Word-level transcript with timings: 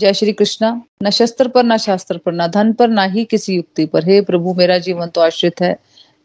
जय 0.00 0.12
श्री 0.12 0.32
कृष्णा। 0.32 0.82
न 1.02 1.10
शस्त्र 1.10 1.48
पर, 1.48 1.64
न 1.64 1.76
शास्त्र 1.76 2.18
पर, 2.18 2.32
न 2.32 2.46
धन 2.46 2.72
पर, 2.72 2.88
ना 2.88 3.02
ही 3.02 3.24
किसी 3.24 3.56
युक्ति 3.56 3.86
पर। 3.86 4.04
हे 4.04 4.20
प्रभु, 4.20 4.54
मेरा 4.54 4.78
जीवन 4.78 5.06
तो 5.06 5.20
आश्रित 5.20 5.60
है, 5.60 5.78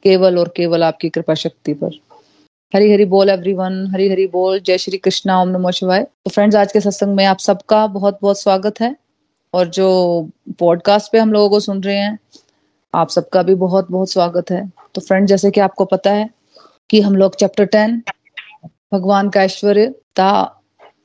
केवल 0.04 0.38
और 0.40 0.54
केवल 0.58 0.84
आपकी 0.84 1.10
कृपा 1.10 1.34
शक्ति 1.34 1.74
पर। 1.74 1.92
हरी 2.76 2.94
हरी 2.94 3.06
बोल 3.06 3.30
एवरीवन 3.30 3.88
हरी 3.88 4.10
हरी 4.10 4.28
बोल। 4.28 4.60
जय 4.60 4.78
श्री 4.78 4.98
कृष्णा, 4.98 5.42
ओम 5.42 5.50
नमो 5.50 5.72
शिवाय। 5.72 6.04
तो 6.04 6.30
फ्रेंड्स 6.30 6.56
आज 6.56 6.72
के 6.72 6.82
सत्संग 6.82 7.16
में 7.16 7.26
आप 7.26 7.40
सबका 7.40 7.88
बहुत 7.88 8.20
बहुत 8.22 8.40
स्वागत 8.40 8.82
है। 8.82 8.96
और 9.54 9.68
जो 9.68 10.30
पॉडकास्ट 10.60 11.12
पे 11.12 11.18
हम 11.18 11.34
लोगों 11.34 11.50
को 11.50 11.60
सुन 11.60 11.84
रहे 11.84 11.98
हैं, 11.98 12.20
आप 12.96 13.10
सबका 13.10 13.44
भी 13.44 13.56
बहुत 13.56 13.92
बहुत 13.92 14.12
स्वागत 14.12 14.52
है। 14.52 14.72
तो 14.96 15.02
फ्रेंड 15.02 15.28
जैसे 15.28 15.52
कि 15.52 15.60
आपको 15.60 15.86
पता 15.86 16.12
है 16.12 16.30
कि 16.90 17.02
हम 17.02 17.16
लोग 17.16 17.36
चैप्टर 17.36 17.66
टेन 17.66 18.04
भगवान 18.94 19.30
का 19.30 19.44
ऐश्वर्य 19.44 19.96
the 20.20 20.50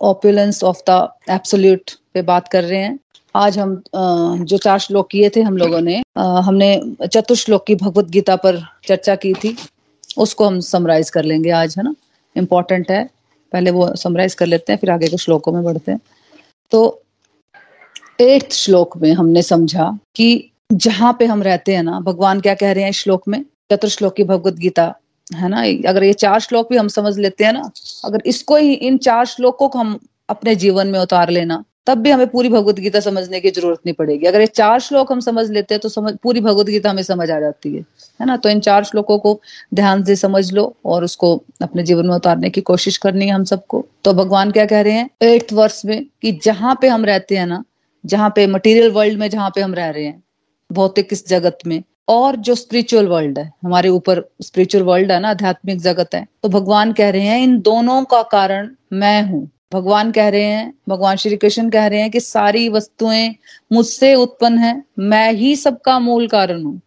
opulence 0.02 0.64
of 0.64 0.80
the 0.90 1.08
absolute 1.30 1.90
पे 2.14 2.22
बात 2.22 2.48
कर 2.48 2.64
रहे 2.64 2.80
हैं। 2.80 2.98
आज 3.34 3.58
हम 3.58 3.82
जो 4.44 4.56
चार 4.58 4.78
श्लोक 4.78 5.08
किए 5.10 5.28
थे 5.30 5.42
हम 5.42 5.56
लोगों 5.56 5.80
ने 5.80 6.02
हमने 6.18 6.70
चतुश्लोक 7.04 7.66
की 7.66 7.74
भगवत 7.74 8.08
गीता 8.10 8.36
पर 8.36 8.60
चर्चा 8.86 9.14
की 9.16 9.32
थी। 9.34 9.56
उसको 10.18 10.46
हम 10.46 10.58
समराइज 10.60 11.10
कर 11.10 11.24
लेंगे 11.24 11.50
आज, 11.52 11.74
है 11.78 11.84
ना? 11.84 11.94
इम्पोर्टेंट 12.36 12.90
है। 12.90 13.08
पहले 13.52 13.70
वो 13.70 13.94
समराइज 13.96 14.34
कर 14.34 14.46
लेते 14.46 14.72
हैं, 14.72 14.78
फिर 14.80 14.90
आगे 14.90 15.08
के 15.08 15.16
श्लोकों 15.16 15.52
में 15.52 15.62
बढ़ते 15.64 15.92
हैं। 15.92 16.00
तो 16.72 17.02
एट्थ 18.20 18.52
श्लोक 18.52 18.96
में 18.96 19.12
हमने 19.12 19.42
समझा 19.42 19.90
कि 20.16 20.50
जहाँ 20.72 21.16
पे 21.18 21.26
हम 21.26 21.42
रहते 21.42 21.74
हैं 21.74 21.82
ना, 21.82 22.00
भगवान 22.00 22.40
क्या 22.40 22.54
कह 22.54 22.72
रहे 22.72 22.84
हैं 22.84 22.92
श्लोक 22.92 23.28
में? 23.28 23.44
चतुर्श्लोक 23.72 24.16
की 24.16 24.24
भगवत 24.24 24.54
गीता, 24.56 24.92
है 25.34 25.48
ना? 25.48 25.62
अगर 25.90 26.04
ये 26.04 26.12
चार 26.14 26.40
श्लोक 26.40 26.68
भी 26.70 26.76
हम 26.76 26.88
समझ 26.88 27.18
लेते 27.18 27.44
हैं 27.44 27.52
ना, 27.52 27.70
अगर 28.04 28.22
इसको 28.26 28.56
ही 28.56 28.72
इन 28.72 28.98
चार 28.98 29.26
श्लोकों 29.26 29.68
को 29.68 29.78
हम 29.78 29.98
अपने 30.28 30.54
जीवन 30.56 30.86
में 30.86 30.98
उतार 31.00 31.30
लेना 31.30 31.64
तब 31.86 31.98
भी 31.98 32.10
हमें 32.10 32.26
पूरी 32.26 32.48
भगवत 32.48 32.78
गीता 32.80 33.00
समझने 33.00 33.40
की 33.40 33.50
ज़रूरत 33.50 33.78
नहीं 33.86 33.94
पड़ेगी। 33.94 34.26
अगर 34.26 34.40
ये 34.40 34.46
चार 34.46 34.80
श्लोक 34.80 35.12
हम 35.12 35.20
समझ 35.20 35.48
लेते 35.50 35.74
हैं 35.74 35.80
तो 35.80 35.88
समझ, 35.88 36.12
पूरी 36.22 36.40
भगवत 36.40 36.66
गीता 36.66 36.90
हमें 36.90 37.02
समझ 37.02 37.30
आ 37.30 37.38
जाती 37.40 37.74
है। 37.74 37.80
है 38.20 38.26
ना? 38.26 38.36
तो 38.36 38.48
इन 38.48 38.60
चार 38.60 38.84
श्लोकों 38.84 39.18
को 39.18 39.40
ध्यान 39.74 40.04
से 40.04 40.16
समझ 40.16 40.52
लो 40.52 40.74
और 40.84 41.04
उसको 41.04 41.34
अपने 41.62 41.82
जीवन 41.82 42.06
में 42.06 42.14
उतारने 42.14 42.50
की 42.50 42.60
कोशिश 42.62 42.96
करनी 42.96 43.26
है 43.26 43.32
हम 43.32 43.44
सबको। 43.44 43.84
तो 44.04 44.12
भगवान 44.14 44.50
क्या 44.50 44.64
कह 44.66 44.80
रहे 44.80 44.92
हैं? 44.92 45.08
एट्थ 45.22 45.52
वर्ष 45.52 45.82
में 45.84 46.04
कि 46.22 46.32
जहाँ 46.44 46.78
पे 46.82 46.88
हम 46.88 47.04
रहते 47.04 47.36
हैं 47.36 47.46
ना, 47.46 47.62
जहाँ 48.04 48.32
पे 48.36 48.46
मटेरियल 48.46 48.90
वर्ल्ड 48.90 49.18
में 49.18 49.28
जहाँ 49.30 49.50
पे 49.54 49.60
हम 49.60 49.74
रह 49.74 49.88
रहे 49.90 50.04
हैं, 50.04 50.22
भौतिक 50.70 51.08
इस 51.12 51.28
जगत 51.28 51.58
में, 51.66 51.82
और 52.08 52.36
जो 52.38 52.54
स्पिरिचुअल 52.54 53.06
वर्ल्ड 53.08 53.38
है, 53.38 53.50
हमारे 53.64 53.88
ऊपर 53.88 54.22
स्पिरिचुअल 54.42 54.84
वर्ल्ड 54.84 55.12
है 55.12 55.18
ना, 55.20 55.30
आध्यात्मिक 55.30 55.80
जगत 55.80 56.14
है 56.14 56.26
तो 56.42 56.48
भगवान 56.48 56.92
कह 56.92 57.10
रहे 57.10 57.22
हैं, 57.22 57.42
इन 57.42 57.60
दोनों 57.60 58.02
का 58.04 58.22
कारण 58.22 58.70
मैं 58.92 59.22
हूँ। 59.22 59.48
भगवान 59.72 60.10
कह 60.12 60.28
रहे 60.28 60.42
हैं, 60.42 60.74
भगवान 60.88 61.16
श्री 61.16 61.36
कृष्ण 61.36 61.70
कह 61.70 61.86
रहे 61.86 62.00
हैं 62.00 62.10
कि 62.10 62.20
सारी 62.20 62.68
वस्तुएँ 62.68 63.34
मुझसे 63.72 64.14
उत्पन्न 64.14 64.58
है, 64.58 64.82
मैं 64.98 65.32
ही 65.32 65.56
सबका 65.56 65.98
मूल 65.98 66.28
कारण 66.28 66.62
हूँ। 66.62 66.80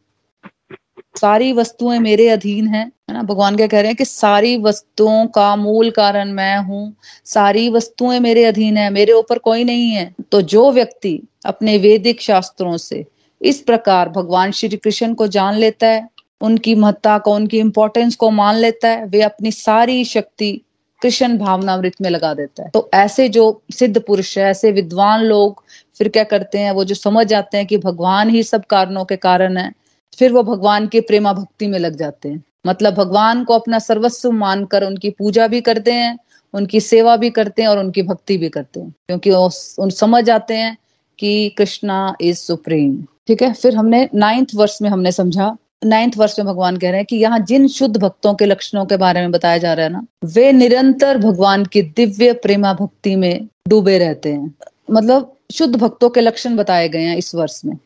सारी 1.22 1.54
वस्तुएँ 1.54 2.00
मेरे 2.00 2.28
अधीन 2.30 2.68
है 2.68 2.84
है 3.10 3.14
ना? 3.14 3.24
भगवान 3.24 3.56
क्या 3.56 3.68
कह 3.68 3.80
रहे 3.80 3.88
हैं 3.88 3.96
कि 3.96 4.06
सारी 4.06 4.58
वस्तुओं 4.58 5.28
का 5.28 5.56
मूल 5.56 5.90
कारण 5.92 6.32
मैं 6.32 6.58
हूँ, 6.58 6.96
सारी 7.26 7.70
वस्तुएँ 7.70 8.20
मेरे 8.20 8.46
अधीन 8.46 8.78
है, 8.78 8.90
मेरे 8.90 9.14
ऊपर 9.14 9.38
कोई 9.38 9.64
नहीं 9.64 9.92
है। 9.92 10.16
तो 10.32 10.42
जो 10.42 10.72
व्यक्ति 10.72 11.20
अपने 11.46 11.78
वैदिक 11.78 12.22
शास्त्रों 12.22 12.78
से 12.78 13.06
इस 13.42 13.62
प्रकार 13.62 14.10
भगवान 14.10 14.52
श्री 14.52 14.78
कृष्ण 14.78 15.14
को 15.14 15.28
जान 15.28 15.56
लेता 15.56 15.88
है, 15.88 16.10
उनकी 16.42 16.76
महत्ता 16.76 17.18
को, 17.18 17.36
उनकी 17.36 17.60
इंपॉर्टेंस 17.60 18.16
को 18.16 18.30
मान 18.30 18.56
लेता 18.56 18.88
है, 18.88 19.06
वे 19.06 19.22
अपनी 19.22 19.52
सारी 19.52 20.06
शक्ति 20.06 20.62
कृष्ण 21.03 21.38
भावनामृत 21.38 21.94
में 22.02 22.09
लगा 22.09 22.34
देता 22.34 22.64
है। 22.64 22.69
तो 22.69 22.90
ऐसे 22.94 23.30
जो 23.30 23.64
सिद्ध 23.72 24.02
पुरुष 24.02 24.38
है, 24.38 24.44
ऐसे 24.44 24.72
विद्वान 24.72 25.19
लोग 25.19 25.64
फिर 25.97 26.09
क्या 26.09 26.24
करते 26.24 26.58
हैं, 26.58 26.72
वो 26.72 26.84
जो 26.84 26.96
समझ 26.96 27.28
जाते 27.28 27.58
हैं 27.58 27.68
कि 27.68 27.78
भगवान 27.78 28.30
ही 28.30 28.44
सब 28.44 28.66
कारणों 28.66 29.06
के 29.06 29.16
कारण 29.16 29.58
है, 29.58 29.74
फिर 30.19 30.31
वो 30.31 30.44
भगवान 30.44 30.88
के 30.88 31.02
प्रेमा 31.02 31.34
भक्ति 31.34 31.68
में 31.68 31.80
लग 31.80 31.96
जाते 31.97 32.30
हैं। 32.30 32.44
मतलब 32.68 32.94
भगवान 32.94 33.44
को 33.44 33.53
अपना 33.53 33.80
सर्वस्व 33.80 34.31
मानकर 34.31 34.84
उनकी 34.84 35.09
पूजा 35.09 35.47
भी 35.47 35.62
करते 35.62 35.91
हैं, 35.91 36.19
उनकी 36.53 36.80
सेवा 36.80 37.16
भी 37.16 37.30
करते 37.30 37.62
हैं 37.62 37.70
और 37.70 37.78
उनकी 37.78 38.02
भक्ति 38.02 38.38
भी 38.38 38.50
करते 38.50 38.80
हैं। 38.80 38.90
क्योंकि 38.90 39.30
वो 39.30 39.52
उन 39.80 39.90
समझ 39.90 40.24
जाते 40.24 40.53
हैं 40.53 40.78
कि 41.20 41.50
कृष्णा 41.50 42.16
इज़ 42.22 42.38
सुप्रीम। 42.38 43.06
ठीक 43.28 43.41
है, 43.44 43.53
फिर 43.53 43.75
हमने 43.75 44.09
नाइन्थ 44.16 44.50
वर्ष 44.56 44.81
में 44.81 44.90
हमने 44.90 45.12
समझा 45.12 45.58
नाइन्थ 45.86 46.18
वर्ष 46.18 46.40
में 46.40 46.48
भगवान 46.48 46.78
कह 46.78 46.90
रहे 46.90 47.00
हैं 47.00 47.06
कि 47.06 47.16
यहाँ 47.16 47.40
जिन 47.40 47.68
शुद्ध 47.68 47.98
भक्तों 47.98 48.34
के 48.34 48.46
लक्षणों 48.46 48.86
के 48.86 48.98
बारे 48.98 49.22
में 49.22 49.32
बताया 49.32 49.58
जा 49.58 49.74
रहा 49.74 49.86
है 49.86 49.92
ना, 49.92 50.06
वे 50.24 50.52
निरंतर 50.52 51.18
भगवान 51.18 51.66
की 51.66 51.82
दिव्य 51.82 52.34
प्रेमा 52.34 52.74
भक्ति 52.74 53.16
में 53.16 53.48
डूबे 53.68 53.98
रहते 53.98 54.34
हैं। 54.34 54.54
मतलब 54.92 55.34
शुद्ध 55.54 55.76
भक्तों 55.76 56.10
के 56.10 56.22
लक्षण 56.22 56.56
बताए 56.56 56.90
गए 56.90 57.02
हैं 57.02 57.18
इस 57.18 57.36
वर्ष 57.36 57.62
में। 57.66 57.78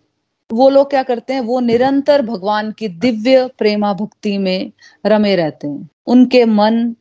वो 0.52 0.70
लोग 0.70 0.90
क्या 0.90 1.04
करते 1.04 1.34
हैं, 1.34 1.42
वो 1.42 1.60
निरंतर 1.60 2.22
भगवान 2.22 2.72
की 2.72 2.88
दिव्य 2.88 3.50
प्रेमा 3.58 3.94
भक्ति 3.94 4.38
में 4.38 4.72
रमे 5.06 5.36
रहते 5.36 5.68
हैं। 5.68 5.90
उनके 6.08 6.46
मन 6.46 6.96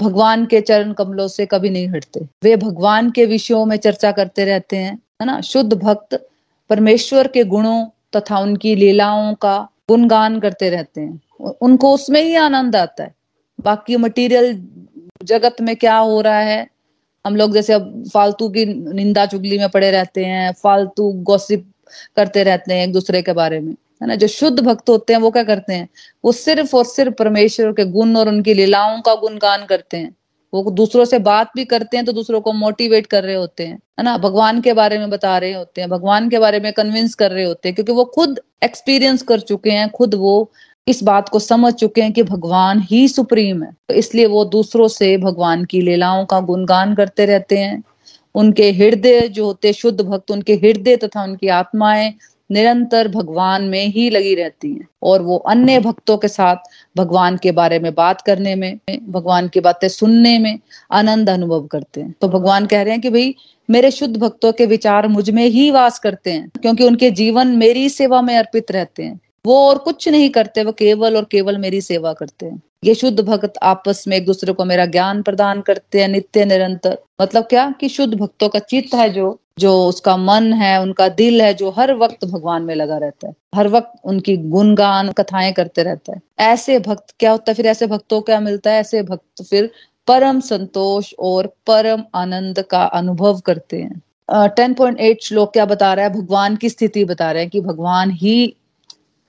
भगवान 0.00 0.46
के 0.46 0.60
चरण 0.60 0.92
कमलों 0.92 1.28
से 1.28 1.46
कभी 1.46 1.70
नहीं 1.70 1.88
हटते। 1.88 2.20
वे 2.42 2.56
भगवान 2.56 3.10
के 3.10 3.26
विषयों 3.26 3.64
में 3.66 3.76
चर्चा 3.76 4.12
करते 4.12 4.44
रहते 4.44 4.76
हैं, 4.76 4.94
है 4.94 5.26
ना। 5.26 5.40
शुद्ध 5.40 5.72
भक्त 5.72 6.28
परमेश्वर 6.70 7.26
के 7.26 7.44
गुणों 7.44 7.86
तथा 8.16 8.38
उनकी 8.38 8.74
लीलाओं 8.74 9.34
का 9.34 9.68
गुणगान 9.90 10.40
करते 10.40 10.70
रहते 10.70 11.00
हैं। 11.00 11.20
उनको 11.40 11.94
उसमें 11.94 12.22
ही 12.22 12.34
आनंद 12.34 12.76
आता 12.76 13.04
है। 13.04 13.14
बाकी 13.60 13.96
मटेरियल 13.96 14.68
जगत 15.22 15.56
में 15.60 15.76
क्या 15.76 15.96
हो 15.96 16.20
रहा 16.20 16.38
है? 16.38 16.68
हम 17.26 17.36
लोग 17.36 17.54
जैसे 17.54 17.72
अब 17.72 18.04
फालतू 18.14 18.48
की 18.48 18.64
निंदा 18.94 19.26
चुगली 19.26 19.58
में 19.58 19.68
पड़े 19.68 19.90
रहते 19.90 20.24
हैं, 20.24 20.52
फालतू 20.52 21.12
गॉसिप 21.12 21.72
करते 22.16 22.42
रहते 22.42 22.74
हैं 22.74 22.86
एक 22.86 22.92
दूसरे 22.92 23.22
के 23.22 23.32
बारे 23.32 23.60
में। 23.60 23.72
है 23.72 24.06
ना? 24.06 24.14
जो 24.14 24.26
शुद्ध 24.26 24.60
भक्त 24.60 24.88
होते 24.88 25.12
हैं 25.12 25.20
वो 25.20 25.30
क्या 25.30 25.44
करते 25.44 25.72
हैं? 25.72 25.88
वो 26.24 26.32
सिर्फ़ 26.32 26.76
और 26.76 26.84
सिर्फ़ 26.84 27.12
परमेश्वर 27.12 27.72
के 27.72 27.84
गुण 27.84 28.16
और 28.16 28.28
उनकी 28.28 28.54
लीलाओं 28.54 29.00
का 29.00 29.14
गुणगान 29.14 29.64
करते 29.64 29.96
हैं। 29.96 30.16
वो 30.52 30.70
दूसरों 30.70 31.04
से 31.04 31.18
बात 31.18 31.50
भी 31.56 31.64
करते 31.64 31.96
हैं 31.96 32.06
तो 32.06 32.12
दूसरों 32.12 32.40
को 32.40 32.52
मोटिवेट 32.52 33.06
कर 33.06 33.22
रहे 33.24 33.34
होते 33.34 33.66
हैं, 33.66 33.74
है 33.98 34.04
ना? 34.04 34.16
भगवान 34.18 34.60
के 34.60 34.72
बारे 34.72 34.98
में 34.98 35.10
बता 35.10 35.36
रहे 35.38 35.52
होते 35.52 35.80
हैं, 35.80 35.90
भगवान 35.90 36.28
के 36.30 36.38
बारे 36.38 36.60
में 36.60 36.72
कन्विंस 36.72 37.14
कर 37.14 37.30
रहे 37.30 37.44
होते 37.44 37.68
हैं, 37.68 37.74
क्योंकि 37.74 37.92
वो 37.92 38.04
खुद 38.04 38.40
एक्सपीरियंस 38.64 39.22
कर 39.22 39.40
चुके 39.40 39.70
हैं, 39.70 39.88
खुद 39.90 40.14
वो 40.14 40.50
इस 40.86 41.02
बात 41.02 41.28
को 41.28 41.38
समझ 41.38 41.72
चुके 41.74 42.02
हैं 42.02 42.12
कि 42.12 42.22
भगवान 42.22 42.80
ही 42.80 43.06
सुप्रीम 43.08 43.62
है। 43.62 43.72
तो 43.88 43.94
इसलिए 43.94 44.26
वो 44.26 44.44
दूसरों 44.44 44.88
से 44.88 45.16
भगवान 45.18 45.64
की 45.64 45.80
लीलाओं 45.80 46.24
का 46.24 46.40
गुणगान 46.40 46.94
करते 46.94 47.26
रहते 47.26 47.58
हैं। 47.58 47.82
उनके 48.34 48.70
हृदय 48.70 49.28
जो 49.28 49.44
होते 49.44 49.72
शुद्ध 49.72 50.00
भक्त, 50.00 50.30
उनके 50.30 50.54
हृदय 50.54 50.96
तथा 50.96 51.22
उनकी 51.24 51.48
आत्माएँ 51.48 52.14
निरंतर 52.50 53.08
भगवान 53.08 53.62
में 53.62 53.86
ही 53.86 54.10
लगी 54.10 54.34
रहती 54.34 54.68
हैं। 54.70 54.88
और 55.02 55.22
वो 55.22 55.36
अन्य 55.36 55.80
भक्तों 55.80 56.16
के 56.16 56.28
साथ 56.28 56.56
भगवान 56.96 57.36
के 57.36 57.52
बारे 57.52 57.78
में 57.78 57.94
बात 57.94 58.20
करने 58.20 58.54
में, 58.54 58.78
भगवान 59.08 59.48
की 59.48 59.60
बातें 59.60 59.88
सुनने 59.88 60.38
में 60.38 60.58
आनंद 60.92 61.30
अनुभव 61.30 61.66
करते 61.66 62.00
हैं। 62.00 62.14
तो 62.20 62.28
भगवान 62.28 62.66
कह 62.66 62.82
रहे 62.82 62.92
हैं 62.92 63.00
कि 63.00 63.10
भाई, 63.10 63.34
मेरे 63.70 63.90
शुद्ध 63.90 64.16
भक्तों 64.16 64.52
के 64.52 64.66
विचार 64.66 65.08
मुझमें 65.08 65.46
ही 65.46 65.70
वास 65.70 65.98
करते 65.98 66.32
हैं, 66.32 66.50
क्योंकि 66.62 66.84
उनके 66.84 67.10
जीवन 67.10 67.48
मेरी 67.48 67.88
सेवा 67.88 68.22
में 68.22 68.36
अर्पित 68.36 68.70
रहते 68.70 69.02
हैं। 69.02 69.20
वो 69.46 69.68
और 69.68 69.78
कुछ 69.78 70.08
नहीं 70.08 70.30
करते, 70.30 70.64
वो 70.64 70.72
केवल 70.72 71.16
और 71.16 71.24
केवल 71.24 71.58
मेरी 71.58 71.80
सेवा 71.80 72.12
करते 72.12 72.46
हैं। 72.46 72.62
ये 72.84 72.94
शुद्ध 72.94 73.20
भक्त 73.20 73.52
आपस 73.62 74.04
में 74.08 74.16
एक 74.16 74.26
दूसरे 74.26 74.52
को 74.52 74.64
मेरा 74.64 74.86
ज्ञान 74.86 75.22
प्रदान 75.22 75.60
करते 75.60 76.00
हैं, 76.00 76.08
नित्य 76.08 76.44
निरंतर। 76.44 76.98
मतलब 77.22 77.44
क्या? 77.44 77.74
कि 77.80 77.88
शुद्ध 77.88 78.14
भक्तों 78.14 78.48
का 78.48 78.58
चित्त 78.58 78.94
है 78.94 79.10
जो 79.10 79.40
जो 79.60 79.72
उसका 79.86 80.16
मन 80.16 80.52
है, 80.52 80.80
उनका 80.82 81.08
दिल 81.08 81.40
है, 81.42 81.52
जो 81.54 81.70
हर 81.70 81.94
वक्त 81.94 82.24
भगवान 82.24 82.62
में 82.62 82.74
लगा 82.74 82.98
रहता 82.98 83.28
है। 83.28 83.34
हर 83.54 83.68
वक्त 83.68 84.00
उनकी 84.04 84.36
गुणगान, 84.36 85.12
कथाएँ 85.12 85.52
करते 85.52 85.82
रहता 85.82 86.12
है। 86.12 86.20
ऐसे 86.40 86.78
भक्त, 86.78 87.14
क्या 87.18 87.30
होता 87.30 87.50
है 87.50 87.54
फिर 87.54 87.66
ऐसे 87.66 87.86
भक्तों 87.86 88.20
क्या 88.20 88.40
मिलता 88.40 88.70
है? 88.70 88.80
ऐसे 88.80 89.02
भक्त 89.02 89.42
फिर 89.50 89.70
परम 90.06 90.40
संतोष 90.40 91.12
और 91.18 91.46
परम 91.66 92.02
आनंद 92.14 92.62
का 92.62 92.82
अनुभव 92.82 93.38
करते 93.38 93.80
हैं। 93.80 94.00
टेन 94.48 94.74
पॉइंट 94.74 95.00
एट 95.00 95.22
श्लोक 95.22 95.52
क्या 95.52 95.64
बता 95.64 95.92
रहा 95.94 96.04
है? 96.06 96.12
भगवान 96.12 96.56
की 96.56 96.68
स्थिति 96.68 97.04
बता 97.04 97.30
रहे 97.32 97.42
हैं 97.42 97.50
कि 97.50 97.60
भगवान 97.60 98.10
ही 98.10 98.56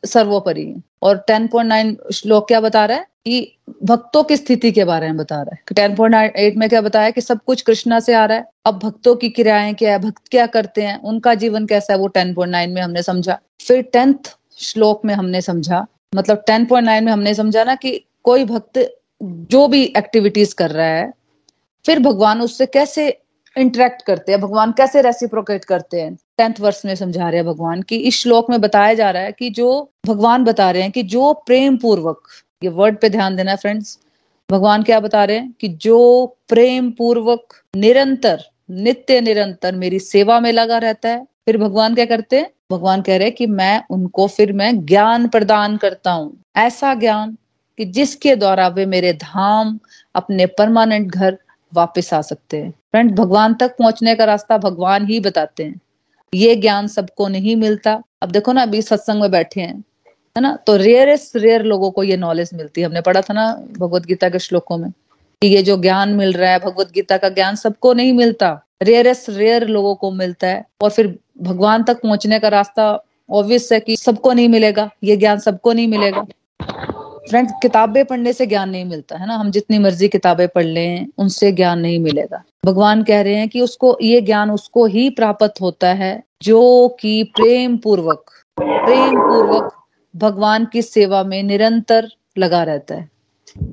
सर्वोपरि। 0.05 0.81
और 1.01 1.17
टेन 1.17 1.47
पॉइंट 1.47 1.69
नाइन 1.69 1.97
श्लोक 2.13 2.47
क्या 2.47 2.61
बता 2.61 2.85
रहा 2.85 2.97
है? 2.97 3.11
कि 3.25 3.57
भक्तों 3.83 4.23
की 4.23 4.37
स्थिति 4.37 4.71
के 4.71 4.83
बारे 4.83 5.07
में 5.07 5.17
बता 5.17 5.35
रहा 5.35 5.53
है। 5.53 5.59
टेन 5.75 5.95
पॉइंट 5.95 6.15
एट 6.35 6.57
में 6.57 6.69
क्या 6.69 6.81
बताया 6.81 7.09
कि 7.09 7.21
सब 7.21 7.39
कुछ 7.45 7.61
कृष्णा 7.61 7.99
से 7.99 8.13
आ 8.13 8.25
रहा 8.25 8.37
है। 8.37 8.45
अब 8.65 8.79
भक्तों 8.79 9.15
की 9.15 9.29
क्रियाएँ 9.29 9.73
क्या 9.73 9.91
है? 9.91 9.99
भक्त 9.99 10.27
क्या 10.31 10.45
करते 10.45 10.81
हैं? 10.81 11.01
उनका 11.01 11.33
जीवन 11.33 11.65
कैसा 11.65 11.93
है? 11.93 11.99
वो 11.99 12.07
टेन 12.07 12.33
पॉइंट 12.33 12.51
नाइन 12.51 12.69
में 12.69 12.81
हमने 12.81 13.03
समझा। 13.03 13.39
फिर 13.61 13.81
टेंथ 13.81 14.13
श्लोक 14.57 15.05
में 15.05 15.13
हमने 15.13 15.41
समझा। 15.41 15.85
मतलब 16.15 16.43
टेन 16.47 16.65
पॉइंट 16.65 16.85
नाइन 16.85 17.03
में 17.03 17.11
हमने 17.11 17.33
समझा 17.33 17.63
ना 17.63 17.75
कि 17.75 18.05
कोई 18.23 18.45
भक्त 18.45 18.97
जो 19.23 19.67
भी 19.67 19.93
एक्टिविटीज़ 19.97 20.55
कर 20.55 20.71
रहा 20.71 20.87
है, 20.87 21.13
फिर 21.85 21.99
भगवान 21.99 22.41
उससे 22.41 22.65
कैसे 22.65 23.21
इंटरेक्ट 23.57 24.01
करते 24.01 24.31
हैं। 24.31 24.41
भगवान 24.41 24.71
कैसे 24.71 25.01
रेसिप्रोकेट 25.01 25.65
करते 25.65 26.01
हैं? 26.01 26.17
टेंथ 26.37 26.53
वर्ष 26.59 26.81
में 26.85 26.95
समझा 26.95 27.29
रहे 27.29 27.37
हैं 27.37 27.45
भगवान 27.45 27.81
कि 27.81 27.95
इस 27.95 28.15
श्लोक 28.15 28.49
में 28.49 28.61
बताया 28.61 28.93
जा 28.93 29.11
रहा 29.11 29.23
है 29.23 29.31
कि 29.31 29.49
जो 29.49 29.91
भगवान 30.05 30.43
बता 30.43 30.71
रहे 30.71 30.81
हैं 30.81 30.91
कि 30.91 31.03
जो 31.03 31.33
प्रेम 31.33 31.77
पूर्वक 31.77 32.21
ये 32.63 32.69
वर्ड 32.69 32.97
पे 32.97 33.09
ध्यान 33.09 33.35
देना 33.35 33.55
फ्रेंड्स 33.55 33.99
भगवान 34.51 34.83
क्या 34.83 34.99
बता 34.99 35.23
रहे 35.23 35.37
हैं? 35.37 35.53
कि 35.61 35.67
जो 35.67 36.25
प्रेम 36.49 36.91
पूर्वक 36.91 37.53
निरंतर, 37.75 38.43
नित्य 38.71 39.21
निरंतर 39.21 39.75
मेरी 39.75 39.99
सेवा 39.99 40.39
में 40.39 40.51
लगा 40.51 40.77
रहता 40.77 41.09
है। 41.09 41.23
फिर 41.23 41.57
भगवान 41.57 41.95
क्या 41.95 42.05
करते 42.05 42.37
हैं? 42.37 42.49
भगवान 42.71 43.01
कह 43.01 43.17
रहे 43.17 43.27
हैं 43.27 43.35
कि 43.35 43.47
मैं 43.47 43.83
उनको 43.89 44.27
फिर 44.27 44.53
मैं 44.53 44.85
ज्ञान 44.85 45.27
प्रदान 45.27 45.77
करता 45.77 46.11
हूँ। 46.11 46.41
ऐसा 46.55 46.93
ज्ञान 46.93 47.37
कि 47.77 47.85
जिसके 47.85 48.35
द्वारा 48.35 48.67
वे 48.67 48.85
मेरे 48.85 49.13
धाम, 49.13 49.79
अपने 50.15 50.45
परमानेंट 50.45 51.11
घर 51.11 51.37
वापस 51.73 52.13
आ 52.13 52.21
सकते 52.21 52.57
हैं। 52.57 52.71
फ्रेंड 52.71 53.15
भगवान 53.15 53.53
तक 53.53 53.75
पहुँचने 53.77 54.15
का 54.15 54.25
रास्ता 54.25 54.57
भगवान 54.57 55.05
ही 55.05 55.19
बताते 55.19 55.63
हैं। 55.63 55.79
ये 56.33 56.55
ज्ञान 56.55 56.87
सबको 56.87 57.27
नहीं 57.27 57.55
मिलता। 57.55 58.03
अब 58.21 58.31
देखो 58.31 58.53
ना, 58.53 58.61
अभी 58.61 58.81
सत्संग 58.81 59.21
में 59.21 59.31
बैठे 59.31 59.61
हैं, 59.61 59.83
है 60.35 60.41
ना? 60.41 60.55
तो 60.55 60.75
रेयरेस्ट 60.75 61.35
रेयर 61.35 61.63
लोगों 61.63 61.91
को 61.91 62.03
ये 62.03 62.17
नॉलेज 62.17 62.49
मिलती 62.53 62.81
है। 62.81 62.87
हमने 62.87 63.01
पढ़ा 63.01 63.21
था 63.21 63.33
ना 63.33 63.53
भगवत 63.79 64.05
गीता 64.05 64.29
के 64.29 64.39
श्लोकों 64.39 64.77
में 64.77 64.91
कि 65.41 65.47
ये 65.47 65.63
जो 65.63 65.77
ज्ञान 65.77 66.09
मिल 66.09 66.33
रहा 66.33 66.51
है, 66.51 66.59
भगवत 66.59 66.91
गीता 66.91 67.17
का 67.17 67.29
ज्ञान 67.29 67.55
सबको 67.55 67.93
नहीं 67.93 68.13
मिलता। 68.13 68.61
रेयरेस्ट 68.81 69.29
रेयर 69.29 69.67
लोगों 69.67 69.95
को 69.95 70.11
मिलता 70.11 70.47
है 70.47 70.65
और 70.81 70.89
फिर 70.89 71.19
भगवान 71.41 71.83
तक 71.83 72.01
पहुँचने 72.01 72.39
का 72.39 72.47
रास्ता 72.47 73.03
ऑब्वियस 73.29 73.71
है 73.71 73.79
कि 73.79 73.95
सबको 73.97 74.33
नहीं 74.33 74.49
मिलेगा। 74.49 74.89
ये 75.03 75.17
ज्ञान 75.17 75.39
सबको 75.39 75.73
नहीं 75.73 75.87
मिलेगा। 75.87 76.25
फ्रेंड्स 77.31 77.53
किताबें 77.61 78.05
पढ़ने 78.05 78.33
से 78.33 78.45
ज्ञान 78.45 78.69
नहीं 78.69 78.85
मिलता, 78.85 79.17
है 79.17 79.27
ना? 79.27 79.35
हम 79.35 79.51
जितनी 79.51 79.79
मर्ज़ी 79.79 80.07
किताबें 80.07 80.47
पढ़ 80.47 80.65
लें, 80.65 81.07
उनसे 81.17 81.51
ज्ञान 81.51 81.79
नहीं 81.79 81.99
मिलेगा। 81.99 82.43
भगवान 82.65 83.03
कह 83.03 83.21
रहे 83.21 83.35
हैं 83.35 83.49
कि 83.49 83.61
उसको, 83.61 83.97
ये 84.01 84.21
ज्ञान 84.21 84.51
उसको 84.51 84.85
ही 84.85 85.09
प्राप्त 85.09 85.53
होता 85.61 85.87
है, 85.87 86.23
जो 86.41 86.87
कि 86.99 87.23
प्रेम 87.23 87.77
पूर्वक 87.77 88.31
प्रेम 88.59 89.19
पूर्वक 89.19 89.73
भगवान 90.15 90.65
की 90.65 90.81
सेवा 90.81 91.23
में 91.23 91.43
निरंतर 91.43 92.07
लगा 92.37 92.63
रहता 92.63 92.95
है। 92.95 93.09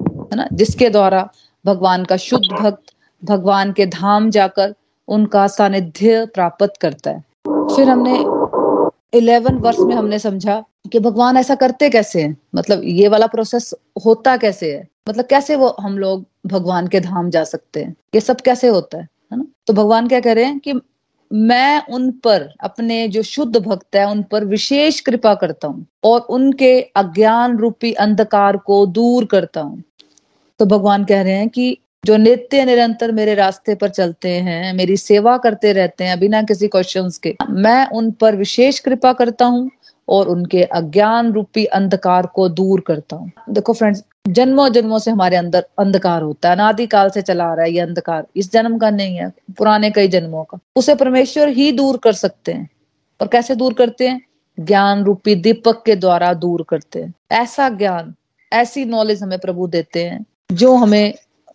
है 0.01 0.37
ना? 0.37 0.49
जिसके 0.53 0.91
द्वारा 0.91 1.31
भगवान 1.67 2.05
का 2.05 2.17
शुद्ध 2.17 2.63
भक्त, 2.63 2.83
भगवान 3.25 3.73
के 3.73 3.87
धाम 3.87 4.31
जाकर 4.31 4.75
उनका 5.09 5.47
सानिध्य 5.47 6.27
प्राप्त 6.27 6.73
करता 6.81 7.11
है। 7.11 7.25
फिर 7.49 7.89
हमने 7.89 8.25
इलेवन 9.19 9.55
वर्ष 9.55 9.77
में 9.81 9.97
हमने 9.97 10.19
समझा 10.19 10.65
कि 10.93 10.99
भगवान 10.99 11.37
ऐसा 11.37 11.55
करते 11.55 11.91
कैसे? 11.91 12.23
हैं 12.23 12.37
मतलब 12.55 12.81
ये 12.85 13.09
वाला 13.09 13.27
प्रोसेस 13.27 13.75
होता 14.05 14.37
कैसे 14.37 14.75
है? 14.75 14.89
मतलब 15.09 15.25
कैसे 15.25 15.57
वो 15.57 15.77
हम 15.81 15.99
लोग 15.99 16.27
भगवान 16.47 16.87
के 16.87 17.01
धाम 17.01 17.31
जा 17.31 17.45
सकते 17.45 17.83
हैं? 17.83 17.95
ये 18.15 18.21
सब 18.21 18.41
कैसे 18.41 18.69
होता 18.69 18.99
है? 18.99 19.09
है 19.33 19.39
ना? 19.39 19.45
तो 19.67 19.73
भगवान 19.73 20.09
क्या 20.09 20.21
कह 20.21 20.33
रहे 20.33 20.45
हैं 20.45 20.59
कि 20.59 20.75
मैं 21.33 21.87
उन 21.87 22.11
पर, 22.11 22.55
अपने 22.61 23.09
जो 23.09 23.23
शुद्ध 23.23 23.57
भक्त 23.57 23.97
है, 23.97 24.11
उन 24.11 24.23
पर 24.23 24.45
विशेष 24.45 25.01
कृपा 25.01 25.35
करता 25.35 25.69
हूँ 25.69 25.87
और 26.05 26.21
उनके 26.21 26.81
अज्ञान 26.81 27.59
रूपी 27.59 27.93
अंधकार 27.93 28.57
को 28.57 28.87
दूर 28.87 29.25
करता 29.25 29.61
हूँ। 29.61 29.83
तो 30.59 30.67
भगवान 30.67 31.05
कह 31.05 31.23
रहे 31.23 31.33
हैं 31.33 31.49
कि 31.49 31.79
जो 32.07 32.17
नित्य 32.17 32.65
निरंतर 32.65 33.13
मेरे 33.13 33.35
रास्ते 33.35 33.75
पर 33.75 33.89
चलते 33.89 34.29
हैं, 34.29 34.73
मेरी 34.73 34.97
सेवा 34.97 35.37
करते 35.39 35.73
रहते 35.73 36.05
हैं, 36.05 36.21
बिना 36.21 36.43
किसी 36.43 36.69
क्वेश्चंस 36.69 37.19
के, 37.19 37.37
मैं 37.51 37.87
उन 37.87 38.11
पर 38.11 38.37
विशेष 38.37 38.79
कृपा 38.79 39.13
करता 39.13 39.45
हूँ 39.45 39.71
और 40.09 40.29
उनके 40.29 40.63
अज्ञान 40.63 41.33
रूपी 41.33 41.65
अंधकार 41.65 42.27
को 42.27 42.49
दूर 42.49 42.81
करता 42.81 43.17
हूँ। 43.17 43.33
देखो 43.51 43.73
फ्रेंड्स 43.73 44.05
जन्मों 44.29 44.69
जन्मों 44.69 44.99
से 44.99 45.11
हमारे 45.11 45.37
अंदर 45.37 45.67
अंधकार 45.79 46.23
होता 46.23 46.49
है, 46.49 46.55
अनादि 46.55 46.87
काल 46.87 47.11
से 47.11 47.23
चला 47.23 47.45
आ 47.45 47.55
रहा 47.55 47.65
है 47.65 47.73
ये 47.73 47.81
अंधकार, 47.81 48.27
इस 48.37 48.53
जन्म 48.53 48.79
का 48.79 48.91
नहीं 48.91 49.17
है, 49.17 49.33
पुराने 49.59 49.91
कई 49.91 50.09
जन्मों 50.09 50.45
का। 50.45 50.59
उसे 50.77 50.95
परमेश्वर 50.95 51.49
ही 51.49 51.73
दूर 51.73 51.97
कर 51.97 52.13
सकते 52.13 52.53
हैं 52.53 52.69
और 53.21 53.27
कैसे 53.27 53.55
दूर 53.55 53.73
करते 53.73 54.09
हैं? 54.09 54.21
ज्ञान 54.61 55.05
रूपी 55.05 55.35
दीपक 55.35 55.83
के 55.87 55.97
द्वारा 55.97 56.33
दूर 56.35 56.65
करते 56.69 57.03
हैं। 57.03 57.15
ऐसा 57.33 57.69
ज्ञान, 57.69 58.15
ऐसी 58.53 58.85
नॉलेज 58.85 59.23
हमें 59.23 59.39
प्रभु 59.39 59.67
देते 59.67 60.05
हैं, 60.05 60.27
जो 60.53 60.75
हमें 60.75 61.15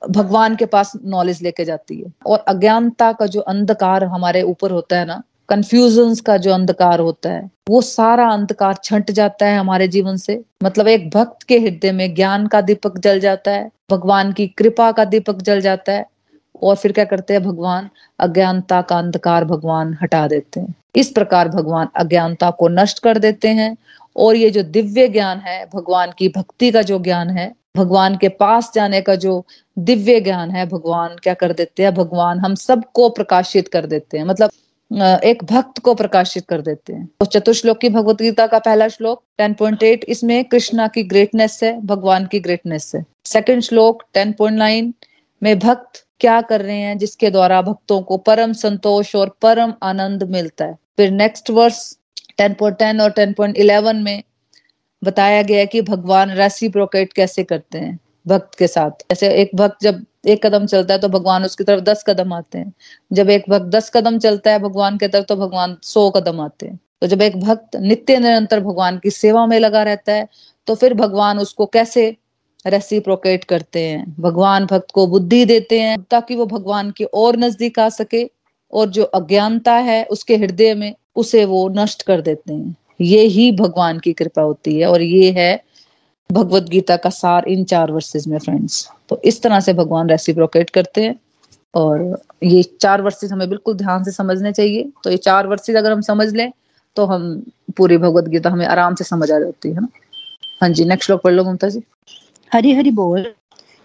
भगवान 0.09 0.55
के 0.55 0.65
पास 0.65 0.93
नॉलेज 1.05 1.41
लेके 1.41 1.65
जाती 1.65 2.01
है। 2.01 2.13
और 2.25 2.39
अज्ञानता 2.39 3.11
का 3.11 3.25
जो 3.25 3.41
अंधकार 3.41 4.03
हमारे 4.03 4.41
ऊपर 4.41 4.71
होता 4.71 4.97
है 4.97 5.05
ना 5.05 5.23
कंफ्यूजन 5.49 6.15
का 6.15 6.37
जो 6.37 6.53
अंधकार 6.53 6.99
होता 6.99 7.29
है, 7.29 7.49
वो 7.69 7.81
सारा 7.81 8.29
अंधकार 8.29 8.75
छंट 8.83 9.11
जाता 9.11 9.45
है 9.45 9.57
हमारे 9.57 9.87
जीवन 9.87 10.17
से। 10.17 10.41
मतलब 10.63 10.87
एक 10.87 11.09
भक्त 11.09 11.43
के 11.43 11.59
हृदय 11.59 11.91
में 11.91 12.15
ज्ञान 12.15 12.47
का 12.47 12.61
दीपक 12.61 12.97
जल 12.97 13.19
जाता 13.19 13.51
है, 13.51 13.71
भगवान 13.91 14.31
की 14.31 14.47
कृपा 14.47 14.91
का 14.91 15.05
दीपक 15.05 15.41
जल 15.41 15.61
जाता 15.61 15.91
है, 15.91 16.05
और 16.63 16.75
फिर 16.75 16.91
क्या 16.91 17.05
करते 17.05 17.33
हैं 17.33 17.43
भगवान? 17.43 17.89
अज्ञानता 18.19 18.81
का 18.81 18.97
अंधकार 18.97 19.45
भगवान 19.45 19.97
हटा 20.01 20.27
देते 20.27 20.59
हैं। 20.59 20.75
इस 20.95 21.09
प्रकार 21.09 21.49
भगवान 21.49 21.87
अज्ञानता 21.95 22.51
को 22.51 22.67
नष्ट 22.67 22.99
कर 22.99 23.17
देते 23.17 23.47
हैं, 23.47 23.77
और 24.17 24.35
ये 24.35 24.49
जो 24.49 24.63
दिव्य 24.63 25.07
ज्ञान 25.07 25.37
है, 25.37 25.69
भगवान 25.75 26.11
की 26.17 26.29
भक्ति 26.29 26.71
का 26.71 26.81
जो 26.81 26.99
ज्ञान 26.99 27.29
है, 27.29 27.55
भगवान 27.77 28.17
के 28.17 28.29
पास 28.29 28.71
जाने 28.75 29.01
का 29.01 29.15
जो 29.15 29.45
दिव्य 29.79 30.19
ज्ञान 30.19 30.51
है, 30.51 30.65
भगवान 30.65 31.15
क्या 31.23 31.33
कर 31.33 31.53
देते 31.53 31.83
हैं? 31.83 31.93
भगवान 31.93 32.39
हम 32.39 32.55
सबको 32.55 33.09
प्रकाशित 33.09 33.67
कर 33.67 33.85
देते 33.85 34.17
हैं। 34.17 34.25
मतलब 34.25 34.49
एक 35.01 35.43
भक्त 35.43 35.79
को 35.79 35.93
प्रकाशित 35.93 36.45
कर 36.49 36.61
देते 36.61 36.93
हैं। 36.93 37.05
तो 37.19 37.25
चतुर्श्लोक 37.25 37.77
की 37.77 37.89
भगवत 37.89 38.21
गीता 38.21 38.47
का 38.47 38.59
पहला 38.59 38.87
श्लोक 38.87 39.23
10.8 39.41 40.03
इसमें 40.03 40.43
कृष्णा 40.45 40.87
की 40.87 41.03
ग्रेटनेस 41.03 41.59
है, 41.63 41.79
भगवान 41.81 42.25
की 42.25 42.39
ग्रेटनेस 42.39 42.91
है। 42.95 43.05
सेकंड 43.25 43.61
श्लोक 43.61 44.03
10.9 44.17 44.93
में 45.43 45.59
भक्त 45.59 46.05
क्या 46.19 46.41
कर 46.41 46.61
रहे 46.61 46.77
हैं, 46.77 46.97
जिसके 46.97 47.29
द्वारा 47.29 47.61
भक्तों 47.61 48.01
को 48.01 48.17
परम 48.17 48.53
संतोष 48.53 49.15
और 49.15 49.37
परम 49.41 49.73
आनंद 49.83 50.23
मिलता 50.23 50.65
है। 50.65 50.77
फिर 50.97 51.11
नेक्स्ट 51.11 51.49
वर्स 51.49 51.97
10.10 52.41 53.01
और 53.01 53.11
10.11 53.11 54.03
में 54.03 54.23
बताया 55.03 55.41
गया 55.41 55.59
है 55.59 55.65
कि 55.65 55.81
भगवान 55.81 56.31
रेसिप्रोकेट 56.31 57.13
कैसे 57.13 57.43
करते 57.43 57.77
हैं, 57.77 57.99
भक्त 58.27 58.57
के 58.57 58.67
साथ। 58.67 58.91
जैसे 58.91 59.29
एक 59.29 59.51
भक्त 59.55 59.77
जब 59.81 60.05
एक 60.23 60.45
कदम 60.45 60.65
चलता 60.65 60.93
है 60.93 60.99
तो 60.99 61.09
भगवान 61.09 61.43
उसकी 61.45 61.63
तरफ़ 61.63 61.81
दस 61.83 62.03
कदम 62.07 62.33
आते 62.33 62.57
हैं। 62.57 62.73
जब 63.11 63.29
एक 63.29 63.45
भक्त 63.49 63.65
दस 63.67 63.89
कदम 63.89 64.17
चलता 64.19 64.51
है 64.51 64.59
भगवान 64.59 64.97
की 64.97 65.07
तरफ़ 65.07 65.25
तो 65.25 65.35
भगवान 65.35 65.77
सौ 65.83 66.09
कदम 66.11 66.39
आते 66.41 66.65
हैं। 66.65 66.79
तो 67.01 67.07
जब 67.07 67.21
एक 67.21 67.39
भक्त 67.39 67.75
नित्य 67.77 68.17
निरंतर 68.19 68.59
भगवान 68.59 68.97
की 68.97 69.09
सेवा 69.11 69.45
में 69.47 69.59
लगा 69.59 69.83
रहता 69.83 70.13
है 70.13 70.27
तो 70.67 70.75
फिर 70.75 70.93
भगवान 70.93 71.39
उसको 71.39 71.65
कैसे 71.67 72.15
रेसिप्रोकेट 72.65 73.43
करते 73.43 73.79
हैं? 73.79 74.15
भगवान 74.19 74.65
भक्त 74.65 74.91
को 74.93 75.05
बुद्धि 75.07 75.43
देते 75.45 75.79
हैं 75.81 76.01
ताकि 76.03 76.35
वो 76.35 76.45
भगवान 76.45 76.91
के 76.91 77.03
और 77.03 77.37
नज़दीक 77.37 77.79
आ 77.79 77.89
सके 77.89 78.23
और 78.73 78.89
जो 78.89 79.03
अज्ञानता 79.03 79.73
है 79.81 80.03
उसके 80.05 80.35
हृदय 80.35 80.73
में 80.75 80.93
उसे 81.15 81.43
वो 81.45 81.67
नष्ट 81.69 82.01
कर 82.01 82.21
देते 82.21 82.53
हैं। 82.53 82.75
ये 83.01 83.21
ही 83.27 83.51
भगवान 83.51 83.99
की 83.99 84.13
कृपा 84.13 84.41
होती 84.41 84.79
है 84.79 84.87
और 84.87 85.01
ये 85.01 85.31
है 85.31 85.63
भगवत 86.29 86.63
गीता 86.63 86.95
का 86.97 87.09
सार 87.09 87.47
इन 87.47 87.63
चार 87.63 87.91
वर्सेज 87.91 88.27
में 88.27 88.37
फ्रेंड्स 88.39 88.87
तो 89.13 89.19
इस 89.23 89.41
तरह 89.41 89.59
से 89.59 89.73
भगवान 89.73 90.09
रेसिप्रोकेट 90.09 90.69
करते 90.69 91.03
हैं। 91.03 91.15
और 91.73 92.21
ये 92.43 92.61
चार 92.81 93.01
वर्सेज 93.01 93.31
हमें 93.31 93.49
बिल्कुल 93.49 93.75
ध्यान 93.77 94.03
से 94.03 94.11
समझने 94.11 94.51
चाहिए। 94.51 94.91
तो 95.03 95.11
ये 95.11 95.17
चार 95.17 95.47
वर्सेज 95.47 95.75
अगर 95.75 95.91
हम 95.91 96.01
समझ 96.01 96.27
लें 96.35 96.51
तो 96.97 97.05
हम 97.05 97.43
पूरी 97.77 97.97
भगवत 97.97 98.27
गीता 98.29 98.49
हमें 98.49 98.65
आराम 98.65 98.95
से 98.95 99.03
समझ 99.03 99.31
आ 99.31 99.39
जाती 99.39 99.69
है 99.69 99.81
ना। 99.81 99.87
हाँ 100.61 100.69
जी 100.69 100.85
नेक्स्ट 100.85 101.05
श्लोक 101.05 101.21
पढ़ 101.23 101.33
लो 101.33 101.43
ममता 101.43 101.69
जी। 101.69 101.81
हरी 102.51 102.73
हरी 102.73 102.91
बोल, 102.91 103.25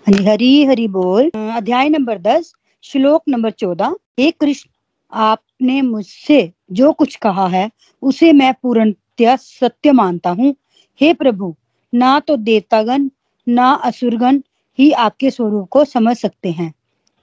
हरी 0.06 0.25
हरी 0.25 0.64
हरि 0.64 0.88
बोल। 0.88 1.30
अध्याय 1.37 1.88
नंबर 1.88 2.18
दस, 2.18 2.52
श्लोक 2.85 3.23
नंबर 3.28 3.50
चौदह। 3.52 3.94
हे 4.20 4.30
कृष्ण, 4.30 4.70
आपने 5.12 5.80
मुझसे 5.82 6.40
जो 6.73 6.92
कुछ 6.92 7.16
कहा 7.16 7.47
है, 7.49 7.70
उसे 8.02 8.32
मैं 8.32 8.52
पूर्णतया 8.62 9.37
सत्य 9.37 9.92
मानता 9.92 10.30
हूँ। 10.30 10.54
हे 11.00 11.14
प्रभु, 11.14 11.54
ना 11.92 12.18
तो 12.20 12.37
देवतागण, 12.38 13.08
ना 13.47 13.73
असुरगण 13.85 14.40
ही 14.78 14.92
आपके 14.92 15.30
स्वरूप 15.30 15.68
को 15.68 15.85
समझ 15.85 16.16
सकते 16.16 16.50
हैं। 16.50 16.73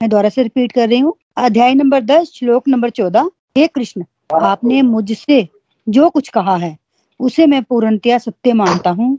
मैं 0.02 0.10
दोबारा 0.10 0.28
से 0.28 0.42
रिपीट 0.42 0.72
कर 0.72 0.88
रही 0.88 0.98
हूँ। 0.98 1.14
अध्याय 1.36 1.74
नंबर 1.74 2.00
दस, 2.00 2.32
श्लोक 2.34 2.68
नंबर 2.68 2.90
चौदह। 2.90 3.30
हे 3.58 3.66
कृष्ण, 3.66 4.04
आपने 4.42 4.82
मुझसे 4.82 5.48
जो 5.88 6.10
कुछ 6.10 6.28
कहा 6.28 6.56
है, 6.56 6.76
उसे 7.20 7.46
मैं 7.46 7.62
पूर्णतया 7.62 8.18
सत्य 8.18 8.52
मानता 8.52 8.90
हूँ। 8.90 9.18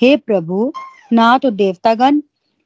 हे 0.00 0.16
प्रभु, 0.16 0.72
ना 1.12 1.38
तो 1.38 1.50
देवतागण, 1.50 2.20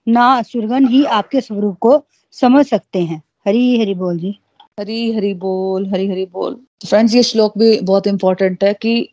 ना 0.09 0.35
असुरगण 0.35 0.87
ही 0.89 1.05
आपके 1.05 1.41
स्वरूप 1.41 1.79
को 1.79 2.05
समझ 2.33 2.67
सकते 2.67 3.03
हैं। 3.03 3.23
हरी 3.47 3.81
हरी 3.81 3.95
बोल 3.95 4.19
जी। 4.19 4.39
हरी 4.81 5.13
हरी 5.13 5.35
बोल, 5.35 5.87
हरी 5.87 6.09
हरी 6.09 6.27
बोल। 6.27 6.61
फ्रेंड्स 6.89 7.15
ये 7.15 7.23
श्लोक 7.23 7.59
भी 7.59 7.81
बहुत 7.81 8.07
इंपॉर्टेंट 8.07 8.65
है 8.65 8.75
कि 8.75 9.09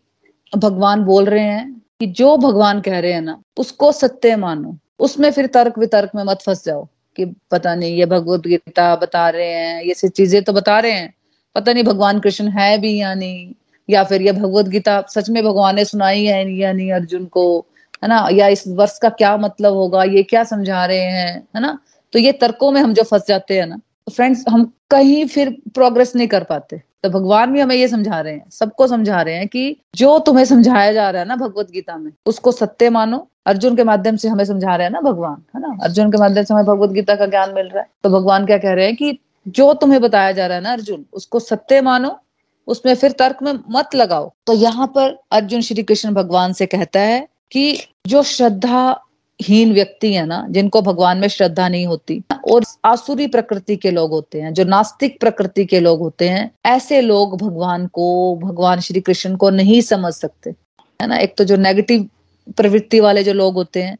भगवान 0.57 1.03
बोल 1.03 1.25
रहे 1.25 1.43
हैं 1.43 1.81
कि 1.99 2.07
जो 2.07 2.37
भगवान 2.37 2.81
कह 2.81 2.99
रहे 2.99 3.13
हैं 3.13 3.21
ना, 3.21 3.41
उसको 3.57 3.91
सत्य 3.91 4.35
मानो। 4.35 4.77
उसमें 4.99 5.31
फिर 5.31 5.47
तर्क 5.47 5.77
वितर्क 5.79 6.11
में 6.15 6.23
मत 6.23 6.41
फंस 6.45 6.63
जाओ 6.65 6.87
कि 7.17 7.25
पता 7.51 7.75
नहीं, 7.75 7.95
ये 7.97 8.05
भगवत 8.05 8.47
गीता 8.47 8.95
बता 8.95 9.29
रहे 9.29 9.47
हैं, 9.47 9.83
ये 9.83 9.93
सब 9.93 10.07
चीज़ें 10.07 10.43
तो 10.43 10.53
बता 10.53 10.79
रहे 10.79 10.91
हैं। 10.91 11.13
पता 11.55 11.73
नहीं 11.73 11.83
भगवान 11.83 12.19
कृष्ण 12.19 12.47
है 12.49 12.77
भी 12.77 12.95
या 12.99 13.13
नहीं, 13.13 13.53
या 13.89 14.03
फिर 14.03 14.21
ये 14.21 14.31
भगवत 14.31 14.67
गीता 14.67 15.01
सच 15.09 15.29
में 15.29 15.43
भगवान 15.43 15.75
ने 15.75 15.85
सुनाई 15.85 16.23
है 16.25 16.49
या 16.51 16.73
नहीं 16.73 16.91
अर्जुन 16.91 17.25
को, 17.25 17.65
है 18.03 18.09
ना? 18.09 18.27
या 18.31 18.47
इस 18.47 18.63
वर्ष 18.67 18.97
का 18.99 19.09
क्या 19.11 19.35
मतलब 19.37 19.73
होगा, 19.73 20.03
ये 20.03 20.23
क्या 20.23 20.43
समझा 20.43 20.85
रहे 20.85 20.97
हैं, 20.97 21.35
है 21.55 21.61
ना? 21.61 21.77
तो 22.13 22.19
ये 22.19 22.31
तर्कों 22.31 22.71
में 22.71 22.81
हम 22.81 22.93
जो 22.93 23.03
फंस 23.03 23.27
जाते 23.27 23.59
हैं 23.59 23.65
ना 23.67 23.75
तो 23.75 24.11
फ्रेंड्स 24.11 24.43
हम 24.49 24.63
कहीं 24.91 25.25
फिर 25.27 25.49
प्रोग्रेस 25.73 26.15
नहीं 26.15 26.27
कर 26.27 26.43
पाते। 26.43 26.81
तो 27.03 27.09
भगवान 27.09 27.51
भी 27.53 27.59
हमें 27.59 27.75
ये 27.75 27.87
समझा 27.87 28.19
रहे 28.19 28.33
हैं, 28.33 28.49
सबको 28.51 28.87
समझा 28.87 29.21
रहे 29.21 29.35
हैं 29.35 29.47
कि 29.47 29.75
जो 29.95 30.17
तुम्हें 30.19 30.45
समझाया 30.45 30.91
जा 30.93 31.09
रहा 31.09 31.21
है 31.21 31.27
ना 31.27 31.35
भगवत 31.35 31.71
गीता 31.71 31.97
में, 31.97 32.11
उसको 32.25 32.51
सत्य 32.51 32.89
मानो 32.89 33.17
अर्जुन 33.47 33.75
के 33.75 33.83
माध्यम 33.83 34.15
से 34.15 34.27
हमें 34.27 34.45
समझा 34.45 34.75
रहे 34.75 34.85
हैं 34.85 34.91
ना 34.91 35.01
भगवान, 35.01 35.43
है 35.55 35.61
ना? 35.61 35.77
अर्जुन 35.83 36.11
के 36.11 36.17
माध्यम 36.17 36.43
से 36.43 36.53
हमें 36.53 36.65
भगवत 36.65 36.89
गीता 36.89 37.15
का 37.15 37.25
ज्ञान 37.25 37.53
मिल 37.53 37.65
रहा 37.65 37.79
है। 37.79 37.87
तो 38.03 38.09
भगवान 38.09 38.45
क्या 38.45 38.57
कह 38.57 38.73
रहे 38.73 38.85
हैं 38.85 38.95
कि 38.95 39.19
जो 39.47 39.73
तुम्हें 39.73 40.01
बताया 40.01 40.31
जा 40.31 40.47
रहा 40.47 40.57
है 40.57 40.63
ना 40.63 40.71
अर्जुन, 40.71 41.05
उसको 41.13 41.39
सत्य 41.39 41.81
मानो, 41.81 42.19
उसमें 42.67 42.95
फिर 42.95 43.11
तर्क 43.11 43.37
में 43.43 43.53
मत 43.71 43.89
लगाओ। 43.95 44.31
तो 44.47 44.53
यहाँ 44.53 44.87
पर 44.87 45.19
अर्जुन 45.31 45.61
श्री 45.61 45.83
कृष्ण 45.83 46.13
भगवान 46.13 46.53
से 46.53 46.65
कहता 46.65 46.99
है 46.99 47.27
कि 47.51 47.79
जो 48.07 48.23
श्रद्धा 48.23 49.01
हीन 49.41 49.73
व्यक्ति 49.73 50.13
है 50.13 50.25
ना, 50.25 50.47
जिनको 50.49 50.81
भगवान 50.81 51.17
में 51.17 51.27
श्रद्धा 51.27 51.69
नहीं 51.69 51.85
होती, 51.85 52.23
और 52.51 52.63
आसुरी 52.85 53.27
प्रकृति 53.27 53.75
के 53.75 53.91
लोग 53.91 54.11
होते 54.11 54.41
हैं, 54.41 54.53
जो 54.53 54.63
नास्तिक 54.63 55.19
प्रकृति 55.19 55.65
के 55.65 55.79
लोग 55.79 55.99
होते 55.99 56.29
हैं, 56.29 56.51
ऐसे 56.65 57.01
लोग 57.01 57.41
भगवान 57.41 57.87
को, 57.87 58.35
भगवान 58.35 58.79
श्री 58.79 59.01
कृष्ण 59.01 59.35
को 59.35 59.49
नहीं 59.49 59.81
समझ 59.81 60.13
सकते। 60.13 60.55
है 61.01 61.07
ना? 61.07 61.15
एक 61.15 61.37
तो 61.37 61.43
जो 61.43 61.55
नेगेटिव 61.55 62.09
प्रवृत्ति 62.51 62.99
वाले 62.99 63.23
जो 63.23 63.33
लोग 63.33 63.53
होते 63.53 63.83
हैं, 63.83 63.97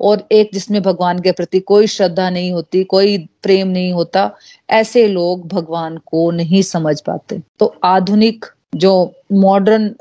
और 0.00 0.28
एक 0.32 0.50
जिसमें 0.52 0.82
भगवान 0.82 1.18
के 1.18 1.32
प्रति 1.32 1.60
कोई 1.60 1.86
श्रद्धा 1.86 2.30
नहीं 2.30 2.52
होती, 2.52 2.84
कोई 2.84 3.18
प्रेम 3.18 3.68
नहीं 3.68 3.92
होता, 3.92 4.34
ऐसे 4.70 5.08
लोग 5.08 5.48
भगवान 5.48 5.98
को 5.98 6.30
नहीं 6.30 6.62
समझ 6.62 7.00
पाते। 7.00 7.42
तो 7.58 7.74
आधुनिक 7.84 8.44
जो 8.74 9.12
मॉडर्न 9.32 9.94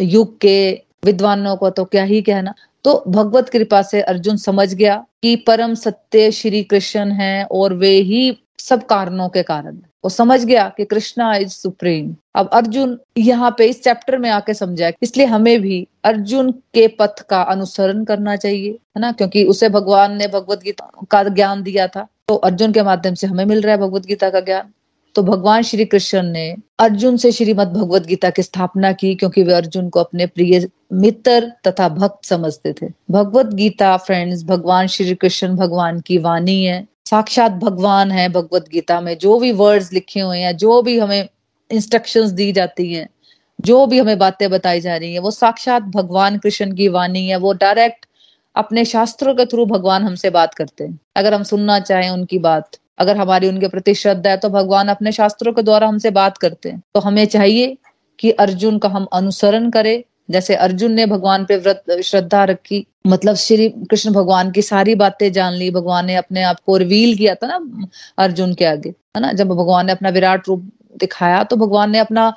युग 0.00 0.38
के 0.38 0.82
विद्वानों 1.04 1.56
को 1.56 1.70
तो 1.70 1.84
क्या 1.84 2.04
ही 2.04 2.22
कहना। 2.22 2.54
तो 2.84 3.04
भगवत 3.08 3.48
कृपा 3.48 3.82
से 3.82 4.00
अर्जुन 4.02 4.36
समझ 4.36 4.74
गया 4.74 5.06
कि 5.22 5.36
परम 5.36 5.74
सत्य 5.74 6.30
श्री 6.30 6.62
कृष्ण 6.62 7.10
है 7.10 7.44
और 7.44 7.74
वे 7.74 7.90
ही 7.90 8.38
सब 8.58 8.86
कारणों 8.86 9.28
के 9.28 9.42
कारण 9.42 9.78
वो 10.06 10.10
समझ 10.10 10.44
गया 10.44 10.68
कि 10.76 10.84
कृष्णा 10.84 11.34
इज़ 11.36 11.50
सुप्रीम 11.50 12.14
अब 12.36 12.48
अर्जुन 12.54 12.98
यहाँ 13.18 13.50
पे 13.58 13.66
इस 13.66 13.82
चैप्टर 13.84 14.16
में 14.18 14.28
आके 14.30 14.54
समझा 14.54 14.90
इसलिए 15.02 15.26
हमें 15.26 15.60
भी 15.62 15.78
अर्जुन 16.04 16.50
के 16.74 16.86
पथ 17.00 17.22
का 17.30 17.40
अनुसरण 17.54 18.04
करना 18.04 18.36
चाहिए, 18.36 18.70
है 18.70 19.00
ना? 19.00 19.10
क्योंकि 19.12 19.44
उसे 19.44 19.68
भगवान 19.68 20.16
ने 20.16 20.28
भगवत 20.28 20.62
गीता 20.62 20.90
का 21.10 21.22
ज्ञान 21.24 21.62
दिया 21.62 21.86
था 21.88 22.06
तो 22.28 22.34
अर्जुन 22.46 22.72
के 22.72 22.82
माध्यम 22.82 23.14
से 23.14 23.26
हमें 23.26 23.44
मिल 23.44 23.60
रहा 23.60 23.74
है 23.74 23.80
भगवत 23.80 24.06
गीता 24.06 24.30
का 24.30 24.40
ज्ञान। 24.40 24.72
तो 25.14 25.22
भगवान 25.22 25.62
श्री 25.62 25.84
कृष्ण 25.84 26.22
ने 26.22 26.48
अर्जुन 26.78 27.16
से 27.16 27.30
श्रीमद 27.32 27.68
भगवत 27.68 28.06
गीता 28.06 28.30
की 28.30 28.42
स्थापना 28.42 28.92
की, 28.92 29.14
क्योंकि 29.14 29.42
वे 29.42 29.54
अर्जुन 29.54 29.88
को 29.88 30.00
अपने 30.00 30.26
प्रिय 30.26 30.68
मित्र 30.92 31.52
तथा 31.66 31.88
भक्त 31.90 32.24
समझते 32.24 32.72
थे। 32.72 32.86
भगवत 33.10 33.54
गीता 33.54 33.96
फ्रेंड्स 33.96 34.44
भगवान 34.44 34.86
श्री 34.86 35.14
कृष्ण, 35.14 35.56
भगवान 35.56 36.00
की 36.00 36.18
वाणी 36.18 36.62
है। 36.64 36.86
साक्षात 37.06 37.52
भगवान 37.52 38.10
है 38.10 38.28
भगवत 38.28 38.68
गीता 38.68 39.00
में, 39.00 39.18
जो 39.18 39.38
भी 39.38 39.52
वर्ड्स 39.52 39.92
लिखे 39.92 40.20
हुए 40.20 40.38
हैं, 40.38 40.56
जो 40.56 40.82
भी 40.82 40.98
हमें 40.98 41.28
इंस्ट्रक्शंस 41.70 42.30
दी 42.30 42.52
जाती 42.52 42.92
हैं, 42.94 43.08
जो 43.60 43.86
भी 43.86 43.98
हमें 43.98 44.18
बातें 44.18 44.50
बताई 44.50 44.80
जा 44.80 44.96
रही 44.96 45.12
है, 45.14 45.18
वो 45.18 45.30
साक्षात 45.30 45.82
भगवान 45.82 46.38
कृष्ण 46.38 46.74
की 46.74 46.88
वाणी 46.88 47.28
है, 47.28 47.36
वो 47.36 47.52
डायरेक्ट 47.52 48.06
अपने 48.56 48.84
शास्त्रों 48.84 49.34
के 49.34 49.46
थ्रू 49.46 49.66
भगवान 49.66 50.04
हमसे 50.04 50.30
बात 50.30 50.54
करते 50.54 50.84
हैं। 50.84 51.00
अगर 51.16 51.34
हम 51.34 51.42
सुनना 51.42 51.78
चाहें 51.80 52.10
उनकी 52.10 52.38
बात, 52.38 52.70
अगर 52.98 53.16
हमारी 53.16 53.48
उनके 53.48 53.68
प्रति 53.68 53.94
श्रद्धा 53.94 54.30
है 54.30 54.36
तो 54.36 54.48
भगवान 54.48 54.88
अपने 54.88 55.12
शास्त्रों 55.12 55.52
के 55.52 55.62
द्वारा 55.62 55.88
हमसे 55.88 56.10
बात 56.10 56.38
करते 56.38 56.68
हैं। 56.68 56.82
तो 56.94 57.00
हमें 57.00 57.26
चाहिए 57.26 57.76
कि 58.18 58.30
अर्जुन 58.30 58.78
का 58.78 58.88
हम 58.88 59.06
अनुसरण 59.12 59.70
करें 59.70 60.02
जैसे 60.28 60.54
अर्जुन 60.56 60.92
ने 60.92 61.06
भगवान 61.06 61.44
पे 61.44 61.56
व्रत, 61.56 61.84
श्रद्धा 62.04 62.44
रखी 62.44 62.86
मतलब 63.06 63.34
श्री 63.36 63.68
कृष्ण 63.90 64.12
भगवान 64.12 64.50
की 64.50 64.62
सारी 64.62 64.94
बातें 64.96 65.30
जान 65.32 65.52
ली, 65.52 65.70
भगवान 65.70 66.06
ने 66.06 66.14
अपने 66.16 66.42
आप 66.44 66.60
को 66.66 66.76
रिवील 66.76 67.16
किया 67.16 67.34
था 67.34 67.46
ना 67.48 67.88
अर्जुन 68.18 68.54
के 68.54 68.64
आगे, 68.64 68.88
है 68.88 69.20
ना? 69.20 69.32
जब 69.32 69.48
भगवान 69.48 69.86
ने 69.86 69.92
अपना 69.92 70.08
विराट 70.10 70.48
रूप 70.48 70.70
दिखाया 71.00 71.42
तो 71.44 71.56
भगवान 71.56 71.90
ने 71.90 71.98
अपना 71.98 72.32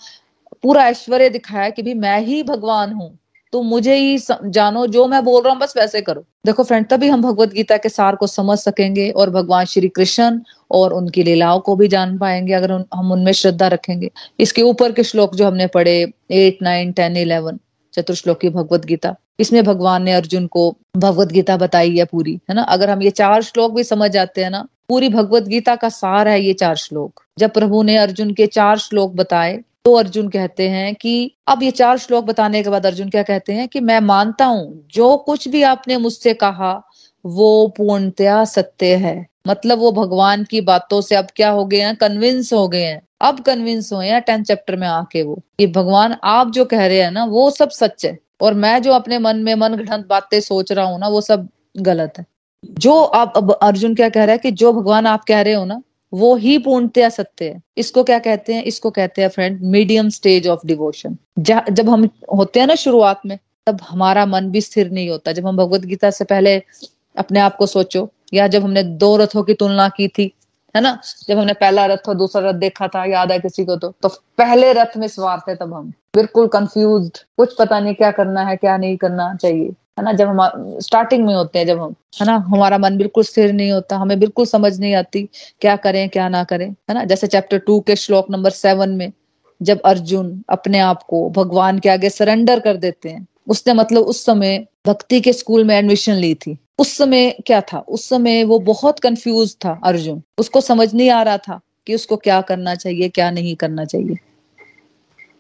पूरा 0.64 0.88
ऐश्वर्य 0.88 1.30
दिखाया 1.30 1.70
कि 1.70 1.82
भी 1.82 1.94
मैं 1.96 2.20
ही 2.22 2.42
भगवान 2.44 2.94
हूँ 2.94 3.18
तो 3.54 3.62
मुझे 3.64 3.96
ही 3.96 4.18
जानो, 4.22 4.86
जो 4.88 5.06
मैं 5.08 5.24
बोल 5.24 5.42
रहा 5.44 5.54
हूँ, 5.54 5.60
बस 5.60 5.74
वैसे 5.78 6.02
करो। 6.02 6.24
देखो 6.46 6.64
फ्रेंड 6.64 6.86
तभी 6.88 7.08
हम 7.08 7.22
भगवत 7.22 7.54
गीता 7.54 7.78
के 7.78 7.90
सार 7.90 8.16
को 8.16 8.28
समझ 8.28 8.58
सकेंगे 8.60 9.10
और 9.12 9.30
भगवान 9.30 9.66
श्री 9.66 9.88
कृष्ण 9.90 10.40
और 10.72 10.94
उनकी 10.94 11.24
लीलाओं 11.24 11.60
को 11.60 11.76
भी 11.76 11.88
जान 11.88 12.18
पाएँगे, 12.18 12.54
अगर 12.54 12.72
हम 12.72 13.12
उनमें 13.12 13.32
श्रद्धा 13.34 13.68
रखेंगे। 13.68 14.10
इसके 14.40 14.62
ऊपर 14.64 14.92
के 14.92 15.04
श्लोक 15.04 15.36
जो 15.36 15.48
हमने 15.48 15.68
पढ़े 15.70 15.96
एट 16.32 16.62
नाइन 16.62 16.92
टेन 16.92 17.18
इलेवन 17.18 17.60
चतुर्श्लोकी 17.94 18.50
भगवत 18.50 18.86
गीता। 18.86 19.16
इसमें 19.40 19.64
भगवान 19.64 20.04
ने 20.04 20.14
अर्जुन 20.14 20.48
को 20.48 20.76
भगवत 20.98 21.28
गीता 21.28 21.58
बताई 21.58 21.98
है 21.98 22.06
पूरी, 22.06 22.40
है 22.50 22.56
ना? 22.56 22.62
अगर 22.62 22.90
हम 22.90 23.02
ये 23.02 23.10
चार 23.10 23.42
श्लोक 23.42 23.74
भी 23.76 23.84
समझ 23.84 24.12
जाते 24.12 24.44
हैं 24.44 24.50
ना, 24.50 24.68
पूरी 24.90 25.10
भगवत 25.10 25.44
गीता 25.44 25.76
का 25.76 25.90
सार 25.90 26.28
है 26.28 26.42
ये 26.42 26.54
चार 26.54 26.76
श्लोक। 26.76 27.24
जब 27.40 27.52
प्रभु 27.52 27.84
ने 27.84 27.98
अर्जुन 27.98 28.34
के 28.34 28.48
चार 28.48 28.78
श्लोक 28.78 29.14
बताए 29.16 29.64
तो 29.86 29.94
अर्जुन 29.94 30.30
कहते 30.30 30.68
हैं 30.70 30.96
कि, 30.96 31.36
अब 31.48 31.64
ये 31.64 31.72
चार 31.72 31.98
श्लोक 31.98 32.26
बताने 32.26 32.64
के 32.64 32.70
बाद 32.70 32.86
अर्जुन 32.86 33.10
क्या 33.10 33.24
कहते 33.24 33.54
हैं 33.54 33.68
कि 33.68 33.80
मैं 33.80 34.00
मानता 34.00 34.46
हूँ, 34.46 34.88
जो 34.94 35.18
कुछ 35.18 35.48
भी 35.48 35.64
आपने 35.64 35.98
मुझसे 35.98 36.34
कहा, 36.34 36.82
वो 37.26 37.68
पूर्णतया 37.68 38.46
सत्य 38.46 38.96
है। 38.96 39.29
मतलब 39.48 39.80
वो 39.80 39.92
भगवान 39.92 40.44
की 40.44 40.62
बातों 40.62 41.02
से 41.02 41.16
अब 41.16 41.28
क्या 41.36 41.50
हो 41.50 41.66
गए 41.66 41.80
हैं? 41.80 41.96
कन्विंस 41.96 42.54
हो 42.54 42.68
गए 42.68 42.84
हैं। 42.84 43.02
अब 43.22 43.40
कन्विंस 43.40 43.94
हुए 43.94 44.08
हैं 44.08 44.22
टेंथ 44.22 44.44
चैप्टर 44.44 44.76
में 44.76 44.88
आके 44.88 45.24
वो, 45.24 45.36
कि 45.60 45.68
भगवान, 45.68 46.16
आप 46.24 46.52
जो 46.52 46.66
कह 46.66 46.88
रहे 46.88 47.02
हैं 47.02 47.12
ना, 47.12 47.26
वो 47.26 47.52
सब 47.52 47.70
सच 47.70 48.06
है। 48.06 48.20
और 48.42 48.54
मैं 48.54 48.82
जो 48.82 48.92
अपने 48.92 49.20
मन 49.20 49.38
में, 49.38 49.56
मन 49.56 49.76
घड़ंत 49.76 50.08
बातें 50.08 50.40
सोच 50.42 50.72
रहा 50.72 50.86
हूँ 50.86 51.00
ना, 51.00 51.08
वो 51.08 51.22
सब 51.22 51.48
गलत 51.78 52.14
है। 52.18 52.26
जो 52.66 53.02
आप, 53.04 53.34
अब 53.38 53.52
अर्जुन 53.52 53.96
क्या 53.96 54.10
कह 54.10 54.24
रहा 54.24 54.32
है 54.32 54.38
कि 54.38 54.52
जो 54.52 54.74
भगवान 54.74 55.08
आप 55.08 55.24
कह 55.24 55.42
रहे 55.42 55.54
हो 55.54 55.66
ना, 55.66 55.82
वो 56.14 56.36
ही 56.36 56.58
पूर्णतया 56.58 57.10
सत्य 57.10 57.46
है। 57.46 57.62
इसको 57.78 58.04
क्या 58.04 58.20
कहते 58.20 58.54
हैं? 58.54 58.64
इसको 58.64 58.90
कहते 58.90 59.22
हैं 59.22 59.30
friend 59.30 59.62
medium 59.62 60.10
stage 60.10 60.48
of 60.48 60.68
devotion 60.68 61.18
जब 61.40 61.90
हम 61.90 62.10
होते 62.36 62.60
हैं 62.60 62.68
ना 62.68 62.76
शुरुआत 62.76 63.22
में, 63.26 63.40
तब 63.68 63.82
हमारा 63.90 64.26
मन 64.26 64.50
भी 64.50 64.62
स्थिर 64.62 64.92
नहीं 64.92 65.10
होता। 65.10 65.32
जब 65.32 65.48
हम 65.48 65.58
भगवत 65.58 65.82
गीता 65.82 66.10
से 66.10 66.26
पहले 66.26 66.62
अपने 67.18 67.40
आप 67.40 67.56
को 67.56 67.66
सोचो 67.66 68.10
या 68.34 68.48
जब 68.48 68.64
हमने 68.64 68.84
दो 68.84 69.16
रथों 69.18 69.44
की 69.44 69.54
तुलना 69.54 69.88
की 69.90 70.08
थी, 70.08 70.34
है 70.76 70.82
ना? 70.82 70.98
जब 71.30 71.38
हमने 71.38 71.54
पहला 71.54 71.86
रथ 71.86 72.10
और 72.10 72.16
दूसरा 72.16 72.50
रथ 72.50 72.54
देखा 72.54 72.88
था, 72.88 73.06
याद 73.06 73.32
है 73.32 73.40
किसी 73.40 73.66
को 73.66 73.76
तो? 73.76 73.94
तो 74.02 74.10
पहले 74.38 74.74
रथ 74.74 74.98
में 74.98 75.08
सवार 75.08 75.40
थे 75.40 75.56
तब 75.56 75.74
हम। 75.74 75.90
बिल्कुल 76.16 76.48
कंफ्यूज 76.48 77.12
कुछ 77.38 77.56
पता 77.60 77.80
नहीं 77.80 77.94
क्या 77.94 78.12
करना 78.12 78.44
है, 78.44 78.56
क्या 78.56 78.78
नहीं 78.78 78.98
करना 78.98 79.34
चाहिए, 79.36 79.66
है 79.66 80.04
ना? 80.04 80.14
जब 80.14 80.28
हम 80.28 80.80
स्टार्टिंग 80.80 81.26
में 81.26 81.34
होते 81.36 81.60
हैं 81.60 81.66
जब 81.68 81.82
हम, 81.82 81.96
है 82.22 82.26
ना? 82.26 82.36
हमारा 82.48 82.78
मन 82.78 82.98
बिल्कुल 82.98 83.24
स्थिर 83.24 83.54
नहीं 83.54 83.72
होता, 83.72 83.98
हमें 83.98 84.20
बिल्कुल 84.20 84.46
समझ 84.46 84.80
नहीं 84.80 84.94
आती 84.96 85.30
क्या 85.62 85.76
करें, 85.76 86.10
क्या 86.10 86.30
ना 86.30 86.44
करें, 86.44 86.70
है 86.70 86.94
ना? 86.94 87.04
जैसे 87.04 87.28
चैप्टर 87.28 87.58
टू 87.58 87.80
के 87.80 87.96
श्लोक 87.96 88.32
नंबर 88.32 88.50
सेवन 88.50 88.90
में, 88.90 89.12
जब 89.62 89.82
अर्जुन 89.82 90.44
अपने 90.50 90.80
आप 90.80 91.04
को 91.04 91.30
भगवान 91.30 91.80
के 91.80 91.90
आगे 91.90 92.10
सरेंडर 92.10 92.60
कर 92.60 92.78
देते 92.78 93.10
हैं 93.10 93.28
उसने 93.50 93.74
मतलब 93.74 94.04
उस 94.04 94.26
समय 94.26 94.66
भक्ति 94.88 95.22
के 95.22 95.34
स्कूल 95.34 95.64
में 95.64 95.76
एडमिशन 95.76 96.14
ली 96.14 96.36
थी। 96.36 96.58
उस 96.80 96.98
समय 96.98 97.36
क्या 97.46 97.62
था? 97.62 97.80
उस 97.80 98.10
समय 98.10 98.44
वो 98.44 98.60
बहुत 98.60 99.00
कंफ्यूज 99.00 99.56
था 99.56 99.82
अर्जुन। 99.84 100.22
उसको 100.38 100.62
समझ 100.62 100.94
नहीं 100.94 101.10
आ 101.10 101.22
रहा 101.22 101.38
था 101.38 101.62
कि 101.88 101.96
उसको 101.96 102.18
क्या 102.18 102.42
करना 102.42 102.76
चाहिए, 102.76 103.10
क्या 103.10 103.32
नहीं 103.32 103.56
करना 103.56 103.86
चाहिए। 103.86 104.16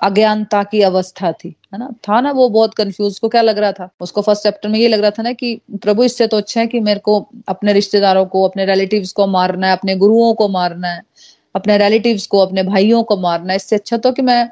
अज्ञानता 0.01 0.63
की 0.63 0.81
अवस्था 0.81 1.31
थी, 1.31 1.55
है 1.73 1.79
ना? 1.79 1.89
था 2.09 2.21
ना 2.21 2.31
वो 2.31 2.49
बहुत 2.49 2.73
कंफ्यूज 2.73 3.19
को 3.19 3.29
क्या 3.29 3.41
लग 3.41 3.57
रहा 3.57 3.71
था? 3.71 3.89
उसको 4.01 4.21
फ़र्स्ट 4.21 4.43
चैप्टर 4.43 4.69
में 4.69 4.79
ये 4.79 4.87
लग 4.87 4.99
रहा 4.99 5.11
था 5.11 5.23
ना 5.23 5.31
कि, 5.31 5.61
प्रभु, 5.81 6.03
इससे 6.03 6.27
तो 6.27 6.37
अच्छा 6.37 6.61
है 6.61 6.67
कि 6.67 6.79
मेरे 6.79 6.99
को 6.99 7.29
अपने 7.47 7.73
रिश्तेदारों 7.73 8.25
को, 8.25 8.43
अपने 8.43 8.65
रिलेटिव्स 8.65 9.11
को 9.11 9.27
मारना 9.27 9.67
है, 9.67 9.73
अपने 9.73 9.95
गुरुओं 9.95 10.33
को 10.33 10.47
मारना 10.47 10.87
है, 10.87 11.01
अपने 11.55 11.77
रिलेटिव्स 11.77 12.27
को, 12.27 12.39
अपने 12.39 12.63
भाइयों 12.63 13.03
को 13.03 13.17
मारना 13.17 13.53
है। 13.53 13.55
इससे 13.55 13.75
अच्छा 13.75 13.97
तो 13.97 14.11
कि 14.11 14.21
मैं 14.21 14.49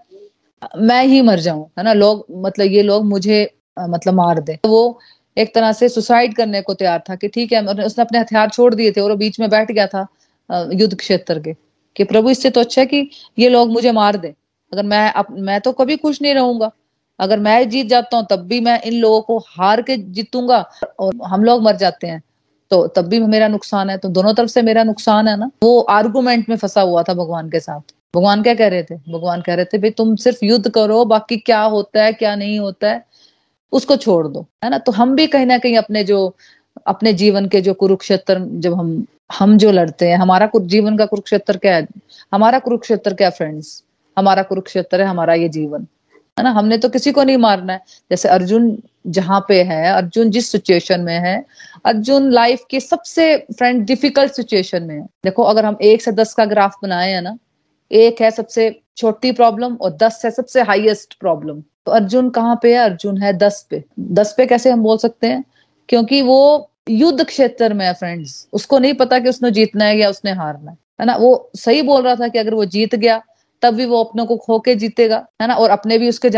मैं 0.80 1.04
ही 1.06 1.22
मर 1.22 1.40
जाऊँ 1.40 1.66
है 1.78 1.84
ना? 1.84 1.94
लोग 1.94 2.26
मतलब 2.38 2.66
ये 2.68 2.82
लोग 2.84 3.06
मुझे 3.06 3.50
मतलब 3.80 4.14
मार 4.14 4.40
दे। 4.42 4.58
वो 4.68 5.00
एक 5.38 5.54
तरह 5.56 5.72
से 5.74 5.90
सुसाइड 5.90 6.36
करने 6.36 6.62
को 6.62 6.74
तैयार 6.74 7.04
था 7.10 7.16
कि 7.16 7.28
ठीक 7.28 7.52
है 7.54 7.62
उसने 7.66 8.04
अपने 8.04 8.20
हथियार 8.20 8.50
छोड़ 8.50 8.74
दिए 8.76 8.92
थे 8.92 9.02
और 9.02 9.12
वो 9.12 9.18
बीच 9.18 9.40
में 9.40 9.50
बैठ 9.50 9.72
गया 9.72 9.88
था 9.88 10.08
युद्ध 10.74 10.96
क्षेत्र 10.96 11.40
के 11.40 11.54
कि 11.96 12.04
प्रभु 12.04 12.30
इससे 12.30 12.50
तो 12.50 12.60
अच्छा 12.62 12.82
है 12.82 12.86
कि 12.88 13.10
ये 13.40 13.50
लोग 13.50 13.72
मुझे 13.72 13.92
मार 13.92 14.18
दे। 14.18 14.34
अगर 14.72 14.84
मैं 14.86 15.12
अप, 15.12 15.28
मैं 15.32 15.60
तो 15.62 15.72
कभी 15.74 15.98
खुश 15.98 16.22
नहीं 16.22 16.34
रहूँगा। 16.36 16.72
अगर 17.20 17.40
मैं 17.40 17.70
जीत 17.70 17.88
जाता 17.88 18.18
हूँ 18.18 18.26
तब 18.30 18.40
भी 18.48 18.60
मैं 18.62 18.82
इन 18.82 18.94
लोगों 18.94 19.22
को 19.22 19.38
हार 19.50 19.82
के 19.82 19.98
जीतूँगा 19.98 20.60
और 21.00 21.14
हम 21.26 21.44
लोग 21.44 21.64
मर 21.64 21.76
जाते 21.78 22.08
हैं। 22.08 22.22
तो 22.72 22.86
तब 22.88 23.08
भी 23.08 23.20
मेरा 23.22 23.48
नुकसान 23.48 23.90
है 23.90 23.98
तो 23.98 24.10
दोनों 24.10 24.34
तरफ़ 24.34 24.50
से 24.50 24.62
मेरा 24.62 24.84
नुकसान 24.84 25.28
है 25.28 25.38
ना? 25.40 25.50
वो 25.64 25.80
आर्गुमेंट 25.82 26.50
में 26.50 26.56
फंसा 26.58 26.82
हुआ 26.82 27.04
था 27.04 27.14
भगवान 27.14 27.50
के 27.50 27.60
साथ। 27.60 27.94
भगवान 28.18 28.44
क्या 28.44 28.54
कह 28.54 28.68
रहे 28.68 28.84
थे? 28.84 28.96
भगवान 28.96 29.42
कह 29.42 29.54
रहे 29.54 29.66
थे, 29.66 29.78
भाई, 29.78 29.90
तुम 29.90 30.16
सिर्फ़ 30.16 30.46
युद्ध 30.46 30.70
करो, 30.70 31.06
बाकी 31.06 31.38
क्या 31.38 31.62
होता 31.62 32.04
है, 32.04 32.14
क्या 32.14 32.36
नहीं 32.36 32.60
होता 32.60 32.90
है, 32.90 33.06
उसको 33.72 33.96
छोड़ 33.96 34.28
दो। 34.28 34.46
है 34.64 34.70
ना? 34.70 34.78
तो 34.78 34.92
हम 34.92 35.16
भी 35.16 35.28
कहीं 35.28 35.46
ना 35.46 35.58
कहीं 35.58 35.78
अपने 35.78 36.04
जो, 36.04 36.36
अपने 36.88 37.14
जीवन 37.14 37.46
के 37.46 37.62
जो 37.62 37.74
कुरुक्षेत्र, 37.74 38.40
जब 38.40 38.74
हम 38.74 39.06
हम 39.40 39.58
जो 39.58 39.72
लड़ते 39.72 40.08
हैं, 40.08 40.18
हमारा 40.18 40.50
जीवन 40.62 40.98
का 40.98 41.06
कुरुक्षेत्र 41.06 41.58
क्या 41.58 41.76
है? 41.76 41.88
हमारा 42.34 42.60
कुरुक्षेत्र 42.60 43.14
क्या 43.14 43.30
फ्रेंड्स 43.30 43.84
हमारा 44.18 44.44
कुरुक्षेत्र 44.44 45.02
है 45.02 45.08
हमारा 45.08 45.34
ये 45.34 45.50
जीवन। 45.50 45.88
है 46.40 46.44
ना? 46.44 46.50
हमने 46.50 46.78
तो 46.78 46.90
किसी 46.90 47.12
को 47.12 47.24
नहीं 47.24 47.38
मारना 47.38 47.74
है। 47.74 47.82
जैसे 48.12 48.30
अर्जुन 48.30 48.84
जहाँ 49.08 49.46
पे 49.48 49.64
है, 49.64 49.94
अर्जुन 49.94 50.30
जिस 50.30 50.52
सिचुएशन 50.52 51.02
में 51.02 51.20
है, 51.20 51.46
अर्जुन 51.86 52.32
लाइफ 52.32 52.62
के 52.70 52.80
सबसे 52.80 53.38
फ्रेंड 53.38 53.86
डिफ़िकल्ट 53.86 54.32
सिचुएशन 54.32 54.84
में 54.84 54.96
है। 54.96 55.02
देखो, 55.02 55.44
अगर 55.44 55.66
हम 55.66 55.78
एक 55.82 56.02
से 56.02 56.12
दस 56.12 56.34
का 56.34 56.46
ग्राफ 56.46 56.76
बनाए 56.84 57.12
हैं 57.12 57.22
ना 57.22 57.38
एक 57.92 58.22
है 58.22 58.32
सबसे 58.32 58.80
छोटी 58.98 59.32
प्रॉब्लम 59.32 59.76
और 59.76 59.98
दस 59.98 60.22
है 60.26 60.32
सबसे 60.32 60.62
हाईएस्ट 60.62 61.20
प्रॉब्लम 61.20 61.62
तो 61.86 61.92
अर्जुन 61.92 62.30
कहाँ 62.30 62.60
पे 62.64 62.74
है? 62.74 62.84
अर्जुन 62.84 63.18
है 63.18 63.34
दस 63.34 63.66
पे। 63.70 63.84
दस 64.00 64.34
पे 64.38 64.46
कैसे 64.46 64.70
हम 64.70 64.82
बोल 64.84 64.98
सकते 64.98 65.28
हैं? 65.28 65.44
क्योंकि 65.90 66.22
वो 66.22 66.70
युद्ध 66.90 67.24
क्षेत्र 67.24 67.74
में 67.74 67.86
है 67.86 67.94
फ्रेंड्स 67.94 68.48
उसको 68.54 68.80
नहीं 68.80 68.94
पता 68.94 69.20
कि 69.20 69.30
उसने 69.30 69.52
जीतना 69.52 69.86
है 69.86 69.98
या 69.98 70.10
उसने 70.10 70.32
हारना 70.32 70.72
है। 70.72 70.78
है 71.02 71.06
ना? 71.06 71.16
वो 71.16 71.50
सही 71.56 71.82
बोल 71.82 72.02
रहा 72.02 72.16
था 72.16 72.28
कि 72.28 72.40
अगर 72.40 72.54
वो 72.54 72.66
जीत 72.66 72.96
गया, 72.96 73.22
तब 73.62 73.74
भी 73.74 73.86
वो 73.86 74.04
अपनों 74.04 74.26
को 74.26 74.38
खो 74.38 74.60
के 74.60 74.76
जीतेगा। 74.76 75.26
है 75.42 75.48
ना? 75.48 75.54
और 75.56 75.70
अपने 75.70 75.98
भी 75.98 76.10
उसके 76.10 76.30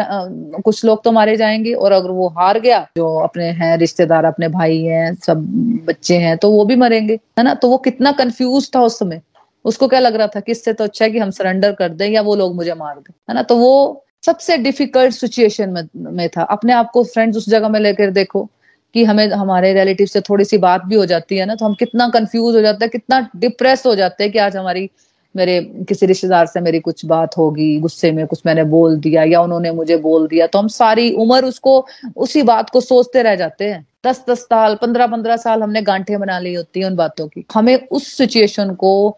कुछ 0.61 0.85
लोग 0.85 1.03
तो 1.03 1.11
मारे 1.11 1.35
जाएँगे। 1.37 1.73
और 1.73 1.91
अगर 1.91 2.09
वो 2.09 2.27
हार 2.27 2.59
गया, 2.59 2.87
जो 2.97 3.19
अपने 3.19 3.45
हैं, 3.45 3.77
रिश्तेदार, 3.77 4.25
अपने 4.25 4.47
भाई 4.47 4.81
हैं, 4.81 5.15
सब 5.15 5.43
बच्चे 5.87 6.17
हैं 6.17 6.37
तो 6.37 6.51
वो 6.51 6.65
भी 6.65 6.75
मरेंगे। 6.75 7.13
है 7.13 7.43
ना? 7.43 7.53
तो 7.53 7.69
वो 7.69 7.77
कितना 7.77 8.11
कंफ्यूज 8.11 8.69
था 8.75 8.81
उस 8.81 8.99
समय। 8.99 9.21
उसको 9.65 9.87
क्या 9.87 9.99
लग 9.99 10.15
रहा 10.15 10.27
था 10.27 10.39
कि 10.39 10.51
इससे 10.51 10.73
तो 10.73 10.83
अच्छा 10.83 11.05
है 11.05 11.11
कि 11.11 11.19
हम 11.19 11.31
सरेंडर 11.31 11.71
कर 11.71 11.89
दें 11.91 12.07
या 12.09 12.21
वो 12.21 12.35
लोग 12.35 12.55
मुझे 12.55 12.73
मार 12.73 12.95
दें 12.95 13.13
है 13.29 13.35
ना? 13.35 13.43
तो 13.43 13.55
वो 13.57 14.05
सबसे 14.25 14.57
डिफ़िकल्ट 14.57 15.13
सिचुएशन 15.13 15.69
में, 15.69 15.83
में 15.95 16.29
था। 16.29 16.43
अपने 16.43 16.73
आप 16.73 16.89
को 16.91 17.03
फ्रेंड्स 17.03 17.37
उस 17.37 17.49
जगह 17.49 17.69
में 17.69 17.79
लेकर 17.79 18.11
देखो 18.11 18.47
कि 18.95 19.03
हमें 19.03 19.27
हमारे 19.27 19.73
रिलेटिव 19.73 20.07
से 20.07 20.21
थोड़ी 20.21 20.45
सी 20.45 20.57
बात 20.57 20.85
भी 20.85 20.95
हो 20.95 21.05
जाती 21.05 21.37
है 21.37 21.45
ना 21.45 21.55
तो 21.55 21.65
हम 21.65 21.73
कितना 21.73 22.07
कंफ्यूज 22.09 22.55
हो 22.55 22.61
जाते 22.61 22.85
हैं 22.85 22.89
कितना 22.89 23.19
डिप्रेस 23.35 23.85
हो 23.85 23.95
जाते 23.95 24.23
हैं 24.23 24.31
कि 24.33 24.39
आज 24.39 24.55
हमारी 24.57 24.89
मेरे 25.35 25.59
किसी 25.89 26.05
रिश्तेदार 26.05 26.45
से 26.45 26.61
मेरी 26.61 26.79
कुछ 26.79 27.05
बात 27.05 27.37
होगी 27.37 27.79
गुस्से 27.79 28.11
में 28.11 28.25
कुछ 28.27 28.41
मैंने 28.45 28.63
बोल 28.63 28.95
दिया 28.99 29.23
या 29.23 29.41
उन्होंने 29.41 29.71
मुझे 29.71 29.97
बोल 29.97 30.27
दिया 30.27 30.47
तो 30.47 30.59
हम 30.59 30.67
सारी 30.67 31.11
उम्र 31.13 31.45
उसको 31.45 31.85
उसी 32.17 32.41
बात 32.43 32.69
को 32.69 32.81
सोचते 32.81 33.21
रह 33.23 33.35
जाते 33.35 33.65
हैं। 33.65 33.85
दस 34.05 34.23
दस 34.29 34.39
साल 34.39 34.75
पंद्रह 34.75 35.07
पंद्रह 35.07 35.37
साल 35.37 35.63
हमने 35.63 35.81
गांठे 35.81 36.17
बना 36.17 36.39
ली 36.39 36.53
होती 36.53 36.79
है 36.79 36.85
उन 36.85 36.95
बातों 36.95 37.27
की। 37.27 37.45
हमें 37.53 37.87
उस 37.87 38.07
सिचुएशन 38.07 38.73
को 38.73 39.17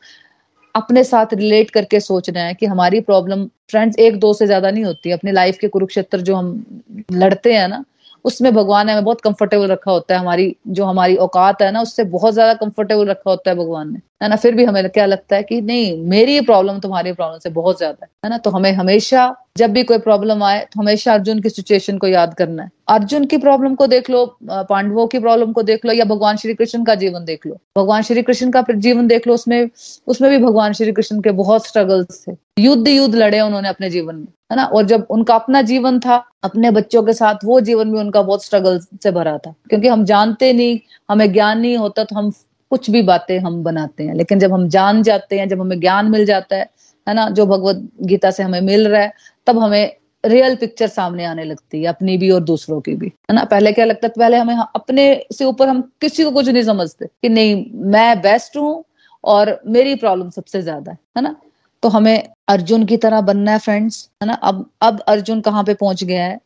अपने 0.76 1.04
साथ 1.04 1.34
रिलेट 1.34 1.70
करके 1.72 2.00
सोचना 2.00 2.40
है 2.40 2.54
कि 2.54 2.66
हमारी 2.66 3.02
प्रॉब्लम 3.02 3.46
फ्रेंड्स 3.72 3.98
एक 4.00 4.20
दो 4.20 4.34
से 4.34 4.46
ज़्यादा 4.46 4.72
नहीं 4.72 4.84
होती। 4.84 5.12
अपनी 5.12 5.32
लाइफ 5.32 5.58
के 5.58 5.68
कुरुक्षेत्र 5.68 6.22
जो 6.22 6.36
हम 6.36 6.66
लड़ते 7.14 7.54
हैं 7.54 7.68
ना, 7.68 7.84
उसमें 8.26 8.54
भगवान 8.54 8.86
ने 8.86 8.92
हमें 8.92 9.04
बहुत 9.04 9.22
कंफर्टेबल 9.22 9.68
रखा 9.68 9.92
होता 9.92 10.14
है। 10.16 10.20
हमारी, 10.20 10.56
जो 10.68 10.86
हमारी 10.86 11.16
औकात 11.18 11.62
है 11.62 11.72
ना, 11.72 11.82
उससे 11.82 12.04
बहुत 12.06 12.34
ज़्यादा 12.34 12.54
कंफर्टेबल 12.56 13.06
रखा 13.06 13.30
होता 13.30 13.50
है 13.52 13.58
भगवान 13.58 13.94
ने। 13.94 14.00
है 14.22 14.28
ना? 14.30 14.36
फिर 14.36 14.56
भी 14.56 14.64
हमें 14.66 14.90
क्या 14.90 15.06
लगता 15.06 15.36
है 15.36 15.44
कि 15.44 15.62
नहीं, 15.62 15.98
मेरी 16.08 16.40
प्रॉब्लम 16.42 16.80
तुम्हारी 16.80 17.12
प्रॉब्लम 17.14 17.40
से 17.40 17.50
बहुत 17.52 17.78
ज़्यादा 17.78 18.06
है 18.06 18.10
है 18.24 18.30
ना? 18.30 18.38
तो 18.38 18.50
हमें 18.50 18.72
हमेशा, 18.74 19.36
जब 19.58 19.72
भी 19.74 19.84
कोई 19.84 19.98
प्रॉब्लम 20.00 20.44
आए 20.44 20.60
तो 20.64 20.80
हमेशा 20.82 21.14
अर्जुन 21.14 21.40
की 21.42 21.50
सिचुएशन 21.50 21.98
को 21.98 22.08
याद 22.08 22.34
करना 22.34 22.64
है। 22.64 22.70
अर्जुन 22.90 23.26
की 23.26 23.38
प्रॉब्लम 23.38 23.76
को 23.76 23.88
देख 23.88 24.10
लो 24.10 24.26
पांडवों 24.44 25.06
की 25.08 25.20
प्रॉब्लम 25.20 25.52
को 25.52 25.64
देख 25.64 25.86
लो, 25.86 25.92
या 25.94 26.06
भगवान 26.06 26.38
श्री 26.38 26.54
कृष्ण 26.54 26.84
का 26.84 26.96
जीवन 26.96 27.26
देख 27.26 27.46
लो। 27.46 27.58
भगवान 27.78 28.02
श्री 28.02 28.22
कृष्ण 28.22 28.52
का 28.52 28.64
जीवन 28.72 29.08
देख 29.08 29.28
लो, 29.28 29.34
उसमें 29.34 29.70
उसमें 30.08 30.30
भी 30.32 30.38
भगवान 30.40 30.74
श्री 30.74 30.92
कृष्ण 30.92 31.20
के 31.22 31.32
बहुत 31.34 31.68
स्ट्रगल्स 31.68 32.24
थे। 32.28 32.36
युद्ध 32.60 32.88
युद्ध 32.88 33.16
लड़े 33.16 33.40
उन्होंने 33.40 33.70
अपने 33.70 33.90
जीवन 33.90 34.16
में, 34.16 34.28
है 34.52 34.56
ना? 34.56 34.64
और 34.66 34.86
जब 34.86 35.08
उनका 35.10 35.36
अपना 35.36 35.62
जीवन 35.64 36.00
था, 36.00 36.24
अपने 36.44 36.72
बच्चों 36.72 37.04
के 37.04 37.14
साथ, 37.14 37.46
वो 37.46 37.60
जीवन 37.62 37.92
भी 37.92 38.00
उनका 38.00 38.22
बहुत 38.22 38.46
स्ट्रगल 38.46 38.80
से 39.04 39.12
भरा 39.12 39.38
था। 39.38 39.54
क्योंकि 39.70 39.88
हम 39.88 40.06
जानते 40.06 40.52
नहीं, 40.54 40.80
हमें 41.10 41.32
ज्ञान 41.34 41.60
नहीं 41.60 41.78
होता 41.78 42.04
तो 42.04 42.16
हम 42.16 42.32
कुछ 42.72 42.90
भी 42.90 43.02
बातें 43.04 43.38
हम 43.40 43.64
बनाते 43.64 44.04
हैं, 44.04 44.14
लेकिन 44.16 44.40
जब 44.40 44.54
हम 44.54 44.68
जान 44.70 45.02
जाते 45.04 45.40
हैं, 45.40 45.48
जब 45.50 45.62
हमें 45.62 45.80
ज्ञान 45.80 46.12
मिल 46.12 46.26
जाता 46.26 46.56
है 46.56 46.70
है 47.08 47.14
ना, 47.14 47.30
जो 47.30 47.46
भगवत 47.46 47.88
गीता 48.04 48.32
से 48.32 48.44
हमें 48.44 48.62
मिल 48.62 48.88
रहा 48.88 49.02
है, 49.02 49.14
तब 49.48 49.60
हमें 49.60 49.96
रियल 50.24 50.56
पिक्चर 50.56 50.88
सामने 50.88 51.26
आने 51.26 51.44
लगती 51.44 51.82
है, 51.82 51.86
अपनी 51.86 52.18
भी 52.18 52.30
और 52.32 52.42
दूसरों 52.44 52.80
की 52.82 52.94
भी। 52.96 53.08
है 53.08 53.36
ना, 53.36 53.44
पहले 53.46 53.72
क्या 53.72 53.86
लगता 53.86 54.08
है 54.08 54.14
पहले 54.18 54.38
हमें 54.38 54.56
अपने 54.56 55.06
से 55.34 55.46
ऊपर 55.46 55.70
हम 55.70 55.82
किसी 56.02 56.24
को 56.24 56.32
कुछ 56.32 56.50
नहीं 56.50 56.64
समझते 56.64 57.06
कि 57.06 57.30
नहीं, 57.30 57.66
मैं 57.74 58.22
बेस्ट 58.22 58.58
हूँ 58.58 58.84
और 59.24 59.60
मेरी 59.68 59.96
प्रॉब्लम 59.96 60.30
सबसे 60.30 60.62
ज़्यादा 60.62 60.92
है 60.92 60.98
है 61.18 61.24
ना? 61.24 61.36
तो 61.84 61.90
हमें 61.90 62.30
अर्जुन 62.48 62.86
की 62.86 62.98
तरह 62.98 63.22
बनना 63.22 63.52
है 63.52 63.60
फ्रेंड्स 63.60 64.10
है 64.22 64.28
ना? 64.28 64.34
अब 64.34 64.66
अब 64.82 65.00
अर्जुन 65.08 65.42
कहाँ 65.42 65.64
पे 65.64 65.74
पहुँच 65.74 66.04
गया 66.04 66.24
है? 66.24 66.40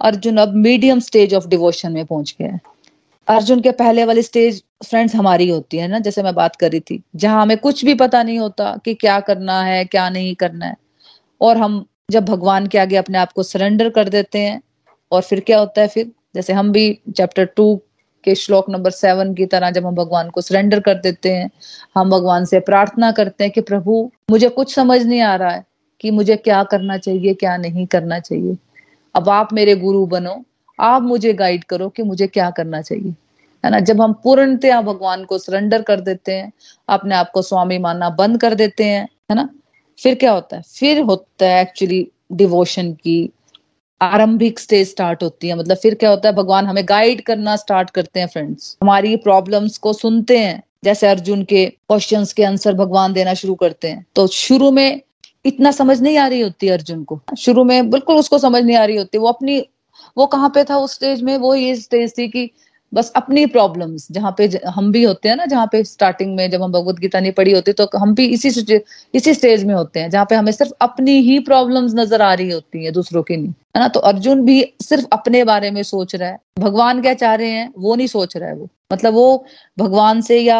अर्जुन 0.00 0.36
अब 0.36 0.54
मीडियम 0.56 1.00
स्टेज 1.00 1.34
ऑफ़ 1.34 1.48
डिवोशन 1.48 1.92
में 1.92 2.04
पहुँच 2.06 2.34
गया 2.40 2.52
है। 2.52 2.60
अर्जुन 3.28 3.60
के 3.60 3.70
पहले 3.70 4.04
वाली 4.04 4.22
स्टेज 4.22 4.62
फ्रेंड्स 4.86 5.14
हमारी 5.14 5.48
होती 5.50 5.76
है 5.76 5.88
ना, 5.88 5.98
जैसे 5.98 6.22
मैं 6.22 6.34
बात 6.34 6.56
कर 6.56 6.70
रही 6.70 6.80
थी, 6.80 7.02
जहाँ 7.16 7.42
हमें 7.42 7.56
कुछ 7.58 7.84
भी 7.84 7.94
पता 7.94 8.22
नहीं 8.22 8.38
होता 8.38 8.76
कि 8.84 8.94
क्या 8.94 9.18
करना 9.20 9.62
है, 9.62 9.84
क्या 9.84 10.08
नहीं 10.10 10.34
करना 10.34 10.66
है। 10.66 10.76
और 11.40 11.56
हम 11.56 11.84
जब 12.10 12.24
भगवान 12.24 12.66
के 12.66 12.78
आगे 12.78 12.96
अपने 12.96 13.18
आप 13.18 13.32
को 13.32 13.42
सरेंडर 13.42 13.88
कर 13.90 14.08
देते 14.08 14.38
हैं, 14.38 14.60
और 15.12 15.22
फिर 15.22 15.40
क्या 15.40 15.58
होता 15.58 15.80
है 15.80 15.88
फिर? 15.88 16.12
जैसे 16.36 16.52
हम 16.52 16.72
भी 16.72 16.98
चैप्टर 17.16 17.44
टू 17.44 17.74
के 18.24 18.34
श्लोक 18.34 18.70
नंबर 18.70 18.90
सेवन 18.90 19.34
की 19.34 19.46
तरह 19.46 19.70
जब 19.70 19.86
हम 19.86 19.94
भगवान 19.94 20.30
को 20.30 20.40
सरेंडर 20.40 20.80
कर 20.80 20.94
देते 20.94 21.32
हैं, 21.32 21.50
हम 21.94 22.10
भगवान 22.10 22.44
से 22.44 22.60
प्रार्थना 22.60 23.10
करते 23.12 23.44
हैं 23.44 23.52
कि 23.52 23.60
प्रभु, 23.60 24.10
मुझे 24.30 24.48
कुछ 24.48 24.74
समझ 24.74 25.02
नहीं 25.02 25.20
आ 25.20 25.34
रहा 25.36 25.50
है 25.50 25.64
कि 26.00 26.10
मुझे 26.10 26.36
क्या 26.36 26.62
करना 26.64 26.98
चाहिए, 26.98 27.34
क्या 27.34 27.56
नहीं 27.56 27.86
करना 27.86 28.18
चाहिए। 28.18 28.56
अब 29.14 29.28
आप 29.28 29.52
मेरे 29.52 29.76
गुरु 29.76 30.06
बनो 30.06 30.44
आप 30.80 31.02
मुझे 31.02 31.32
गाइड 31.32 31.64
करो 31.64 31.88
कि 31.88 32.02
मुझे 32.02 32.26
क्या 32.26 32.50
करना 32.50 32.82
चाहिए। 32.82 33.14
है 33.64 33.70
ना? 33.70 33.80
जब 33.80 34.02
हम 34.02 34.12
पूर्णतया 34.12 34.82
भगवान 34.82 35.24
को 35.24 35.38
सरेंडर 35.38 35.82
कर 35.82 36.00
देते 36.00 36.32
हैं, 36.32 36.52
अपने 36.88 37.14
आप 37.14 37.30
को 37.30 37.42
स्वामी 37.42 37.78
मानना 37.78 38.10
बंद 38.10 38.40
कर 38.40 38.54
देते 38.54 38.84
हैं, 38.84 39.08
है 39.30 39.34
ना? 39.34 39.48
फिर 39.98 40.14
क्या 40.14 40.32
होता 40.32 40.56
है? 40.56 40.62
फिर 40.62 41.00
होता 41.00 41.48
है 41.48 41.62
एक्चुअली 41.62 42.10
डिवोशन 42.32 42.92
की 42.92 43.32
आरंभिक 44.02 44.58
स्टेज 44.58 44.90
स्टार्ट 44.90 45.22
होती 45.22 45.48
है। 45.48 45.54
मतलब 45.54 45.76
फिर 45.76 45.94
क्या 45.94 46.10
होता 46.10 46.28
है? 46.28 46.34
भगवान 46.34 46.66
हमें 46.66 46.84
गाइड 46.88 47.20
करना 47.20 47.56
स्टार्ट 47.56 47.90
करते 47.90 48.20
हैं 48.20 48.26
फ्रेंड्स 48.26 48.78
हमारी 48.82 49.16
प्रॉब्लम्स 49.16 49.78
को 49.78 49.92
सुनते 49.92 50.38
हैं। 50.38 50.62
जैसे 50.84 51.06
अर्जुन 51.06 51.44
के 51.44 51.66
क्वेश्चंस 51.66 52.32
के 52.32 52.44
आंसर 52.44 52.74
भगवान 52.74 53.12
देना 53.12 53.34
शुरू 53.34 53.54
करते 53.54 53.88
हैं। 53.88 54.06
तो 54.14 54.26
शुरू 54.26 54.70
में 54.70 55.00
इतना 55.46 55.70
समझ 55.70 56.00
नहीं 56.00 56.18
आ 56.18 56.26
रही 56.26 56.40
होती 56.40 56.68
अर्जुन 56.68 57.04
को। 57.04 57.20
शुरू 57.38 57.64
में 57.64 57.90
बिल्कुल 57.90 58.16
उसको 58.16 58.38
समझ 58.38 58.62
नहीं 58.64 58.76
आ 58.76 58.84
रही 58.84 58.96
होती। 58.96 59.18
वो 59.18 59.28
अपनी 59.28 59.68
वो 60.16 60.26
कहाँ 60.26 60.48
पे 60.50 60.64
था 60.64 60.76
उस 60.78 60.94
स्टेज 60.94 61.22
में? 61.22 61.36
वो 61.38 61.54
ये 61.54 61.74
स्टेज 61.76 62.16
थी 62.18 62.28
कि 62.28 62.50
बस 62.92 63.10
अपनी 63.16 63.44
प्रॉब्लम्स 63.46 64.06
जहाँ 64.12 64.34
पे 64.38 64.46
हम 64.66 64.90
भी 64.92 65.02
होते 65.04 65.28
हैं 65.28 65.36
ना, 65.36 65.44
जहाँ 65.46 65.66
पे 65.72 65.82
स्टार्टिंग 65.84 66.34
में 66.36 66.50
जब 66.50 66.62
हम 66.62 66.72
भगवत 66.72 66.98
गीता 66.98 67.20
नहीं 67.20 67.32
पढ़ी 67.32 67.52
होती 67.52 67.72
तो 67.72 67.88
हम 67.96 68.14
भी 68.14 68.26
इसी 68.28 68.48
इसी 69.14 69.34
स्टेज 69.34 69.64
में 69.64 69.74
होते 69.74 70.00
हैं, 70.00 70.10
जहाँ 70.10 70.24
पे 70.24 70.34
हमें 70.34 70.52
सिर्फ़ 70.52 70.72
अपनी 70.80 71.18
ही 71.22 71.38
प्रॉब्लम्स 71.40 71.94
नज़र 71.94 72.22
आ 72.22 72.32
रही 72.34 72.50
होती 72.50 72.84
है, 72.84 72.90
दूसरों 72.92 73.22
की 73.22 73.36
नहीं। 73.36 73.48
है 73.76 73.80
ना? 73.80 73.88
तो 73.88 74.00
अर्जुन 74.02 74.44
भी 74.44 74.62
सिर्फ़ 74.82 75.06
अपने 75.12 75.42
बारे 75.44 75.70
में 75.70 75.82
सोच 75.84 76.14
रहा 76.14 76.28
है। 76.28 76.38
भगवान 76.58 77.02
क्या 77.02 77.14
चाह 77.16 77.34
रहे 77.34 77.50
हैं, 77.50 77.72
वो 77.78 77.94
नहीं 77.94 78.06
सोच 78.08 78.36
रहा 78.36 78.48
है 78.48 78.54
वो। 78.54 78.68
मतलब 78.92 79.14
वो 79.14 79.44
भगवान 79.78 80.20
से 80.20 80.40
या 80.40 80.58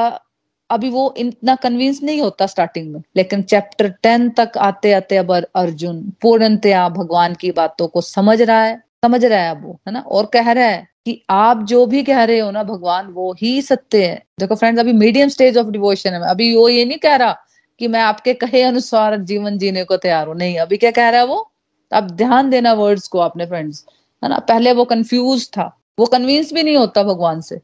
अभी 0.70 0.88
वो 0.90 1.12
इतना 1.18 1.54
कन्विंस 1.56 2.02
नहीं 2.02 2.20
होता 2.20 2.46
स्टार्टिंग 2.46 2.92
में, 2.92 3.00
लेकिन 3.16 3.42
चैप्टर 3.44 3.88
टेन 4.02 4.28
तक 4.30 4.58
आते 4.60 4.92
आते 4.92 5.16
अब 5.16 5.32
अर्जुन 5.32 6.00
पूर्णतया 6.22 6.88
भगवान 6.90 7.34
की 7.34 7.50
बातों 7.52 7.86
को 7.88 8.00
समझ 8.02 8.40
रहा 8.42 8.62
है। 8.62 8.80
समझ 9.06 9.24
रहा 9.24 9.40
है 9.40 9.50
अब 9.50 9.64
वो, 9.66 9.80
है 9.88 9.92
ना? 9.92 10.00
और 10.00 10.26
कह 10.26 10.52
रहा 10.52 10.64
है 10.64 10.86
कि 11.06 11.20
आप 11.30 11.62
जो 11.62 11.86
भी 11.86 12.02
कह 12.02 12.24
रहे 12.24 12.38
हो 12.38 12.50
ना 12.50 12.62
भगवान, 12.62 13.06
वो 13.06 13.32
ही 13.32 13.62
सत्य 13.62 14.04
है। 14.06 14.22
देखो 14.40 14.54
फ्रेंड्स 14.54 14.80
अभी 14.80 14.92
मीडियम 14.92 15.28
स्टेज 15.28 15.58
ऑफ़ 15.58 15.66
डिवोशन 15.66 16.10
है। 16.10 16.20
अभी 16.30 16.54
वो 16.56 16.68
ये 16.68 16.84
नहीं 16.84 16.98
कह 16.98 17.16
रहा 17.16 17.36
कि 17.80 17.88
मैं 17.88 18.00
आपके 18.00 18.34
कहे 18.34 18.62
अनुसार 18.62 19.16
जीवन 19.16 19.58
जीने 19.58 19.84
को 19.84 19.96
तैयार 19.96 20.26
हूँ। 20.28 20.36
नहीं, 20.36 20.58
अभी 20.58 20.76
क्या 20.76 20.90
कह 20.90 21.08
रहा 21.08 21.20
है 21.20 21.26
वो? 21.26 21.52
आप 21.92 22.04
ध्यान 22.04 22.50
देना 22.50 22.72
वर्ड्स 22.72 23.08
को 23.08 23.18
अपने 23.18 23.46
फ्रेंड्स 23.46 23.84
है 24.22 24.30
ना? 24.30 24.38
पहले 24.38 24.72
वो 24.72 24.84
कंफ्यूज 24.84 25.48
था। 25.50 25.76
वो 25.98 26.06
कन्विंस 26.06 26.52
भी 26.52 26.62
नहीं 26.62 26.76
होता 26.76 27.02
भगवान 27.02 27.40
से। 27.40 27.60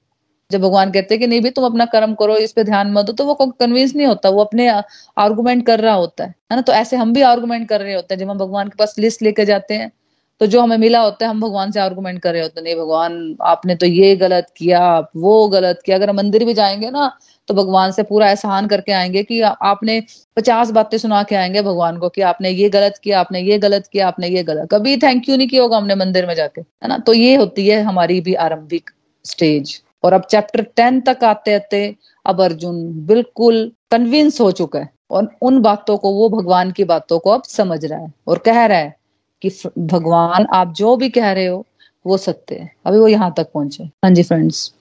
जब 0.51 0.61
भगवान 0.61 0.91
कहते 0.91 1.19
कि 1.19 1.27
नहीं 1.27 1.41
भी 1.41 1.51
तुम 1.51 1.65
अपना 1.65 1.85
कर्म 1.85 2.15
करो, 2.15 2.37
इस 2.37 2.53
पे 2.53 2.65
ध्यान 2.65 2.93
मत 2.93 3.05
दो 3.05 3.13
तो 3.13 3.25
वो 3.25 3.35
कन्विंस 3.35 3.95
नहीं 3.97 4.07
होता। 4.07 4.29
वो 4.29 4.45
अपने 4.45 4.69
आर्गुमेंट 4.69 5.67
कर 5.67 5.81
रहा 5.81 5.95
होता 5.95 6.25
है। 6.25 6.35
ना? 6.53 6.61
तो 6.61 6.73
ऐसे 6.73 6.97
हम 6.97 7.13
भी 7.13 7.23
आर्गुमेंट 7.23 7.69
कर 7.69 7.81
रहे 7.81 7.95
होते 7.95 8.15
हैं। 8.15 8.21
जब 8.21 8.31
हम 8.31 8.39
भगवान 8.39 8.69
के 8.69 8.77
पास 8.79 8.95
लिस्ट 8.99 9.23
लेके 9.23 9.45
जाते 9.45 9.75
हैं 9.75 9.91
तो 10.41 10.47
जो 10.47 10.61
हमें 10.61 10.77
मिला 10.79 11.01
होता 11.01 11.25
है, 11.25 11.31
हम 11.31 11.41
भगवान 11.41 11.71
से 11.73 11.81
आर्गुमेंट 11.81 12.21
कर 12.23 12.33
रहे 12.33 12.43
होते 12.43 12.61
नहीं 12.61 12.75
भगवान, 12.77 13.37
आपने 13.43 13.75
तो 13.77 13.87
ये 13.87 14.15
गलत 14.17 14.47
किया 14.57 14.99
वो 15.17 15.49
गलत 15.49 15.81
किया। 15.87 15.97
अगर 15.97 16.11
हम 16.11 16.17
मंदिर 16.17 16.45
भी 16.45 16.55
जाएँगे 16.55 16.91
ना 16.91 17.11
तो 17.49 17.55
भगवान 17.55 17.93
से 17.93 18.03
पूरा 18.03 18.29
एहसान 18.29 18.67
करके 18.69 18.93
आएँगे 18.93 19.23
कि 19.23 19.41
आपने 19.41 20.01
पचास 20.37 20.71
बातें 20.71 20.97
सुना 20.99 21.23
के 21.23 21.37
आएँगे 21.37 21.63
भगवान 21.63 21.99
को 21.99 22.09
कि 22.09 22.21
आपने 22.23 22.51
ये 22.51 22.69
गलत 22.71 22.99
किया, 23.03 23.21
आपने 23.21 23.41
ये 23.41 23.59
गलत 23.59 23.87
किया, 23.93 24.09
आपने 24.09 24.29
ये 24.29 24.43
गलत। 24.43 24.69
कभी 24.73 24.97
थैंक 24.97 25.29
यू 25.29 25.37
नहीं 25.37 25.49
किया 25.49 25.63
होगा 25.63 25.77
हमने 25.77 25.95
मंदिर 25.95 26.27
में 26.27 26.35
जाके, 26.35 26.61
है 26.61 26.89
ना? 26.89 26.99
तो 26.99 27.13
ये 27.13 27.35
होती 27.37 27.67
है 27.69 27.83
हमारी 27.83 28.21
भी 28.21 28.35
आरंभिक 28.37 28.91
स्टेज 29.25 29.81
और 30.05 30.13
अब 30.13 30.25
चैप्टर 30.31 30.63
टेन 30.77 31.01
तक 31.01 31.25
आते 31.25 31.55
आते 31.55 31.95
अब 32.27 32.41
अर्जुन 32.43 32.83
बिल्कुल 33.07 33.71
कन्विंस 33.91 34.41
हो 34.41 34.51
चुका 34.53 34.79
है 34.79 34.91
और 35.11 35.29
उन 35.43 35.61
बातों 35.63 35.97
को, 35.97 36.11
वो 36.11 36.29
भगवान 36.31 36.71
की 36.73 36.85
बातों 36.85 37.19
को 37.19 37.31
अब 37.31 37.43
समझ 37.43 37.85
रहा 37.85 37.99
है 37.99 38.13
और 38.29 38.39
कह 38.39 38.65
रहा 38.67 38.79
है 38.79 38.95
कि 39.43 39.51
भगवान, 39.79 40.47
आप 40.55 40.73
जो 40.73 40.97
भी 40.97 41.09
कह 41.09 41.33
रहे 41.33 41.47
हो, 41.47 41.67
वो 42.07 42.17
सत्य 42.17 42.55
है। 42.55 42.73
अभी 42.87 42.99
वो 42.99 43.09
यहाँ 43.09 43.35
तक 43.37 43.51
पहुँचे। 43.55 43.85
हाँ 43.85 44.11
जी 44.11 44.23
फ्रेंड्स 44.23 44.73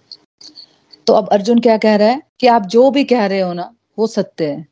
तो 1.08 1.13
अब 1.13 1.28
अर्जुन 1.28 1.60
क्या 1.60 1.78
कह 1.78 1.95
रहा 1.95 2.08
है 2.08 2.21
कि 2.39 2.47
आप 2.47 2.65
जो 2.65 2.91
भी 2.91 3.04
कह 3.04 3.26
रहे 3.26 3.39
हो 3.39 3.54
ना, 3.54 3.74
वो 4.00 4.08
सत्य 4.08 4.45
है। 4.45 4.67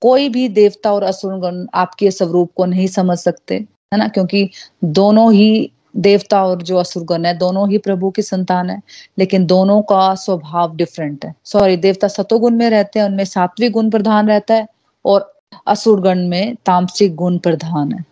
कोई 0.00 0.28
भी 0.28 0.48
देवता 0.48 0.92
और 0.92 1.02
असुरगण 1.02 1.66
आपके 1.74 2.10
स्वरूप 2.10 2.50
को 2.56 2.64
नहीं 2.64 2.86
समझ 2.86 3.18
सकते, 3.18 3.54
है 3.54 3.96
ना? 3.96 4.08
क्योंकि 4.08 4.50
दोनों 4.84 5.32
ही 5.32 5.70
देवता 5.96 6.44
और 6.46 6.62
जो 6.62 6.76
असुरगण 6.76 7.24
है, 7.24 7.38
दोनों 7.38 7.70
ही 7.70 7.78
प्रभु 7.78 8.10
की 8.10 8.22
संतान 8.22 8.70
है, 8.70 8.82
लेकिन 9.18 9.46
दोनों 9.46 9.82
का 9.82 10.14
स्वभाव 10.14 10.76
डिफरेंट 10.76 11.24
है। 11.24 11.34
सॉरी 11.44 11.76
देवता 11.76 12.08
सतोगुण 12.08 12.54
में 12.54 12.70
रहते 12.70 12.98
हैं, 12.98 13.06
उनमें 13.06 13.24
सात्विक 13.24 13.72
गुण 13.72 13.90
प्रधान 13.90 14.28
रहता 14.28 14.54
है, 14.54 14.66
और 15.04 15.40
असुरगण 15.66 16.28
में 16.28 16.54
तामसिक 16.66 17.14
गुण 17.14 17.38
प्रधान 17.38 17.92
है। 17.92 18.04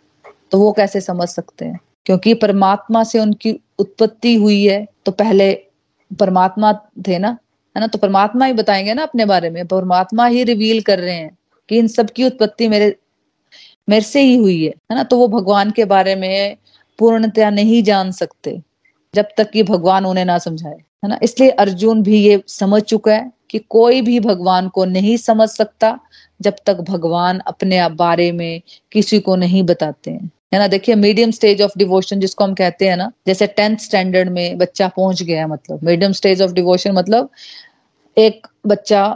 तो 0.54 0.58
वो 0.58 0.72
कैसे 0.72 1.00
समझ 1.00 1.28
सकते 1.28 1.64
हैं? 1.64 1.78
क्योंकि 2.06 2.34
परमात्मा 2.34 3.04
से 3.04 3.18
उनकी 3.20 3.60
उत्पत्ति 3.78 4.34
हुई 4.34 4.64
है 4.66 4.86
तो 5.06 5.12
पहले 5.12 5.52
परमात्मा 6.20 6.72
थे 7.08 7.18
ना? 7.18 7.28
है 7.76 7.80
ना? 7.80 7.86
तो 7.86 7.98
परमात्मा 7.98 8.46
ही 8.46 8.52
बताएँगे 8.52 8.94
ना 8.94 9.02
अपने 9.02 9.24
बारे 9.24 9.50
में। 9.50 9.66
परमात्मा 9.66 10.26
ही 10.26 10.44
रिवील 10.44 10.80
कर 10.80 10.98
रहे 10.98 11.14
हैं 11.14 11.38
कि 11.68 11.78
इन 11.78 11.88
सब 11.88 12.10
की 12.10 12.24
उत्पत्ति 12.24 12.68
मेरे 12.68 12.96
मेरे 13.88 14.02
से 14.02 14.20
ही 14.20 14.36
हुई 14.36 14.64
है। 14.64 14.70
है 14.70 14.94
ना? 14.94 15.02
तो 15.02 15.18
वो 15.18 15.28
भगवान 15.28 15.70
के 15.70 15.84
बारे 15.84 16.14
में 16.14 16.56
पूर्णतया 16.98 17.50
नहीं 17.50 17.82
जान 17.82 18.12
सकते, 18.12 18.62
जब 19.14 19.28
तक 19.38 19.50
कि 19.50 19.62
भगवान 19.62 20.06
उन्हें 20.06 20.24
ना 20.24 20.38
समझाए। 20.38 20.78
है 21.04 21.08
ना? 21.08 21.18
इसलिए 21.22 21.50
अर्जुन 21.50 22.02
भी 22.02 22.22
ये 22.22 22.42
समझ 22.48 22.82
चुका 22.82 23.12
है 23.12 23.32
कि 23.50 23.58
कोई 23.58 24.00
भी 24.02 24.20
भगवान 24.20 24.68
को 24.68 24.84
नहीं 24.84 25.16
समझ 25.16 25.48
सकता, 25.48 25.98
जब 26.40 26.54
तक 26.66 26.80
भगवान 26.80 27.38
अपने 27.38 27.88
बारे 27.88 28.32
में 28.32 28.62
किसी 28.92 29.20
को 29.20 29.36
नहीं 29.36 29.62
बताते 29.62 30.10
हैं। 30.10 30.30
है 30.54 30.58
ना, 30.58 30.66
देखिए 30.68 30.94
मीडियम 30.94 31.30
स्टेज 31.30 31.62
ऑफ़ 31.62 31.72
डिवोशन 31.78 32.20
जिसको 32.20 32.44
हम 32.44 32.54
कहते 32.54 32.88
हैं 32.88 32.96
ना, 32.96 33.10
जैसे 33.26 33.46
टेंथ 33.46 33.76
स्टैंडर्ड 33.78 34.28
में 34.28 34.58
बच्चा 34.58 34.88
पहुँच 34.88 35.22
गया 35.22 35.46
मतलब। 35.46 35.80
मीडियम 35.84 36.12
स्टेज 36.12 36.42
ऑफ़ 36.42 36.52
डिवोशन 36.52 36.92
मतलब 36.92 37.30
एक 38.16 38.46
बच्चा 38.66 39.06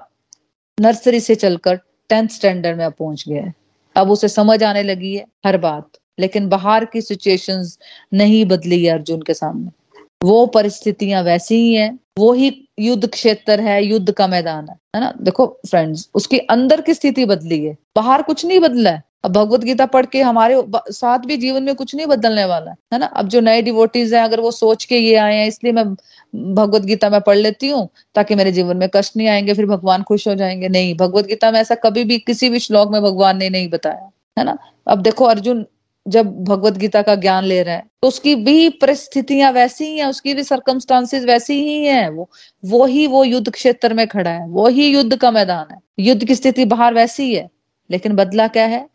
नर्सरी 0.79 1.21
से 1.21 1.35
चलकर 1.35 1.77
टेंथ 2.11 2.29
स्टैंडर्ड 2.29 2.79
में 2.79 2.91
पहुँच 2.91 3.25
गया 3.29 3.43
है। 3.43 3.55
अब 3.97 4.11
उसे 4.11 4.29
समझ 4.29 4.63
आने 4.63 4.83
लगी 4.83 5.15
है 5.15 5.25
हर 5.47 5.57
बात, 5.59 5.89
लेकिन 6.19 6.49
बाहर 6.49 6.85
की 6.85 7.01
सिचुएशंस 7.01 7.79
नहीं 8.15 8.45
बदली 8.45 8.85
है 8.85 8.93
अर्जुन 8.93 9.23
के 9.23 9.35
सामने। 9.35 9.71
वो 10.25 10.45
परिस्थितियाँ 10.47 11.23
वैसी 11.23 11.55
ही 11.55 11.75
हैं, 11.75 11.99
वो 12.19 12.33
ही 12.33 12.51
युद्ध 12.79 13.09
क्षेत्र 13.09 13.61
है, 13.61 13.83
युद्ध 13.85 14.13
का 14.13 14.27
मैदान 14.27 14.69
है 14.69 14.77
है 14.97 15.01
ना? 15.01 15.13
देखो 15.23 15.47
फ्रेंड्स 15.71 16.09
उसके 16.15 16.39
अंदर 16.51 16.81
की 16.81 16.95
स्थिति 16.95 17.25
बदली 17.25 17.65
है, 17.65 17.77
बाहर 17.97 18.23
कुछ 18.23 18.45
नहीं 18.47 18.61
बदला 18.61 18.91
है। 18.91 19.03
अब 19.25 19.33
भगवत 19.33 19.61
गीता 19.61 19.87
पढ़ 19.87 20.07
के 20.07 20.21
हमारे 20.23 20.63
साथ 20.93 21.19
भी 21.19 21.37
जीवन 21.37 21.63
में 21.63 21.75
कुछ 21.75 21.95
नहीं 21.95 22.07
बदलने 22.07 22.45
वाला 22.45 22.71
है 22.93 22.99
ना? 22.99 23.07
अब 23.07 23.29
जो 23.29 23.41
नए 23.41 23.63
डिवोटीज 23.63 24.15
हैं, 24.15 24.23
अगर 24.23 24.41
वो 24.41 24.51
सोच 24.51 24.85
के 24.85 24.99
ये 24.99 25.15
आए 25.17 25.35
हैं, 25.37 25.47
इसलिए 25.49 25.73
मैं 25.73 25.85
भगवत 26.55 26.83
गीता 26.83 27.11
में 27.11 27.21
पढ़ 27.21 27.37
लेती 27.37 27.69
हूँ, 27.69 27.89
ताकि 28.15 28.35
मेरे 28.35 28.53
जीवन 28.53 28.77
में 28.77 28.89
कष्ट 28.95 29.17
नहीं 29.17 29.29
आएँगे, 29.29 29.55
फिर 29.55 29.67
भगवान 29.67 30.03
खुश 30.03 30.27
हो 30.29 30.35
जाएँगे। 30.35 30.69
नहीं, 30.69 30.95
भगवत 30.97 31.27
गीता 31.27 31.51
में 31.51 31.61
ऐसा 31.61 31.75
कभी 31.85 32.05
भी 32.05 32.19
किसी 32.21 32.49
भी 32.51 32.59
श्लोक 32.59 32.93
में 32.93 33.03
भगवान 33.03 33.37
ने 33.39 33.49
नहीं 33.51 33.69
बताया, 33.71 34.09
है 34.37 34.45
ना? 34.45 34.57
अब 34.87 35.03
देखो, 35.03 35.25
अर्जुन 35.25 35.67
जब 36.07 36.27
भगवत 36.45 36.77
गीता 36.79 37.01
का 37.03 37.15
ज्ञान 37.15 37.45
ले 37.45 37.63
रहा 37.63 37.75
है 37.75 37.83
तो 38.03 38.09
उसकी 38.09 38.35
भी 38.35 38.69
परिस्थितियाँ 38.81 39.51
वैसी 39.53 39.85
ही 39.85 39.99
हैं, 39.99 40.07
उसकी 40.07 40.35
भी 40.35 40.43
सरकमस्टांसिस 40.45 41.25
वैसी 41.25 41.55
ही 41.63 41.85
हैं, 41.85 42.09
वो 42.11 42.29
वो 42.65 42.85
ही 42.87 43.07
वो 43.07 43.25
युद्ध 43.25 43.51
क्षेत्र 43.51 43.95
में 43.95 44.07
खड़ा 44.09 44.31
है, 44.31 44.47
वो 44.49 44.69
ही 44.69 44.89
युद्ध 44.89 45.17
का 45.17 45.31
मैदान 45.31 45.67
है। 45.73 45.79
युद्ध 46.01 46.25
की 46.25 46.35
स्थिति 46.35 46.65
बाहर 46.67 46.95
वैसी 46.95 47.35
है, 47.35 47.49
लेकिन 47.91 48.17
बदला 48.17 48.47
क्या 48.49 48.67
है? 48.67 48.87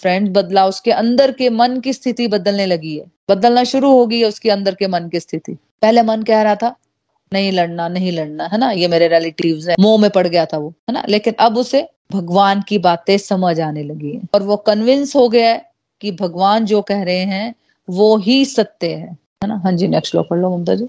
फ्रेंड 0.00 0.32
बदला 0.32 0.66
उसके 0.66 0.92
अंदर 0.92 1.32
के 1.32 1.50
मन 1.50 1.80
की 1.80 1.92
स्थिति 1.92 2.28
बदलने 2.28 2.66
लगी 2.66 2.98
है। 2.98 3.04
बदलना 3.30 3.64
शुरू 3.64 3.90
हो 3.92 4.06
गई 4.06 4.20
है 4.20 4.28
उसके 4.28 4.50
अंदर 4.50 4.74
के 4.74 4.86
मन 4.86 5.08
की 5.08 5.20
स्थिति। 5.20 5.56
पहले 5.82 6.02
मन 6.02 6.22
कह 6.22 6.42
रहा 6.42 6.54
था, 6.54 6.74
नहीं 7.32 7.52
लड़ना 7.52 7.88
नहीं 7.88 8.12
लड़ना 8.12 8.46
है 8.46 8.58
ना? 8.58 8.70
ये 8.70 8.88
मेरे 8.88 9.08
रिलेटिव 9.08 9.68
है। 9.70 9.76
मोह 9.80 10.00
में 10.00 10.10
पड़ 10.10 10.26
गया 10.26 10.46
था 10.46 10.58
वो, 10.58 10.68
है 10.88 10.92
ना? 10.92 11.04
लेकिन 11.08 11.34
अब 11.40 11.58
उसे 11.58 11.88
भगवान 12.12 12.62
की 12.62 12.78
बातें 12.78 13.16
समझ 13.18 13.60
आने 13.60 13.82
लगी 13.82 14.12
है। 14.12 14.20
और 14.34 14.42
वो 14.42 14.56
कन्विंस 14.56 15.16
हो 15.16 15.28
गया 15.28 15.50
है 15.50 15.72
कि 16.00 16.12
भगवान 16.12 16.64
जो 16.64 16.82
कह 16.82 17.02
रहे 17.02 17.24
हैं, 17.26 17.54
वो 17.88 18.16
ही 18.16 18.44
सत्य 18.44 18.94
है। 18.94 19.12
है 19.42 19.46
ना? 19.46 19.56
हाँ 19.56 19.72
जी 19.72 19.88
नेक्स्ट 19.88 20.10
श्लोक 20.10 20.28
पढ़ 20.28 20.38
लो 20.38 20.56
ममता 20.56 20.74
जी। 20.74 20.88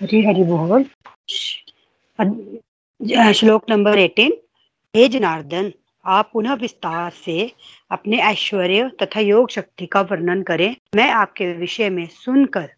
हरी 0.00 0.24
हरि 0.26 0.42
बोल 0.42 0.84
श्लोक 3.32 3.70
नंबर 3.70 3.98
एटीन 3.98 4.32
हे 4.94 5.06
जनार्दन, 5.08 5.72
आप 6.04 6.28
पुनः 6.32 6.52
विस्तार 6.54 7.12
से 7.14 7.50
अपने 7.90 8.18
ऐश्वर्य 8.22 8.90
तथा 9.02 9.20
योग 9.20 9.50
शक्ति 9.50 9.86
का 9.86 10.00
वर्णन 10.00 10.42
करें। 10.42 10.74
मैं 10.96 11.08
आपके 11.12 11.46
विषय 11.52 11.88
में 11.90 12.06
सुनकर 12.06 12.68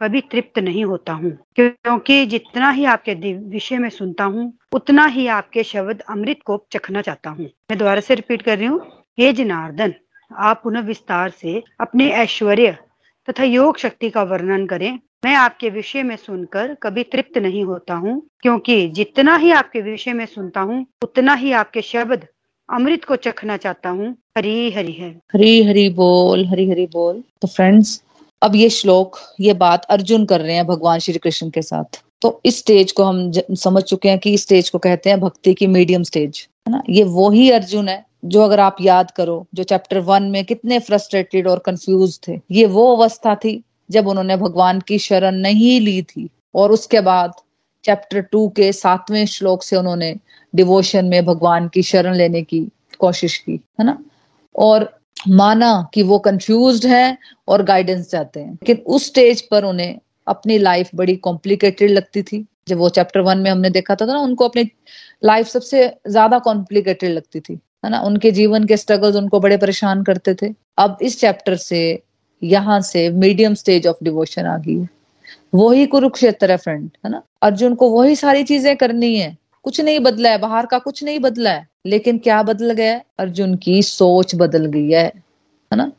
कभी 0.00 0.20
तृप्त 0.22 0.58
नहीं 0.58 0.84
होता 0.84 1.12
हूँ, 1.12 1.30
क्योंकि 1.56 2.24
जितना 2.26 2.70
ही 2.70 2.84
आपके 2.84 3.14
विषय 3.32 3.78
में 3.78 3.88
सुनता 3.90 4.24
हूँ, 4.24 4.52
उतना 4.72 5.04
ही 5.06 5.26
आपके 5.28 5.64
शब्द 5.64 6.02
अमृत 6.10 6.38
को 6.46 6.62
चखना 6.72 7.02
चाहता 7.02 7.30
हूँ। 7.30 7.44
मैं 7.44 7.78
दोबारा 7.78 8.00
से 8.00 8.14
रिपीट 8.14 8.42
कर 8.42 8.58
रही 8.58 8.66
हूँ। 8.66 8.80
हे 9.18 9.32
जनार्दन, 9.32 9.94
आप 10.30 10.60
पुनः 10.64 10.80
विस्तार 10.82 11.30
से 11.32 11.62
अपने 11.80 12.10
ऐश्वर्य 12.14 12.76
तथा 13.28 13.44
योग 13.44 13.78
शक्ति 13.78 14.10
का 14.10 14.22
वर्णन 14.24 14.66
करें। 14.66 14.98
मैं 15.26 15.34
आपके 15.34 15.68
विषय 15.70 16.02
में 16.02 16.16
सुनकर 16.16 16.74
कभी 16.74 17.02
तृप्त 17.02 17.38
नहीं 17.38 17.62
होता 17.64 17.94
हूँ, 17.94 18.20
क्योंकि 18.42 18.86
जितना 18.88 19.36
ही 19.36 19.50
आपके 19.50 19.80
विषय 19.80 20.12
में 20.12 20.24
सुनता 20.26 20.60
हूँ, 20.60 20.84
उतना 21.02 21.34
ही 21.34 21.52
आपके 21.52 21.82
शब्द 21.82 22.26
अमृत 22.68 23.04
को 23.04 23.16
चखना 23.16 23.56
चाहता 23.56 23.90
हूँ। 23.90 24.14
हरी 24.38 24.70
हरी 24.70 24.92
है। 24.92 25.10
हरी 25.34 25.62
हरी 25.64 25.88
बोल, 25.90 26.46
हरी 26.46 26.68
हरी 26.70 26.86
बोल। 26.86 27.22
तो 27.42 27.48
फ्रेंड्स 27.48 28.00
अब 28.42 28.56
ये 28.56 28.70
श्लोक, 28.70 29.18
ये 29.40 29.54
बात 29.54 29.84
अर्जुन 29.90 30.26
कर 30.26 30.40
रहे 30.40 30.54
हैं 30.54 30.66
भगवान 30.66 30.98
श्री 30.98 31.18
कृष्ण 31.18 31.50
के 31.50 31.62
साथ। 31.62 32.02
तो 32.22 32.40
इस 32.44 32.58
स्टेज 32.58 32.92
को 32.92 33.04
हम 33.04 33.30
समझ 33.56 33.82
चुके 33.82 34.08
हैं 34.08 34.18
कि 34.18 34.34
इस 34.34 34.42
स्टेज 34.42 34.70
को 34.70 34.78
कहते 34.78 35.10
हैं 35.10 35.20
भक्ति 35.20 35.54
की 35.54 35.66
मीडियम 35.68 36.02
स्टेज 36.04 36.46
है 36.68 36.72
ना? 36.72 36.82
ये 36.90 37.04
वो 37.04 37.30
ही 37.30 37.50
अर्जुन 37.50 37.88
है, 37.88 38.04
जो 38.24 38.42
अगर 38.42 38.60
आप 38.60 38.76
याद 38.80 39.10
करो, 39.10 39.46
जो 39.54 39.62
चैप्टर 39.64 39.98
वन 40.06 40.30
में 40.30 40.44
कितने 40.44 40.78
फ्रस्ट्रेटेड 40.80 41.48
और 41.48 41.58
कंफ्यूज 41.66 42.18
थे, 42.28 42.40
ये 42.50 42.66
वो 42.66 42.94
अवस्था 42.96 43.34
थी 43.34 43.62
जब 43.90 44.08
उन्होंने 44.08 44.36
भगवान 44.36 44.80
की 44.80 44.98
शरण 44.98 45.34
नहीं 45.36 45.80
ली 45.80 46.00
थी 46.02 46.28
और 46.54 46.72
उसके 46.72 47.00
बाद 47.00 47.32
चैप्टर 47.84 48.20
टू 48.22 48.48
के 48.48 48.72
सातवें 48.72 49.24
श्लोक 49.26 49.62
से 49.62 49.76
उन्होंने 49.76 50.14
डिवोशन 50.54 51.04
में 51.04 51.24
भगवान 51.24 51.68
की 51.68 51.82
शरण 51.82 52.14
लेने 52.14 52.42
की 52.42 52.66
कोशिश 53.00 53.36
की, 53.38 53.60
है 53.80 53.86
ना? 53.86 53.98
और 54.54 54.88
माना 55.28 55.88
कि 55.94 56.02
वो 56.02 56.18
कंफ्यूज 56.18 56.86
है 56.86 57.18
और 57.48 57.62
गाइडेंस 57.62 58.10
चाहते 58.10 58.40
हैं। 58.40 58.52
लेकिन 58.52 58.76
उस 58.86 59.06
स्टेज 59.06 59.40
पर 59.48 59.64
उन्हें 59.64 59.98
अपनी 60.26 60.58
लाइफ 60.58 60.90
बड़ी 60.94 61.16
कॉम्प्लिकेटेड 61.16 61.90
लगती 61.90 62.22
थी। 62.22 62.44
जब 62.68 62.78
वो 62.78 62.88
चैप्टर 62.88 63.20
वन 63.20 63.38
में 63.38 63.50
हमने 63.50 63.70
देखा 63.70 63.94
था 63.94 64.06
ना, 64.06 64.18
उनको 64.18 64.48
अपनी 64.48 64.70
लाइफ 65.24 65.46
सबसे 65.46 65.86
ज़्यादा 66.08 66.38
कॉम्प्लिकेटेड 66.38 67.10
लगती 67.10 67.40
थी, 67.40 67.58
है 67.84 67.90
ना? 67.90 68.00
उनके 68.00 68.30
जीवन 68.30 68.64
के 68.64 68.76
स्ट्रगल्स 68.76 69.16
उनको 69.16 69.40
बड़े 69.40 69.56
परेशान 69.56 70.02
करते 70.02 70.34
थे। 70.34 70.52
अब 70.78 70.98
इस 71.02 71.20
चैप्टर 71.20 71.56
से 71.56 72.02
यहाँ 72.42 72.80
से 72.80 73.08
मीडियम 73.10 73.54
स्टेज 73.54 73.86
ऑफ़ 73.86 74.04
डिवोशन 74.04 74.46
आ 74.46 74.56
गई 74.58 74.78
है। 74.78 74.88
वही 75.54 75.86
कुरुक्षेत्र 75.86 76.50
है 76.50 76.56
फ्रेंड 76.56 76.90
है 77.04 77.10
ना? 77.10 77.22
अर्जुन 77.42 77.74
को 77.74 77.90
वही 77.90 78.16
सारी 78.16 78.44
चीज़ें 78.44 78.76
करनी 78.76 79.16
है। 79.16 79.36
कुछ 79.62 79.80
नहीं 79.80 80.00
बदला 80.00 80.30
है, 80.30 80.38
बाहर 80.38 80.66
का 80.66 80.78
कुछ 80.78 81.04
नहीं 81.04 81.18
बदला 81.18 81.50
है। 81.50 81.66
लेकिन 81.86 82.18
क्या 82.18 82.42
बदल 82.42 82.72
गया 82.72 83.00
अर्जुन 83.18 83.54
की 83.54 83.82
सोच 83.82 84.34
बदल 84.34 84.66
गई 84.66 84.90
है 84.90 85.04
है 85.04 85.76
ना? 85.76 85.92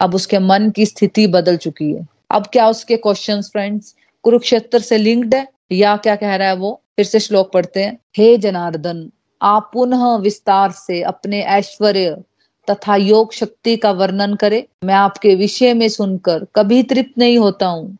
अब 0.00 0.14
उसके 0.14 0.38
मन 0.38 0.70
की 0.70 0.86
स्थिति 0.86 1.26
बदल 1.26 1.56
चुकी 1.56 1.92
है। 1.92 2.06
अब 2.30 2.46
क्या 2.46 2.68
उसके 2.68 2.96
क्वेश्चन 2.96 3.42
फ्रेंड्स 3.42 3.94
कुरुक्षेत्र 4.24 4.78
से 4.78 4.98
लिंक्ड 4.98 5.34
है, 5.34 5.48
या 5.72 5.96
क्या 5.96 6.16
कह 6.16 6.34
रहा 6.36 6.48
है 6.48 6.56
वो? 6.56 6.80
फिर 6.96 7.04
से 7.04 7.20
श्लोक 7.20 7.52
पढ़ते 7.52 7.82
हैं। 7.84 7.98
हे 8.16 8.36
जनार्दन, 8.38 9.10
आप 9.42 9.70
पुनः 9.72 10.16
विस्तार 10.16 10.70
से 10.70 11.02
अपने 11.02 11.42
ऐश्वर्य 11.42 12.16
तथा 12.70 12.96
योग 12.96 13.32
शक्ति 13.32 13.76
का 13.76 13.90
वर्णन 13.90 14.34
करे, 14.34 14.66
मैं 14.84 14.94
आपके 14.94 15.34
विषय 15.34 15.74
में 15.74 15.88
सुनकर 15.88 16.46
कभी 16.56 16.82
तृप्त 16.82 17.18
नहीं 17.18 17.38
होता 17.38 17.66
हूँ। 17.66 17.96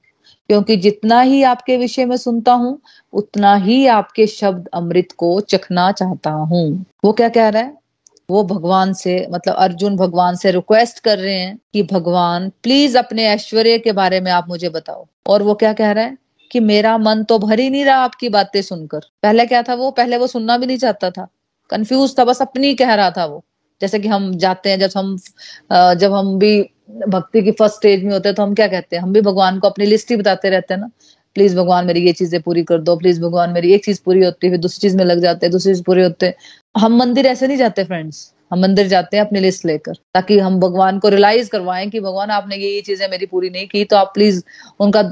क्योंकि 0.48 0.76
जितना 0.76 1.20
ही 1.20 1.42
आपके 1.42 1.76
विषय 1.76 2.04
में 2.04 2.16
सुनता 2.16 2.52
हूँ, 2.52 2.80
उतना 3.12 3.54
ही 3.54 3.86
आपके 3.86 4.26
शब्द 4.26 4.68
अमृत 4.74 5.08
को 5.16 5.40
चखना 5.40 5.92
चाहता 5.92 6.30
हूँ। 6.30 6.84
वो 7.04 7.12
क्या 7.12 7.28
कह 7.28 7.48
रहा 7.48 7.62
है? 7.62 7.76
वो 8.30 8.44
भगवान 8.44 8.92
से 8.92 9.26
मतलब 9.30 9.54
अर्जुन 9.54 9.96
भगवान 9.96 10.36
से 10.36 10.50
रिक्वेस्ट 10.50 10.98
कर 10.98 11.18
रहे 11.18 11.34
हैं 11.34 11.58
कि 11.72 11.82
भगवान 11.82 12.52
प्लीज़ 12.62 12.98
अपने 12.98 13.24
ऐश्वर्य 13.24 13.78
के 13.78 13.92
बारे 13.92 14.20
में 14.20 14.32
आप 14.32 14.48
मुझे 14.48 14.68
बताओ। 14.68 15.06
और 15.26 15.42
वो 15.42 15.54
क्या 15.54 15.72
कह 15.72 15.92
रहा 15.92 16.04
है? 16.04 16.18
कि 16.52 16.60
मेरा 16.60 16.98
मन 16.98 17.24
तो 17.24 17.38
भर 17.38 17.60
ही 17.60 17.70
नहीं 17.70 17.84
रहा 17.84 17.96
आपकी 17.96 18.28
बातें 18.28 18.62
सुनकर। 18.62 19.00
पहले 19.22 19.46
क्या 19.46 19.62
था 19.62 19.74
वो? 19.74 19.90
पहले 19.90 20.16
वो 20.16 20.26
सुनना 20.26 20.58
भी 20.58 20.66
नहीं 20.66 20.76
चाहता 20.76 21.10
था। 21.10 21.28
कंफ्यूज 21.70 22.18
था, 22.18 22.24
बस 22.24 22.42
अपनी 22.42 22.74
कह 22.74 22.94
रहा 22.94 23.10
था 23.10 23.24
वो। 23.24 23.44
जैसे 23.80 23.98
कि 23.98 24.08
हम 24.08 24.30
जाते 24.38 24.70
हैं, 24.70 24.78
जब 24.78 24.90
हम 24.96 25.16
जब 25.98 26.12
हम 26.14 26.38
भी 26.38 26.60
भक्ति 27.08 27.42
की 27.42 27.50
फ़र्स्ट 27.52 27.76
स्टेज 27.76 28.04
में 28.04 28.12
होते 28.12 28.28
हैं 28.28 28.36
तो 28.36 28.42
हम 28.42 28.54
क्या 28.54 28.66
कहते 28.68 28.96
हैं? 28.96 29.02
हम 29.02 29.12
भी 29.12 29.20
भगवान 29.22 29.58
को 29.58 29.68
अपनी 29.68 29.86
लिस्ट 29.86 30.10
ही 30.10 30.16
बताते 30.16 30.50
रहते 30.50 30.74
हैं 30.74 30.80
ना। 30.80 30.90
प्लीज़ 31.36 31.56
भगवान 31.56 31.86
मेरी 31.86 32.00
ये 32.06 32.12
चीज़ें 32.12 32.40
पूरी 32.42 32.62
कर 32.64 32.78
दो 32.80 32.96
प्लीज़ 32.96 33.20
भगवान 33.22 33.50
मेरी 33.52 33.72
एक 33.74 33.84
चीज़ 33.84 34.00
पूरी 34.04 34.24
होती 34.24 34.46
है, 34.46 34.50
फिर 34.52 34.60
दूसरी 34.60 34.80
चीज़ 34.80 34.96
में 34.96 35.04
लग 35.04 35.20
जाते 35.20 35.46
हैं, 35.46 35.50
दूसरी 35.52 35.72
चीज़ 35.72 35.82
पूरी 35.84 36.02
होते 36.02 36.32
हम 36.74 36.96
मंदिर 36.98 37.26
ऐसे 37.26 37.46
नहीं 37.46 37.56
जाते 37.58 37.84
फ्रेंड्स 37.84 38.30
हम 38.52 38.60
मंदिर 38.62 38.86
जाते 38.88 39.16
हैं 39.16 39.24
अपनी 39.24 39.40
लिस्ट 39.40 39.64
लेकर, 39.66 39.94
ताकि 40.14 40.38
हम 40.38 40.58
भगवान 40.60 40.98
को 40.98 41.08
रियलाइज़ 41.08 41.50
करवाएँ 41.50 41.88
कि 41.90 42.00
भगवान 42.00 42.30
आपने 42.30 42.56
ये 42.56 42.70
ये 42.70 42.80
चीज़ें 42.82 43.08
मेरी 43.10 43.26
पूरी 43.26 43.50
नहीं 43.50 43.66
की 43.68 43.84
तो 43.84 43.96
आप 43.96 44.10
प्लीज़ 44.14 44.42
उनका 44.80 45.02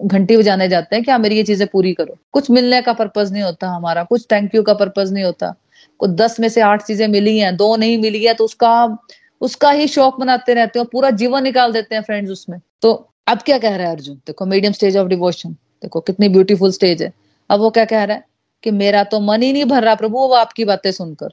घंटी 0.00 0.36
बजाने 0.36 0.68
जाते 0.68 0.96
हैं 0.96 1.04
कि 1.04 1.10
आप 1.10 1.20
मेरी 1.20 1.36
ये 1.36 1.42
चीज़ें 1.44 1.66
पूरी 1.68 1.92
करो। 1.94 2.16
कुछ 2.32 2.50
मिलने 2.50 2.80
का 2.82 2.92
पर्पज 2.92 3.32
नहीं 3.32 3.42
होता 3.42 3.68
हमारा, 3.68 4.02
कुछ 4.04 4.26
थैंक 4.32 4.54
यू 4.54 4.62
का 4.62 4.74
पर्पज 4.74 5.12
नहीं 5.12 5.24
होता। 5.24 5.54
कुछ 5.98 6.10
दस 6.10 6.40
में 6.40 6.48
से 6.48 6.60
आठ 6.60 6.86
चीज़ें 6.86 7.08
मिली 7.08 7.38
हैं, 7.38 7.56
दो 7.56 7.76
नहीं 7.76 7.98
मिली 7.98 8.24
है 8.24 8.34
तो 8.34 8.44
उसका 8.44 8.98
उसका 9.40 9.70
ही 9.70 9.88
शौक 9.88 10.20
बनाते 10.20 10.54
रहते 10.54 10.78
हैं, 10.78 10.88
पूरा 10.92 11.10
जीवन 11.10 11.42
निकाल 11.42 11.72
देते 11.72 11.94
हैं 11.94 12.02
फ्रेंड्स 12.02 12.30
उसमें। 12.30 12.60
तो 12.82 13.10
अब 13.28 13.42
क्या 13.42 13.58
कह 13.58 13.76
रहा 13.76 13.86
है 13.86 13.92
अर्जुन? 13.92 14.16
देखो 14.16 14.46
मीडियम 14.46 14.72
स्टेज 14.72 14.96
ऑफ़ 14.96 15.08
डिवोशन 15.08 15.50
देखो, 15.52 16.00
कितनी 16.00 16.28
ब्यूटीफुल 16.28 16.72
स्टेज 16.72 17.02
है। 17.02 17.12
अब 17.50 17.60
वो 17.60 17.70
क्या 17.70 17.84
कह 17.84 18.04
रहा 18.04 18.16
है? 18.16 18.24
कि 18.62 18.70
मेरा 18.70 19.04
तो 19.04 19.20
मन 19.20 19.42
ही 19.42 19.52
नहीं 19.52 19.64
भर 19.64 19.82
रहा 19.82 19.94
प्रभु, 19.94 20.18
वो 20.18 20.34
आपकी 20.34 20.64
बातें 20.64 20.92
सुनकर। 20.92 21.28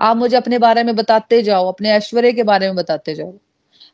आप 0.00 0.16
मुझे 0.16 0.36
अपने 0.36 0.58
बारे 0.58 0.82
में 0.82 0.96
बताते 0.96 1.42
जाओ, 1.42 1.68
अपने 1.68 1.90
ऐश्वर्य 1.90 2.32
के 2.32 2.42
बारे 2.42 2.66
में 2.66 2.76
बताते 2.76 3.14
जाओ। 3.14 3.34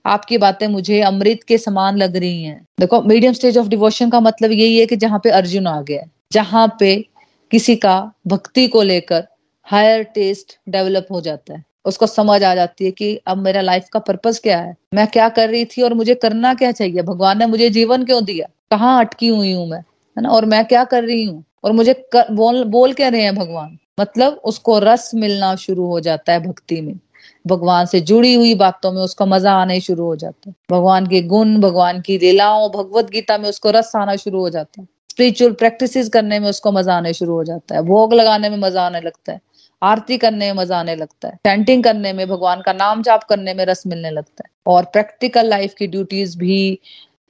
आपकी 0.06 0.38
बातें 0.38 0.66
मुझे 0.68 1.00
अमृत 1.00 1.40
के 1.48 1.58
समान 1.58 1.96
लग 1.96 2.16
रही 2.16 2.42
हैं। 2.42 2.66
देखो 2.80 3.02
मीडियम 3.02 3.32
स्टेज 3.32 3.58
ऑफ़ 3.58 3.68
डिवोशन 3.68 4.10
का 4.10 4.20
मतलब 4.20 4.50
यही 4.50 4.78
है 4.78 4.86
कि 4.86 4.96
जहाँ 4.96 5.20
पे 5.24 5.30
अर्जुन 5.30 5.66
आ 5.66 5.82
गया 5.82 6.02
जहाँ 6.32 6.76
पे 6.80 7.04
किसी 7.50 7.76
का 7.76 8.12
भक्ति 8.26 8.68
को 8.68 8.82
लेकर 8.82 9.28
हायर 9.72 10.02
टेस्ट 10.02 10.58
डेवलप 10.68 11.06
हो 11.10 11.20
जाता 11.20 11.54
है। 11.54 11.64
उसको 11.84 12.06
समझ 12.06 12.42
आ 12.42 12.54
जाती 12.54 12.84
है 12.84 12.90
कि 12.90 13.16
अब 13.26 13.38
मेरा 13.38 13.60
लाइफ 13.60 13.86
का 13.92 13.98
पर्पस 13.98 14.40
क्या 14.40 14.58
है? 14.58 14.76
मैं 14.94 15.06
क्या 15.06 15.28
कर 15.28 15.48
रही 15.48 15.64
थी 15.64 15.82
और 15.82 15.94
मुझे 15.94 16.14
करना 16.14 16.54
क्या 16.54 16.72
चाहिए? 16.72 17.02
भगवान 17.02 17.38
ने 17.38 17.46
मुझे 17.46 17.70
जीवन 17.70 18.04
क्यों 18.04 18.24
दिया? 18.24 18.46
कहाँ 18.70 19.04
अटकी 19.04 19.28
हुई 19.28 19.52
हूँ 19.52 19.68
मैं? 19.68 19.78
है 19.78 20.22
ना? 20.22 20.28
और 20.28 20.44
मैं 20.44 20.64
क्या 20.64 20.84
कर 20.84 21.04
रही 21.04 21.24
हूँ? 21.24 21.44
और 21.64 21.72
मुझे 21.72 21.92
कर, 21.94 22.34
बोल 22.34 22.64
बोल 22.64 22.92
क्या 22.92 23.08
रहे 23.08 23.22
हैं 23.22 23.34
भगवान? 23.34 23.78
मतलब 24.00 24.32
उसको 24.44 24.78
रस 24.78 25.10
मिलना 25.14 25.56
शुरू 25.56 25.86
हो 25.86 26.00
जाता 26.00 26.32
है 26.32 26.40
भक्ति 26.40 26.80
में। 26.80 26.98
भगवान 27.46 27.86
से 27.86 28.00
जुड़ी 28.00 28.34
हुई 28.34 28.54
बातों 28.54 28.92
में 28.92 29.02
उसका 29.02 29.26
मज़ा 29.26 29.52
आने 29.52 29.80
शुरू 29.80 30.04
हो 30.04 30.16
जाता 30.16 30.50
है। 30.50 30.54
भगवान 30.70 31.06
के 31.06 31.22
गुण 31.22 31.60
भगवान 31.60 32.00
की 32.00 32.18
लीलाओं 32.18 32.70
भगवत 32.70 33.10
गीता 33.10 33.38
में 33.38 33.48
उसको 33.48 33.70
रस 33.70 33.92
आना 33.96 34.16
शुरू 34.16 34.40
हो 34.40 34.50
जाता 34.50 34.80
है। 34.80 34.88
स्पिरिचुअल 35.10 35.52
प्रैक्टिस 35.52 36.08
करने 36.08 36.38
में 36.40 36.48
उसको 36.48 36.72
मज़ा 36.72 36.96
आने 36.96 37.12
शुरू 37.12 37.32
हो 37.32 37.44
जाता 37.44 37.74
है। 37.74 37.82
भोग 37.82 38.14
लगाने 38.14 38.50
में 38.50 38.56
मज़ा 38.56 38.86
आने 38.86 39.00
लगता 39.00 39.32
है। 39.32 39.40
आरती 39.82 40.16
करने 40.18 40.52
में 40.52 40.62
मज़ा 40.62 40.78
आने 40.78 40.96
लगता 40.96 41.28
है। 41.28 41.34
चैंटिंग 41.34 41.84
करने 41.84 42.12
में, 42.12 42.28
भगवान 42.28 42.60
का 42.60 42.72
नाम 42.72 43.02
जाप 43.02 43.24
करने 43.24 43.54
में 43.54 43.64
रस 43.64 43.82
मिलने 43.86 44.10
लगता 44.10 44.42
है। 44.46 44.50
और 44.66 44.84
प्रैक्टिकल 44.84 45.46
लाइफ 45.46 45.74
की 45.78 45.86
ड्यूटीज़ 45.86 46.38
भी 46.38 46.78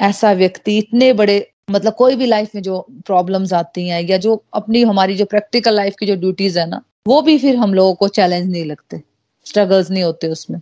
ऐसा 0.01 0.33
व्यक्ति 0.33 0.79
इतने 0.79 1.12
बड़े 1.12 1.49
मतलब 1.71 1.95
कोई 1.95 2.17
भी 2.17 2.27
लाइफ 2.27 2.55
में 2.55 2.62
जो 2.62 2.87
प्रॉब्लम्स 3.07 3.53
आती 3.53 3.88
हैं 3.88 4.03
या 4.03 4.17
जो 4.17 4.45
अपनी, 4.55 4.83
हमारी 4.83 5.17
जो 5.17 5.25
प्रैक्टिकल 5.25 5.75
लाइफ 5.75 5.95
की 6.01 6.07
जो 6.07 6.15
ड्यूटीज़ 6.15 6.59
है 6.59 6.69
ना, 6.69 6.83
वो 7.07 7.23
भी 7.23 7.38
फिर 7.38 7.57
हम 7.57 7.75
लोगों 7.75 7.95
को 7.95 8.09
चैलेंज 8.09 8.51
नहीं 8.51 8.65
लगते। 8.65 9.01
स्ट्रगल्स 9.47 9.91
नहीं 9.91 10.03
होते 10.03 10.29
उसमें। 10.29 10.61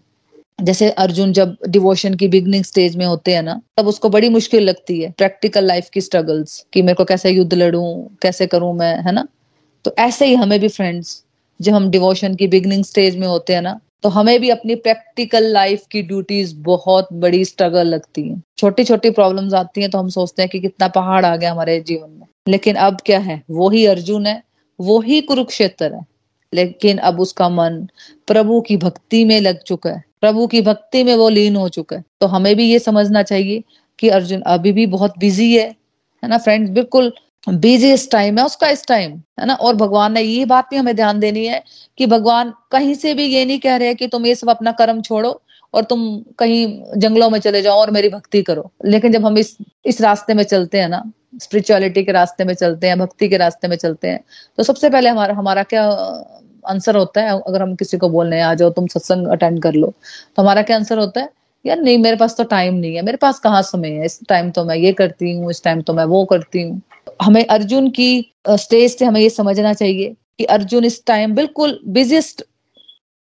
जैसे 0.62 0.90
अर्जुन 0.90 1.33
जब 1.33 1.57
डिवोशन 1.68 2.14
की 2.14 2.29
बिगनिंग 2.29 2.64
स्टेज 2.64 2.96
में 2.96 3.07
होते 3.07 3.35
हैं 3.35 3.42
ना, 3.42 3.61
तब 3.76 3.87
उसको 3.87 4.09
बड़ी 4.09 4.29
मुश्किल 4.29 4.62
लगती 4.62 5.00
है 5.00 5.11
प्रैक्टिकल 5.11 5.64
लाइफ 5.64 5.88
की 5.88 6.00
स्ट्रगल्स 6.00 6.66
कि 6.72 6.83
मेरे 6.83 6.94
को 6.94 7.05
कैसे 7.05 7.31
युद्ध 7.31 7.55
लड़ू, 7.55 8.11
कैसे 8.22 8.46
करूँ 8.46 8.74
मैं, 8.74 8.96
है 9.03 9.12
ना? 9.12 9.26
तो 9.85 9.94
ऐसे 9.98 10.26
ही 10.26 10.35
हमें 10.35 10.61
भी 10.61 10.68
फ्रेंड्स 10.68 11.24
जब 11.61 11.73
हम 11.73 11.90
डिवोशन 11.90 12.35
की 12.35 12.46
बिगनिंग 12.46 12.85
स्टेज 12.85 13.16
में 13.16 13.27
होते 13.27 13.55
हैं 13.55 13.62
ना 13.62 13.81
तो 14.03 14.09
हमें 14.09 14.40
भी 14.40 14.51
अपनी 14.51 14.75
प्रैक्टिकल 14.75 15.44
लाइफ 15.44 15.83
की 15.90 16.03
ड्यूटीज़ 16.03 16.55
बहुत 16.57 17.09
बड़ी 17.12 17.44
स्ट्रगल 17.44 17.87
लगती 17.87 18.29
है। 18.29 18.42
छोटी 18.59 18.85
छोटी 18.85 19.11
प्रॉब्लम्स 19.11 19.55
आती 19.55 19.81
हैं 19.81 19.90
तो 19.90 19.99
हम 19.99 20.09
सोचते 20.09 20.42
हैं 20.42 20.49
कि 20.49 20.61
कितना 20.61 20.88
पहाड़ 20.88 21.25
आ 21.27 21.37
गया 21.37 21.53
हमारे 21.53 21.81
जीवन 21.81 22.11
में। 22.11 22.27
लेकिन 22.49 22.77
अब 22.77 22.96
क्या 23.07 23.18
है? 23.18 23.42
वो 23.51 23.68
ही 23.68 23.87
अर्जुन 23.87 24.27
है, 24.27 24.42
वो 24.81 25.01
ही 25.01 25.20
कुरुक्षेत्र 25.20 25.94
है। 25.94 26.07
लेकिन 26.55 26.99
अब 26.99 27.20
उसका 27.20 27.49
मन 27.49 27.88
प्रभु 28.27 28.61
की 28.61 28.77
भक्ति 28.77 29.25
में 29.25 29.40
लग 29.40 29.62
चुका 29.62 29.90
है। 29.90 30.05
प्रभु 30.20 30.46
की 30.46 30.61
भक्ति 30.61 31.05
में 31.05 31.14
वो 31.14 31.29
लीन 31.29 31.57
हो 31.57 31.68
चुका 31.68 31.96
है। 31.96 32.05
तो 32.20 32.27
हमें 32.27 32.57
भी 32.57 32.70
ये 32.70 32.79
समझना 32.79 33.23
चाहिए 33.23 33.62
कि 33.99 34.09
अर्जुन 34.09 34.40
अभी 34.40 34.73
भी 34.73 34.87
बहुत 34.87 35.18
बिज़ी 35.18 35.57
है। 35.57 35.68
है 36.23 36.29
ना 36.29 36.38
फ्रेंड्स 36.38 36.70
बिल्कुल 36.70 37.12
बिजीएस्ट 37.46 38.11
टाइम 38.11 38.38
है, 38.38 38.44
उसका 38.44 38.68
इस 38.68 38.87
टाइम 38.87 39.12
है 39.40 39.46
ना? 39.46 39.55
और 39.55 39.74
भगवान 39.76 40.12
ने 40.12 40.20
ये 40.22 40.44
बात 40.44 40.66
भी 40.70 40.76
हमें 40.76 40.94
ध्यान 40.96 41.20
देनी 41.20 41.44
है 41.46 41.62
कि 41.98 42.07
भगवान 42.07 42.53
कहीं 42.72 42.94
से 42.94 43.14
भी 43.14 43.24
ये 43.24 43.44
नहीं 43.44 43.59
कह 43.59 43.76
रहे 43.76 43.94
कि 43.94 44.09
तुम 44.09 44.26
ये 44.26 44.35
सब 44.35 44.50
अपना 44.50 44.72
कर्म 44.72 45.00
छोड़ो 45.03 45.40
और 45.74 45.85
तुम 45.85 46.03
कहीं 46.38 47.00
जंगलों 47.00 47.31
में 47.31 47.38
चले 47.40 47.62
जाओ 47.62 47.79
और 47.81 47.90
मेरी 47.90 48.09
भक्ति 48.09 48.42
करो। 48.42 48.70
लेकिन 48.85 49.12
जब 49.12 49.26
हम 49.26 49.38
इस 49.38 49.57
इस 49.85 50.00
रास्ते 50.00 50.35
में 50.35 50.42
चलते 50.44 50.81
हैं 50.81 50.88
ना 50.88 51.03
स्पिरिचुअलिटी 51.42 52.05
के 52.05 52.12
रास्ते 52.12 52.44
में 52.44 52.55
चलते 52.55 52.88
हैं, 52.88 52.98
भक्ति 52.98 53.29
के 53.29 53.37
रास्ते 53.37 53.68
में 53.68 53.76
चलते 53.76 54.09
हैं 54.09 54.20
तो 54.59 54.62
सबसे 54.62 54.90
पहले 54.90 55.09
हमारा 55.11 55.35
हमारा 55.35 55.62
क्या 55.64 55.85
आंसर 56.64 56.96
होता 56.96 57.20
है? 57.20 57.38
अगर 57.38 57.62
हम 57.62 57.74
किसी 57.74 57.98
को 57.98 58.09
बोलने 58.11 58.40
आ 58.40 58.55
जाओ, 58.55 58.70
तुम 58.70 58.87
सत्संग 58.87 59.26
अटेंड 59.29 59.62
कर 59.62 59.74
लो। 59.74 59.87
तो 60.37 60.42
हमारा 60.42 60.62
क्या 60.62 60.76
आंसर 60.76 60.98
होता 60.98 61.20
है? 61.20 61.29
यार 61.64 61.81
नहीं, 61.81 61.99
मेरे 61.99 62.16
पास 62.16 62.37
तो 62.37 62.44
टाइम 62.44 62.75
नहीं 62.75 62.94
है। 62.96 63.03
मेरे 63.03 63.16
पास 63.16 63.38
कहाँ 63.38 63.62
समय 63.62 63.88
है? 63.90 64.05
इस 64.07 64.20
टाइम 64.29 64.51
तो 64.51 64.64
मैं 64.64 64.77
ये 64.77 64.92
करती 64.92 65.33
हूँ, 65.33 65.51
इस 65.51 65.62
टाइम 65.64 65.81
तो 65.83 65.94
मैं 65.94 66.05
वो 66.05 66.25
करती 66.25 66.62
हूँ। 66.62 66.81
हमें 67.23 67.44
अर्जुन 67.46 67.90
की 67.90 68.33
स्टेज 68.49 68.99
से 68.99 69.05
हमें 69.05 69.20
ये 69.20 69.31
समझना 69.31 69.73
चाहिए 69.75 70.14
कि 70.38 70.44
अर्जुन 70.44 70.85
इस 70.85 71.05
टाइम 71.07 71.35
बिल्कुल 71.35 71.79
बिजिएस्ट 71.88 72.44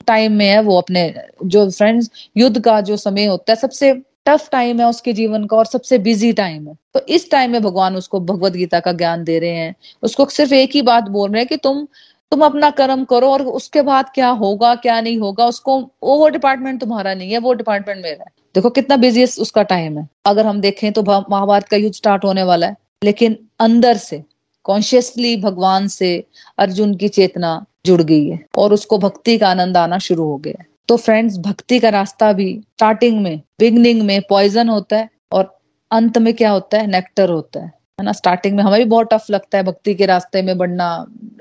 टाइम 0.07 0.33
में 0.33 0.47
है 0.47 0.61
वो 0.63 0.77
अपने, 0.77 1.15
जो 1.45 1.71
फ्रेंड्स 1.71 2.11
युद्ध 2.37 2.61
का 2.61 2.81
जो 2.81 2.97
समय 2.97 3.27
होता 3.27 3.53
है, 3.53 3.57
सबसे 3.57 3.93
टफ 4.27 4.49
टाइम 4.53 4.81
है 4.81 4.87
उसके 4.87 5.13
जीवन 5.13 5.45
का 5.47 5.57
और 5.57 5.67
सबसे 5.67 5.99
बिज़ी 5.99 6.33
टाइम 6.33 6.69
है। 6.69 6.75
तो 6.95 7.01
इस 7.09 7.31
टाइम 7.31 7.51
में 7.53 7.63
भगवान 7.63 7.97
उसको 7.97 8.21
भगवत 8.21 8.53
गीता 8.53 8.81
का 8.81 8.93
ज्ञान 8.93 9.25
दे 9.25 9.39
रहे 9.39 9.51
हैं। 9.51 9.75
उसको 10.03 10.27
सिर्फ़ 10.27 10.55
एक 10.55 10.75
ही 10.75 10.83
बात 10.83 11.09
बोल 11.09 11.31
रहे 11.31 11.41
हैं 11.41 11.49
कि 11.49 11.57
तुम 11.57 11.87
तुम 12.31 12.45
अपना 12.45 12.71
कर्म 12.71 13.05
करो 13.05 13.31
और 13.33 13.43
उसके 13.43 13.83
बाद 13.83 14.11
क्या 14.15 14.29
होगा, 14.29 14.75
क्या 14.75 15.01
नहीं 15.01 15.19
होगा, 15.19 15.47
उसको, 15.47 15.81
वो 16.03 16.29
डिपार्टमेंट 16.29 16.81
तुम्हारा 16.81 17.15
नहीं 17.15 17.33
है, 17.33 17.39
वो 17.39 17.53
डिपार्टमेंट 17.53 18.03
मेरा 18.03 18.25
है। 18.25 18.33
देखो 18.55 18.71
कितना 18.71 18.97
बिज़ी 18.97 19.25
उसका 19.25 19.63
टाइम 19.63 19.99
है। 19.99 20.09
अगर 20.27 20.47
हम 20.47 20.61
देखें 20.61 20.93
तो 20.93 21.03
महाभारत 21.03 21.69
का 21.69 21.77
युद्ध 21.77 21.95
स्टार्ट 21.95 22.25
होने 22.25 22.43
वाला 22.43 22.67
है। 22.67 22.77
लेकिन 23.05 23.39
अंदर 23.61 23.97
से 23.97 24.25
कॉन्शियसली 24.65 25.37
भगवान 25.37 25.89
से 25.89 26.25
अर्जुन 26.59 26.95
की 26.95 27.09
चेतना 27.09 27.67
जुड़ 27.87 28.03
गई 28.03 28.29
है 28.29 28.41
और 28.59 28.73
उसको 28.73 28.99
भक्ति 28.99 29.39
का 29.39 29.49
आनंद 29.49 29.77
आना 29.77 29.99
शुरू 29.99 30.25
हो 30.25 30.37
गया 30.37 30.55
है। 30.61 30.67
तो 30.89 30.97
फ्रेंड्स 30.97 31.39
भक्ति 31.39 31.79
का 31.79 31.89
रास्ता 31.89 32.33
भी 32.33 32.61
स्टार्टिंग 32.63 33.23
में 33.23 33.41
बिगनिंग 33.59 34.03
में 34.03 34.23
पॉइजन 34.31 34.69
होता 34.69 34.97
है 34.97 35.09
और 35.33 35.59
अंत 35.91 36.19
में 36.19 36.35
क्या 36.35 36.51
होता 36.51 36.79
है? 36.79 36.87
नेक्टर 36.87 37.31
होता 37.31 37.61
है। 37.61 37.73
है 37.99 38.05
ना 38.05 38.13
स्टार्टिंग 38.13 38.57
में 38.57 38.63
हमें 38.65 38.79
भी 38.79 38.85
बहुत 38.85 39.09
टफ 39.13 39.25
लगता 39.31 39.59
है 39.59 39.65
भक्ति 39.65 39.95
के 39.95 40.07
रास्ते 40.07 40.43
में 40.43 40.57
बढ़ना। 40.59 40.87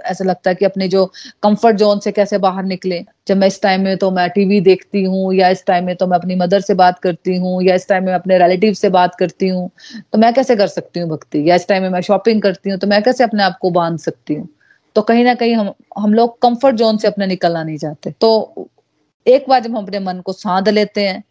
ऐसा 0.06 0.24
लगता 0.26 0.50
है 0.50 0.56
कि 0.56 0.65
अपने 0.65 0.88
जो 0.88 1.06
कंफर्ट 1.43 1.76
जोन 1.78 2.00
से 2.00 2.12
कैसे 2.12 2.38
बाहर 2.38 2.63
निकले। 2.63 3.04
जब 3.28 3.38
मैं 3.38 3.48
इस 3.48 3.62
टाइम 3.62 3.82
में 3.84 3.98
तो 3.98 4.10
मैं 4.12 4.30
टीवी 4.30 4.60
देखती 4.62 5.04
हूँ 5.04 5.34
या 5.34 5.50
इस 5.50 5.65
टाइम 5.67 5.86
में 5.86 5.96
तो 5.96 6.08
मैं 6.08 6.17
अपनी 6.17 6.36
मदर 6.36 6.62
से 6.62 6.74
बात 6.74 7.00
करती 7.00 7.36
हूँ 7.38 7.62
या 7.63 7.76
इस 7.76 7.88
टाइम 7.89 8.06
में 8.06 8.13
अपने 8.13 8.38
रिलेटिव 8.39 8.74
से 8.74 8.89
बात 8.89 9.15
करती 9.15 9.48
हूँ 9.48 9.70
तो 10.13 10.17
मैं 10.17 10.34
कैसे 10.34 10.56
कर 10.56 10.67
सकती 10.67 11.00
हूँ 11.00 11.10
भक्ति? 11.10 11.43
या 11.50 11.56
इस 11.56 11.67
टाइम 11.67 11.84
में 11.84 11.89
मैं 11.89 12.02
शॉपिंग 12.02 12.41
करती 12.41 12.70
हूँ 12.70 12.80
तो 12.80 12.88
मैं 12.88 13.02
कैसे 13.04 13.24
अपने 13.24 13.43
आप 13.43 13.58
को 13.62 13.70
बाँध 13.72 14.00
सकती 14.00 14.34
हूँ? 14.34 14.48
तो 14.96 15.02
कहीं 15.04 15.24
ना 15.26 15.34
कहीं 15.36 15.56
हम 15.56 15.74
हम 15.98 16.13
लोग 16.13 16.39
कंफर्ट 16.41 16.76
जोन 16.76 16.98
से 16.98 17.08
अपने 17.08 17.28
निकलना 17.28 17.63
नहीं 17.63 17.78
चाहते। 17.78 18.13
तो 18.22 18.70
एक 19.26 19.46
बार 19.50 19.62
जब 19.62 19.76
हम 19.76 19.84
अपने 19.84 20.00
मन 20.00 20.20
को 20.22 20.34
साध 20.34 20.70
लेते 20.70 21.08
हैं 21.08 21.24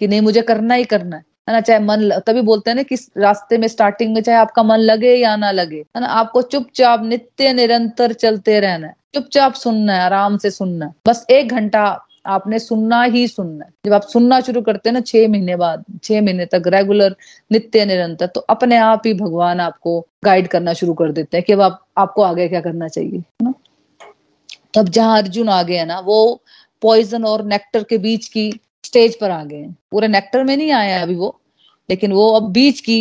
कि 0.00 0.08
नहीं, 0.08 0.20
मुझे 0.20 0.42
करना 0.42 0.74
ही 0.74 0.84
करना 0.84 1.16
है 1.16 1.22
है 1.48 1.54
ना? 1.54 1.60
चाहे 1.60 1.78
मन 1.80 2.10
तभी 2.26 2.40
बोलते 2.42 2.70
हैं 2.70 2.76
ना 2.76 2.82
कि 2.82 2.96
रास्ते 3.18 3.58
में 3.58 3.68
स्टार्टिंग 3.68 4.14
में 4.14 4.20
चाहे 4.22 4.38
आपका 4.38 4.62
मन 4.62 4.78
लगे 4.78 5.14
या 5.14 5.34
ना 5.36 5.50
लगे, 5.50 5.76
है 5.76 6.00
ना? 6.00 6.06
आपको 6.06 6.42
चुपचाप 6.42 7.02
नित्य 7.04 7.52
निरंतर 7.52 8.12
चलते 8.14 8.58
रहना 8.60 8.86
है। 8.86 8.94
चुपचाप 9.14 9.54
सुनना 9.54 9.94
है, 9.94 10.00
आराम 10.00 10.36
से 10.38 10.50
सुनना 10.50 10.86
है। 10.86 10.94
बस 11.08 11.26
एक 11.30 11.48
घंटा 11.48 11.84
आपने 12.26 12.58
सुनना 12.58 13.02
ही 13.02 13.26
सुनना 13.28 13.64
है। 13.64 13.70
जब 13.86 13.92
आप 13.92 14.02
सुनना 14.02 14.40
शुरू 14.40 14.60
करते 14.62 14.88
हैं 14.88 14.94
ना 14.94 15.00
छह 15.00 15.28
महीने 15.28 15.56
बाद, 15.56 15.84
छह 16.04 16.22
महीने 16.22 16.46
तक 16.46 16.62
रेगुलर 16.66 17.16
नित्य 17.52 17.84
निरंतर 17.84 18.26
तो 18.26 18.40
अपने 18.40 18.76
आप 18.76 19.02
ही 19.06 19.12
भगवान 19.14 19.60
आपको 19.60 20.00
गाइड 20.24 20.48
करना 20.48 20.72
शुरू 20.72 20.94
कर 20.94 21.12
देते 21.12 21.36
हैं 21.36 21.44
कि 21.46 21.52
अब 21.52 21.60
आप, 21.60 21.84
आपको 21.98 22.22
आगे 22.22 22.48
क्या 22.48 22.60
करना 22.60 22.88
चाहिए, 22.88 23.18
है 23.18 23.44
ना? 23.44 23.52
तब 24.74 24.88
जहाँ 24.88 25.18
अर्जुन 25.18 25.48
आ 25.48 25.62
गया 25.62 25.84
ना, 25.84 25.98
वो 26.00 26.42
पॉइजन 26.82 27.24
और 27.24 27.44
नेक्टर 27.44 27.82
के 27.82 27.98
बीच 27.98 28.28
की 28.28 28.50
स्टेज 28.94 29.18
पर 29.20 29.30
आ 29.30 29.42
गए 29.44 29.56
हैं। 29.56 29.76
पूरे 29.90 30.08
नेक्टर 30.08 30.44
में 30.44 30.56
नहीं 30.56 30.72
आए 30.72 30.92
अभी 30.94 31.14
वो, 31.16 31.38
लेकिन 31.88 32.12
वो 32.12 32.28
अब 32.30 32.50
बीच 32.52 32.80
की 32.80 32.98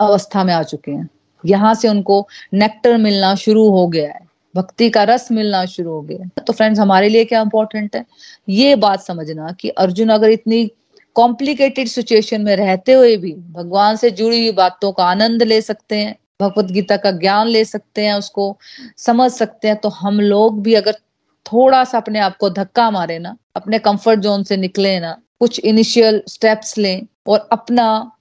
अवस्था 0.00 0.44
में 0.44 0.52
आ 0.54 0.62
चुके 0.64 0.90
हैं। 0.90 1.08
यहाँ 1.44 1.74
से 1.74 1.88
उनको 1.88 2.26
नेक्टर 2.54 2.96
मिलना 2.98 3.34
शुरू 3.36 3.68
हो 3.70 3.86
गया 3.88 4.12
है। 4.12 4.20
भक्ति 4.54 4.88
का 4.90 5.02
रस 5.04 5.28
मिलना 5.32 5.64
शुरू 5.66 5.90
हो 5.90 6.00
गया 6.02 6.28
तो 6.38 6.52
फ्रेंड्स 6.52 6.80
हमारे 6.80 7.08
लिए 7.08 7.24
क्या 7.24 7.40
इंपॉर्टेंट 7.42 7.96
है? 7.96 8.04
ये 8.48 8.74
बात 8.76 9.02
समझना 9.02 9.52
कि 9.60 9.68
अर्जुन 9.68 10.08
अगर 10.08 10.30
इतनी 10.30 10.64
कॉम्प्लिकेटेड 11.16 11.88
सिचुएशन 11.88 12.40
में 12.40 12.54
रहते 12.56 12.92
हुए 12.92 13.16
भी 13.16 13.32
भगवान 13.52 13.96
से 13.96 14.10
जुड़ी 14.12 14.38
हुई 14.38 14.52
बातों 14.54 14.92
का 14.92 15.04
आनंद 15.04 15.42
ले 15.42 15.60
सकते 15.62 15.96
हैं, 15.96 16.16
भगवत 16.42 16.70
गीता 16.72 16.96
का 16.96 17.10
ज्ञान 17.12 17.46
ले 17.48 17.64
सकते 17.64 18.04
हैं, 18.04 18.14
उसको 18.14 18.56
समझ 18.96 19.30
सकते 19.32 19.68
हैं 19.68 19.76
तो 19.76 19.88
हम 19.90 20.20
लोग 20.20 20.62
भी 20.62 20.74
अगर 20.74 20.98
थोड़ा 21.46 21.84
सा 21.84 21.98
अपने 21.98 22.18
आप 22.18 22.36
को 22.36 22.50
धक्का 22.50 22.90
मारे 22.90 23.18
ना, 23.18 23.36
अपने 23.56 23.78
कंफर्ट 23.78 24.20
जोन 24.20 24.42
से 24.42 24.56
निकले 24.56 25.00
ना, 25.00 25.16
कुछ 25.40 25.58
इनिशियल 25.58 26.22
स्टेप्स 26.28 26.78
लें 26.78 27.06
और 27.26 27.48
अपना 27.52 28.12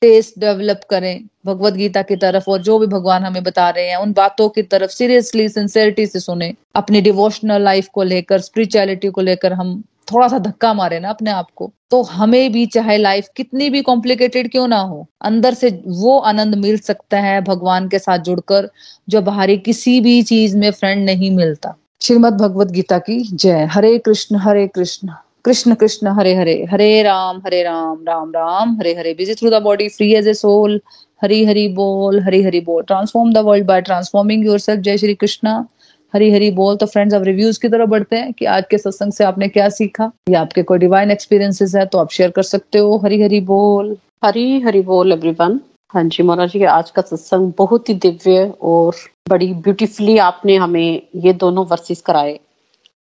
टेस्ट 0.00 0.38
डेवलप 0.38 0.80
करें। 0.90 1.24
भगवत 1.46 1.72
गीता 1.72 2.02
की 2.02 2.16
तरफ़ 2.16 2.50
और 2.50 2.62
जो 2.62 2.78
भी 2.78 2.86
भगवान 2.86 3.24
हमें 3.24 3.42
बता 3.42 3.68
रहे 3.70 3.88
हैं, 3.88 3.96
उन 3.96 4.12
बातों 4.12 4.48
की 4.48 4.62
तरफ़ 4.62 4.90
सीरियसली 4.90 5.48
सिंसेरिटी 5.48 6.06
से 6.06 6.20
सुने। 6.20 6.54
अपनी 6.74 7.00
डिवोशनल 7.00 7.62
लाइफ 7.62 7.88
को 7.88 8.02
लेकर 8.02 8.40
स्पिरिचुअलिटी 8.40 9.08
को 9.08 9.20
लेकर 9.20 9.52
हम 9.52 9.82
थोड़ा 10.12 10.28
सा 10.28 10.38
धक्का 10.38 10.72
मारे 10.74 11.00
ना 11.00 11.10
अपने 11.10 11.30
आप 11.30 11.46
को। 11.56 11.72
तो 11.90 12.02
हमें 12.02 12.52
भी 12.52 12.66
चाहे 12.66 12.96
लाइफ 12.96 13.28
कितनी 13.36 13.70
भी 13.70 13.82
कॉम्प्लिकेटेड 13.82 14.50
क्यों 14.50 14.68
ना 14.68 14.78
हो, 14.78 15.06
अंदर 15.22 15.54
से 15.54 15.82
वो 15.86 16.18
आनंद 16.18 16.54
मिल 16.54 16.78
सकता 16.78 17.20
है 17.20 17.40
भगवान 17.40 17.88
के 17.88 17.98
साथ 17.98 18.18
जुड़कर, 18.18 18.70
जो 19.08 19.22
बाहरी 19.22 19.56
किसी 19.58 20.00
भी 20.00 20.22
चीज़ 20.22 20.56
में 20.56 20.70
फ्रेंड 20.70 21.04
नहीं 21.04 21.30
मिलता। 21.30 21.76
श्रीमद 22.00 22.32
भगवत 22.32 22.68
गीता 22.68 22.98
की 22.98 23.18
जय। 23.32 23.64
Hare 23.72 23.98
Krishna 23.98 24.36
Hare 24.36 24.66
Krishna. 24.66 25.08
Krishna 25.44 25.74
Krishna, 25.74 26.08
Hare 26.08 26.34
Hare. 26.34 26.54
Hare 26.70 27.02
Ram 27.02 27.40
Hare 27.46 27.62
Ram 27.62 28.04
Ram 28.08 28.30
Ram. 28.30 28.76
Hare 28.76 28.94
Hare. 28.94 29.14
Busy 29.14 29.34
through 29.34 29.50
the 29.50 29.62
body 29.62 29.88
free 29.88 30.12
as 30.14 30.28
a 30.28 30.34
soul 30.34 30.80
Hari 31.22 31.44
Hari 31.44 31.66
बोल, 31.68 32.20
हरी 32.20 32.42
हरी 32.42 32.60
बोल। 32.60 32.82
Transform 32.82 33.32
the 33.32 33.38
world 33.38 33.66
by 33.66 33.80
transforming 33.80 34.46
yourself 34.58 34.80
जय 34.80 34.98
श्री 34.98 35.14
कृष्णा। 35.14 35.66
हरी 36.14 36.30
हरी 36.32 36.50
बोल। 36.50 36.76
तो 36.76 36.86
friends 36.86 37.14
अब 37.14 37.22
reviews 37.22 37.60
की 37.60 37.68
तरफ़ 37.68 37.88
बढ़ते 37.90 38.16
हैं 38.16 38.32
कि 38.32 38.44
आज 38.44 38.64
के 38.70 38.78
सत्संग 38.78 39.12
से 39.12 39.24
आपने 39.24 39.48
क्या 39.48 39.68
सीखा। 39.68 40.10
या 40.30 40.40
आपके 40.40 40.62
कोई 40.62 40.78
डिवाइन 40.78 41.10
एक्सपीरियंसेस 41.10 41.74
है 41.74 41.86
तो 41.86 41.98
आप 41.98 42.10
शेयर 42.10 42.30
कर 42.30 42.42
सकते 42.42 42.78
हो। 42.78 42.96
हरी 43.04 43.22
हरी 43.22 43.40
बोल। 43.40 43.96
हरी 44.24 44.60
हरी 44.60 44.80
बोल 44.82 45.12
एवरीवन 45.12 45.60
हाँ 45.94 46.02
जी 46.04 46.22
मोना 46.22 46.46
जी, 46.46 46.62
आज 46.64 46.90
का 46.90 47.02
सत्संग 47.02 47.52
बहुत 47.58 47.88
ही 47.88 47.94
दिव्य 47.94 48.52
और 48.62 48.94
बड़ी 49.28 49.52
ब्यूटीफुली 49.54 50.16
आपने 50.18 50.56
हमें 50.56 51.02
ये 51.16 51.32
दोनों 51.32 51.66
वर्सेस 51.66 52.00
कराए 52.00 52.38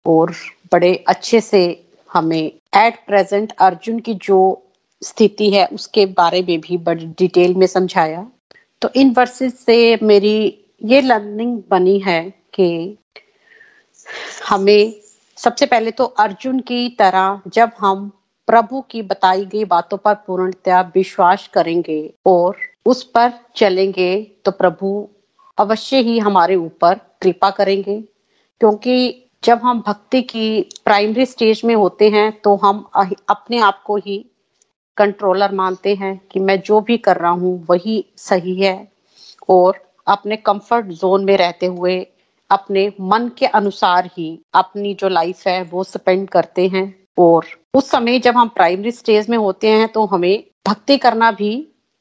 और 0.06 0.34
बड़े 0.72 0.96
अच्छे 1.08 1.42
से 1.42 1.62
हमें 2.10 2.46
एट 2.76 2.96
प्रेजेंट 3.08 3.54
अर्जुन 3.60 4.00
की 4.00 4.14
जो 4.14 4.40
स्थिति 5.02 5.50
है 5.52 5.66
उसके 5.74 6.06
बारे 6.20 6.42
में 6.42 6.60
भी 6.62 6.78
बड़ी 6.78 7.06
डिटेल 7.18 7.54
में 7.56 7.68
समझाया। 7.68 8.26
तो 8.82 8.90
इन 8.96 9.14
वर्सेस 9.18 9.60
से 9.66 9.78
मेरी 10.04 10.38
ये 10.86 11.02
लर्निंग 11.02 11.62
बनी 11.70 12.00
है 12.00 12.22
कि 12.54 12.98
हमें 14.50 14.94
सबसे 15.38 15.66
पहले 15.66 15.92
तो 15.92 16.06
अर्जुन 16.20 16.60
की 16.60 16.88
तरह 17.00 17.42
जब 17.54 17.72
हम 17.80 18.10
प्रभु 18.48 18.82
की 18.82 19.02
बताई 19.02 19.46
गई 19.46 19.64
बातों 19.66 19.98
पर 19.98 20.14
पूर्णतया 20.28 20.82
विश्वास 20.96 21.50
करेंगे 21.54 22.00
और 22.26 22.58
उस 22.86 23.04
पर 23.04 23.32
चलेंगे 23.56 24.12
तो 24.46 24.52
प्रभु 24.52 25.10
अवश्य 25.58 25.98
ही 26.00 26.18
हमारे 26.20 26.56
ऊपर 26.56 27.00
कृपा 27.22 27.50
करेंगे, 27.50 28.00
क्योंकि 28.62 29.24
जब 29.44 29.60
हम 29.64 29.84
भक्ति 29.88 30.22
की 30.22 30.62
प्राइमरी 30.86 31.26
स्टेज 31.26 31.62
में 31.66 31.76
होते 31.76 32.10
हैं 32.10 32.32
तो 32.42 32.56
हम 32.56 32.86
अपने 32.96 33.60
आप 33.60 33.82
को 33.86 33.96
ही 33.98 34.18
कंट्रोलर 34.98 35.52
मानते 35.52 35.94
हैं 35.96 36.20
कि 36.32 36.40
मैं 36.40 36.60
जो 36.62 36.80
भी 36.82 36.98
कर 36.98 37.18
रहा 37.18 37.32
हूँ, 37.32 37.66
वही 37.70 38.04
सही 38.18 38.56
है। 38.62 38.92
और 39.50 39.80
अपने 40.08 40.36
कंफर्ट 40.38 40.86
जोन 40.86 41.26
में 41.26 41.36
रहते 41.38 41.66
हुए, 41.66 42.00
अपने 42.50 42.92
मन 43.02 43.30
के 43.38 43.46
अनुसार 43.48 44.10
ही 44.18 44.40
अपनी 44.54 44.94
जो 44.94 45.10
लाइफ 45.10 45.48
है, 45.48 45.62
वो 45.64 45.84
स्पेंड 45.84 46.28
करते 46.30 46.68
हैं। 46.68 46.94
और 47.18 47.46
उस 47.74 47.90
समय 47.92 48.20
जब 48.20 48.38
हम 48.38 48.48
प्राइमरी 48.48 48.92
स्टेज 48.92 49.30
में 49.30 49.38
होते 49.38 49.70
हैं 49.70 49.88
तो 49.88 50.06
हमें 50.06 50.44
भक्ति 50.68 50.98
करना 50.98 51.32
भी 51.32 51.52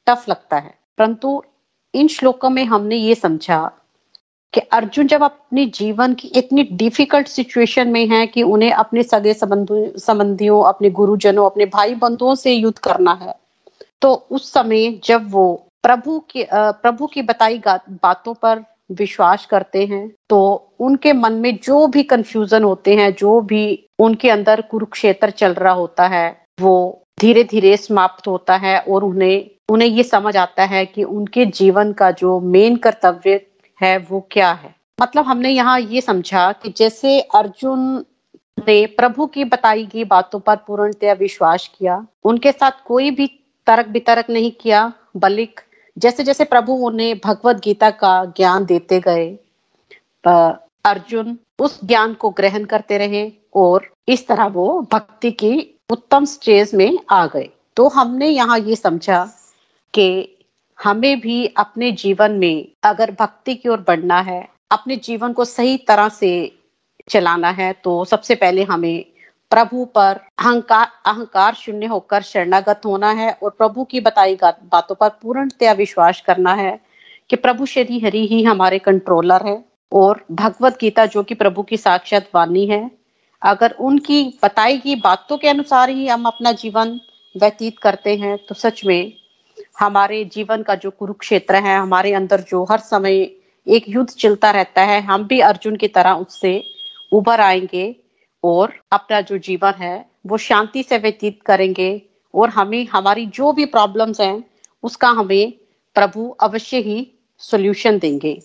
टफ 0.06 0.24
लगता 0.28 0.56
है। 0.56 0.74
परंतु 0.98 1.42
इन 1.96 2.08
श्लोकों 2.08 2.50
में 2.50 2.64
हमने 2.64 2.96
ये 2.96 3.14
समझा 3.14 3.60
कि 4.54 4.60
अर्जुन 4.72 5.06
जब 5.06 5.22
अपने 5.22 5.64
जीवन 5.74 6.14
की 6.14 6.28
इतनी 6.28 6.62
डिफ़िकल्ट 6.72 7.26
सिचुएशन 7.28 7.88
में 7.88 8.06
है 8.06 8.26
कि 8.26 8.42
उन्हें 8.42 8.72
अपने 8.72 9.02
सगे 9.02 9.32
संबंधियों, 9.34 10.62
अपने 10.64 10.90
गुरुजनों, 10.90 11.46
अपने 11.46 11.66
भाई 11.66 11.94
बंधुओं 11.94 12.34
से 12.34 12.52
युद्ध 12.52 12.78
करना 12.78 13.12
है 13.22 13.34
तो 14.02 14.12
उस 14.30 14.52
समय 14.52 14.88
जब 15.04 15.30
वो 15.30 15.46
प्रभु 15.82 16.18
की 16.30 16.46
प्रभु 16.52 17.06
की 17.06 17.22
बताई 17.22 17.60
बातों 17.66 18.34
पर 18.34 18.64
विश्वास 18.92 19.46
करते 19.46 19.84
हैं 19.86 20.08
तो 20.28 20.40
उनके 20.80 21.12
मन 21.12 21.32
में 21.32 21.56
जो 21.64 21.86
भी 21.86 22.02
कंफ्यूजन 22.02 22.64
होते 22.64 22.94
हैं, 22.96 23.12
जो 23.14 23.40
भी 23.40 23.88
उनके 23.98 24.30
अंदर 24.30 24.60
कुरुक्षेत्र 24.60 25.30
चल 25.30 25.54
रहा 25.54 25.72
होता 25.72 26.06
है, 26.06 26.26
वो 26.60 27.02
धीरे 27.20 27.44
धीरे 27.44 27.76
समाप्त 27.76 28.26
होता 28.28 28.56
है 28.56 28.78
और 28.80 29.04
उन्हें 29.04 29.50
उन्हें 29.68 29.88
ये 29.88 30.02
समझ 30.02 30.36
आता 30.36 30.64
है 30.64 30.84
कि 30.86 31.04
उनके 31.04 31.44
जीवन 31.46 31.92
का 31.92 32.10
जो 32.12 32.38
मेन 32.42 32.76
कर्तव्य 32.76 33.40
है 33.80 33.96
वो 34.00 34.20
क्या 34.30 34.50
है। 34.52 34.74
मतलब 34.98 35.24
हमने 35.24 35.50
यहाँ 35.50 35.78
ये 35.80 36.00
समझा 36.00 36.50
कि 36.52 36.72
जैसे 36.76 37.20
अर्जुन 37.20 38.04
ने 38.58 38.84
प्रभु 38.98 39.26
की 39.26 39.44
बताई 39.44 39.84
गई 39.86 40.04
बातों 40.06 40.40
पर 40.40 40.56
पूर्णतया 40.56 41.12
विश्वास 41.14 41.70
किया, 41.78 42.06
उनके 42.24 42.52
साथ 42.52 42.84
कोई 42.86 43.10
भी 43.10 43.26
तर्क 43.66 43.88
वितरक 43.88 44.30
नहीं 44.30 44.50
किया, 44.52 44.92
बल्कि 45.16 45.62
जैसे 45.96 46.24
जैसे 46.24 46.44
प्रभु 46.44 46.72
उन्हें 46.86 47.18
भगवत 47.24 47.60
गीता 47.64 47.90
का 47.92 48.24
ज्ञान 48.36 48.64
देते 48.66 49.00
गए 49.00 49.28
अर्जुन 50.24 51.36
उस 51.58 51.78
ज्ञान 51.84 52.12
को 52.14 52.30
ग्रहण 52.30 52.64
करते 52.64 52.98
रहे 52.98 53.30
और 53.54 53.88
इस 54.08 54.26
तरह 54.28 54.46
वो 54.48 54.80
भक्ति 54.92 55.30
की 55.32 55.54
उत्तम 55.90 56.24
स्टेज 56.24 56.74
में 56.74 56.98
आ 57.10 57.26
गए। 57.26 57.48
तो 57.76 57.88
हमने 57.88 58.28
यहाँ 58.28 58.58
ये 58.58 58.76
समझा 58.76 59.26
कि 59.98 60.32
हमें 60.78 61.20
भी 61.20 61.46
अपने 61.46 61.92
जीवन 61.92 62.32
में 62.32 62.68
अगर 62.84 63.10
भक्ति 63.10 63.54
की 63.54 63.68
ओर 63.68 63.84
बढ़ना 63.88 64.20
है, 64.20 64.48
अपने 64.70 64.96
जीवन 64.96 65.32
को 65.32 65.44
सही 65.44 65.76
तरह 65.78 66.08
से 66.08 66.58
चलाना 67.08 67.50
है 67.50 67.72
तो 67.84 68.04
सबसे 68.04 68.34
पहले 68.34 68.62
हमें 68.62 69.04
प्रभु 69.50 69.84
पर 69.84 70.20
अहंकार 70.38 70.86
अहंकार 71.06 71.54
शून्य 71.54 71.86
होकर 71.86 72.22
शरणागत 72.22 72.80
होना 72.84 73.10
है 73.10 73.38
और 73.42 73.50
प्रभु 73.50 73.84
की 73.84 74.00
बताई 74.00 74.36
बातों 74.42 74.94
पर 74.94 75.08
पूर्णतया 75.08 75.72
विश्वास 75.72 76.20
करना 76.20 76.54
है 76.54 76.80
कि 77.30 77.36
प्रभु 77.36 77.66
श्री 77.66 77.98
हरि 77.98 78.26
ही 78.26 78.42
हमारे 78.42 78.78
कंट्रोलर 78.78 79.46
है 79.46 79.64
और 79.92 80.24
भगवत 80.32 80.78
गीता 80.80 81.06
जो 81.06 81.22
कि 81.22 81.34
प्रभु 81.34 81.62
की 81.62 81.76
साक्षात 81.76 82.28
वाणी 82.34 82.66
है, 82.66 82.90
अगर 83.42 83.70
उनकी 83.80 84.38
बताई 84.44 84.78
गई 84.78 84.94
बातों 84.94 85.38
के 85.38 85.48
अनुसार 85.48 85.90
ही 85.90 86.06
हम 86.08 86.26
अपना 86.26 86.52
जीवन 86.52 87.00
व्यतीत 87.36 87.78
करते 87.78 88.16
हैं 88.16 88.36
तो 88.46 88.54
सच 88.54 88.84
में 88.84 89.12
हमारे 89.80 90.24
जीवन 90.24 90.62
का 90.62 90.74
जो 90.74 90.90
कुरुक्षेत्र 90.90 91.54
है, 91.54 91.78
हमारे 91.78 92.12
अंदर 92.12 92.40
जो 92.40 92.64
हर 92.64 92.78
समय 92.78 93.30
एक 93.68 93.84
युद्ध 93.88 94.10
चलता 94.10 94.50
रहता 94.50 94.82
है, 94.82 95.00
हम 95.00 95.24
भी 95.24 95.40
अर्जुन 95.40 95.76
की 95.76 95.88
तरह 95.88 96.12
उससे 96.12 96.64
उभर 97.12 97.40
आएँगे 97.40 97.96
और 98.44 98.72
अपना 98.92 99.20
जो 99.20 99.38
जीवन 99.38 99.72
है, 99.72 100.10
वो 100.26 100.36
शांति 100.36 100.82
से 100.82 100.98
व्यतीत 100.98 101.42
करेंगे 101.42 102.02
और 102.34 102.48
हमें, 102.48 102.86
हमारी 102.86 103.26
जो 103.26 103.52
भी 103.52 103.64
प्रॉब्लम्स 103.64 104.20
हैं, 104.20 104.44
उसका 104.82 105.08
हमें 105.08 105.52
प्रभु 105.94 106.36
अवश्य 106.40 106.76
ही 106.76 107.12
सोल्यूशन 107.38 107.98
देंगे। 107.98 108.42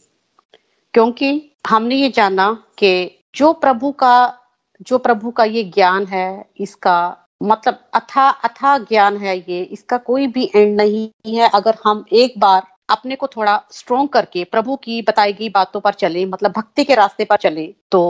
क्योंकि 0.93 1.51
हमने 1.67 1.95
ये 1.95 2.09
जाना 2.09 2.63
कि 2.77 3.23
जो 3.35 3.53
प्रभु 3.53 3.91
का, 3.91 4.37
जो 4.81 4.97
प्रभु 4.97 5.31
का 5.31 5.43
ये 5.43 5.63
ज्ञान 5.63 6.05
है, 6.05 6.45
इसका 6.59 7.20
मतलब 7.41 7.79
अथा 7.93 8.27
अथा 8.45 8.77
ज्ञान 8.79 9.17
है 9.17 9.37
ये, 9.37 9.61
इसका 9.61 9.97
कोई 9.99 10.27
भी 10.27 10.49
एंड 10.55 10.75
नहीं 10.77 11.09
है। 11.27 11.49
अगर 11.49 11.77
हम 11.85 12.03
एक 12.13 12.39
बार 12.39 12.63
अपने 12.89 13.15
को 13.15 13.27
थोड़ा 13.27 13.61
स्ट्रोंग 13.71 14.07
करके, 14.09 14.43
प्रभु 14.43 14.75
की 14.75 15.01
बताई 15.01 15.33
गई 15.33 15.49
बातों 15.49 15.79
पर 15.79 15.93
चले 15.93 16.25
मतलब 16.25 16.51
भक्ति 16.51 16.83
के 16.83 16.95
रास्ते 16.95 17.25
पर 17.25 17.37
चले 17.37 17.65
तो 17.91 18.01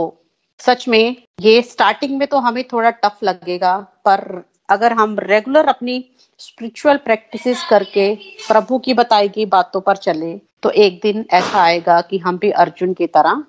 सच 0.60 0.88
में 0.88 1.15
ये 1.41 1.62
स्टार्टिंग 1.62 2.17
में 2.17 2.28
तो 2.28 2.38
हमें 2.39 2.63
थोड़ा 2.63 2.89
टफ 2.89 3.20
लगेगा, 3.24 3.78
पर 4.06 4.44
अगर 4.70 4.94
हम 4.94 5.17
रेगुलर 5.20 5.67
अपनी 5.67 6.04
स्पिरिचुअल 6.39 6.98
प्रैक्टिसेस 6.98 7.63
करके 7.70 8.13
प्रभु 8.48 8.78
की 8.80 8.94
बताई 8.94 9.30
गई 9.30 9.46
बातों 9.48 9.82
पर 9.82 9.96
चले 9.98 10.36
तो 10.63 10.70
एक 10.70 11.00
दिन 11.04 11.26
ऐसा 11.34 11.62
आएगा 11.62 12.00
कि 12.02 12.17
हम 12.17 12.38
भी 12.38 12.52
अर्जुन 12.63 12.94
की 12.94 13.08
तरह 13.08 13.44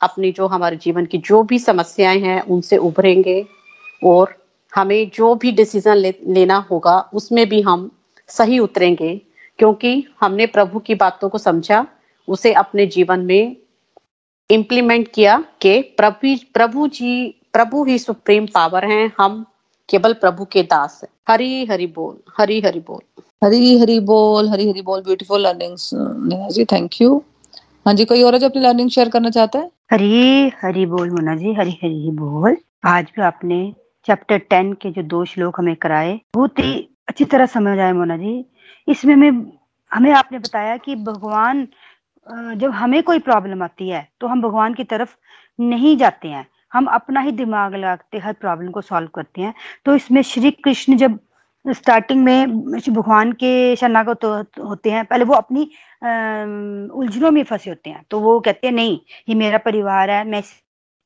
अपनी 0.00 0.30
जो 0.32 0.46
हमारे 0.46 0.76
जीवन 0.76 1.06
की 1.06 1.18
जो 1.18 1.42
भी 1.42 1.58
समस्याएँ 1.58 2.20
हैं, 2.20 2.40
उनसे 2.42 2.76
उभरेंगे 2.78 3.44
और 4.02 4.34
हमें 4.76 5.10
जो 5.14 5.34
भी 5.34 5.52
डिसीज़न 5.52 5.96
ले, 5.96 6.14
लेना 6.28 6.56
होगा 6.70 6.98
उसमें 7.14 7.48
भी 7.48 7.60
हम 7.62 7.90
सही 8.28 8.58
उतरेंगे 8.58 9.14
क्योंकि 9.58 10.04
हमने 10.20 10.46
प्रभु 10.46 10.78
की 10.78 10.94
बातों 10.94 11.28
को 11.28 11.38
समझा 11.38 11.86
उसे 12.28 12.52
अपने 12.52 12.86
जीवन 12.86 13.20
में 13.20 13.56
इम्प्लीमेंट 14.50 15.08
किया 15.14 15.44
कि 15.60 15.80
प्रभु 15.96 16.34
प्रभु 16.54 16.88
जी 16.88 17.12
प्रभु 17.52 17.84
ही 17.84 17.98
सुप्रीम 17.98 18.46
पावर 18.46 18.84
हैं 18.84 19.12
हम 19.18 19.44
केवल 19.88 20.12
प्रभु 20.12 20.44
के 20.44 20.62
दास 20.62 21.00
हैं। 21.04 21.08
हरी 21.28 21.64
हरी 21.66 21.86
बोल 21.86 22.16
हरी 22.38 22.60
हरी 22.60 22.80
बोल। 22.80 23.22
हरी 23.44 23.78
हरी 23.78 23.98
बोल 24.00 24.48
हरी 24.48 24.68
हरी 24.70 24.82
बोल 24.82 25.00
beautiful 25.02 25.42
learnings 25.42 25.90
Neha 25.94 26.48
ji 26.48 26.64
thank 26.64 27.00
you 27.00 27.22
हाँ 27.86 27.94
जी 27.94 28.04
कोई 28.04 28.22
और 28.22 28.34
है 28.34 28.40
जो 28.40 28.48
अपनी 28.48 28.62
लर्निंग 28.62 28.90
शेयर 28.90 29.08
करना 29.08 29.30
चाहता 29.30 29.58
है? 29.58 29.70
हरी 29.92 30.52
हरी 30.62 30.86
बोल 30.86 31.10
मुना 31.10 31.36
जी 31.36 31.52
हरी 31.54 31.78
हरी 31.82 32.10
बोल। 32.10 32.56
आज 32.84 33.04
भी 33.16 33.22
आपने 33.22 33.58
चैप्टर 34.06 34.38
टेन 34.50 34.72
के 34.72 34.90
जो 34.90 35.02
दो 35.04 35.24
श्लोक 35.24 35.58
हमें 35.60 35.74
कराए, 35.76 36.18
बहुत 36.34 36.58
ही 36.58 36.74
अच्छी 37.08 37.24
तरह 37.26 37.46
समझ 37.48 37.78
आए 37.78 37.92
मोना 37.92 38.16
जी। 38.16 38.44
इसमें 38.88 39.14
में, 39.16 39.30
हमें 39.92 40.10
आपने 40.12 40.38
बताया 40.38 40.76
कि 40.78 40.94
भगवान 40.96 41.66
जब 42.56 42.70
हमें 42.72 43.02
कोई 43.02 43.18
प्रॉब्लम 43.20 43.62
आती 43.62 43.88
है 43.88 44.08
तो 44.20 44.26
हम 44.26 44.42
भगवान 44.42 44.74
की 44.74 44.84
तरफ़ 44.84 45.14
नहीं 45.58 45.96
जाते 45.96 46.28
हैं। 46.28 46.46
हम 46.72 46.86
अपना 46.86 47.20
ही 47.20 47.32
दिमाग 47.32 47.74
लगाते, 47.74 48.18
हर 48.18 48.32
प्रॉब्लम 48.34 48.70
को 48.70 48.80
सॉल्व 48.80 49.08
करते 49.14 49.42
हैं। 49.42 49.54
तो 49.84 49.94
इसमें 49.96 50.20
श्री 50.22 50.50
कृष्ण 50.50 50.96
जब 50.96 51.18
स्टार्टिंग 51.64 52.22
में 52.24 52.50
भगवान 52.88 53.32
के 53.32 53.76
शरणागत 53.76 54.24
होते 54.24 54.90
हैं, 54.90 55.04
पहले 55.04 55.24
वो 55.24 55.34
अपनी 55.34 55.62
उलझनों 56.92 57.30
में 57.30 57.42
फंसे 57.44 57.70
होते 57.70 57.90
हैं। 57.90 58.04
तो 58.10 58.20
वो 58.20 58.38
कहते 58.40 58.66
हैं, 58.66 58.74
नहीं, 58.74 58.98
ये 59.28 59.34
मेरा 59.34 59.58
परिवार 59.58 60.10
है, 60.10 60.24
मैं 60.24 60.42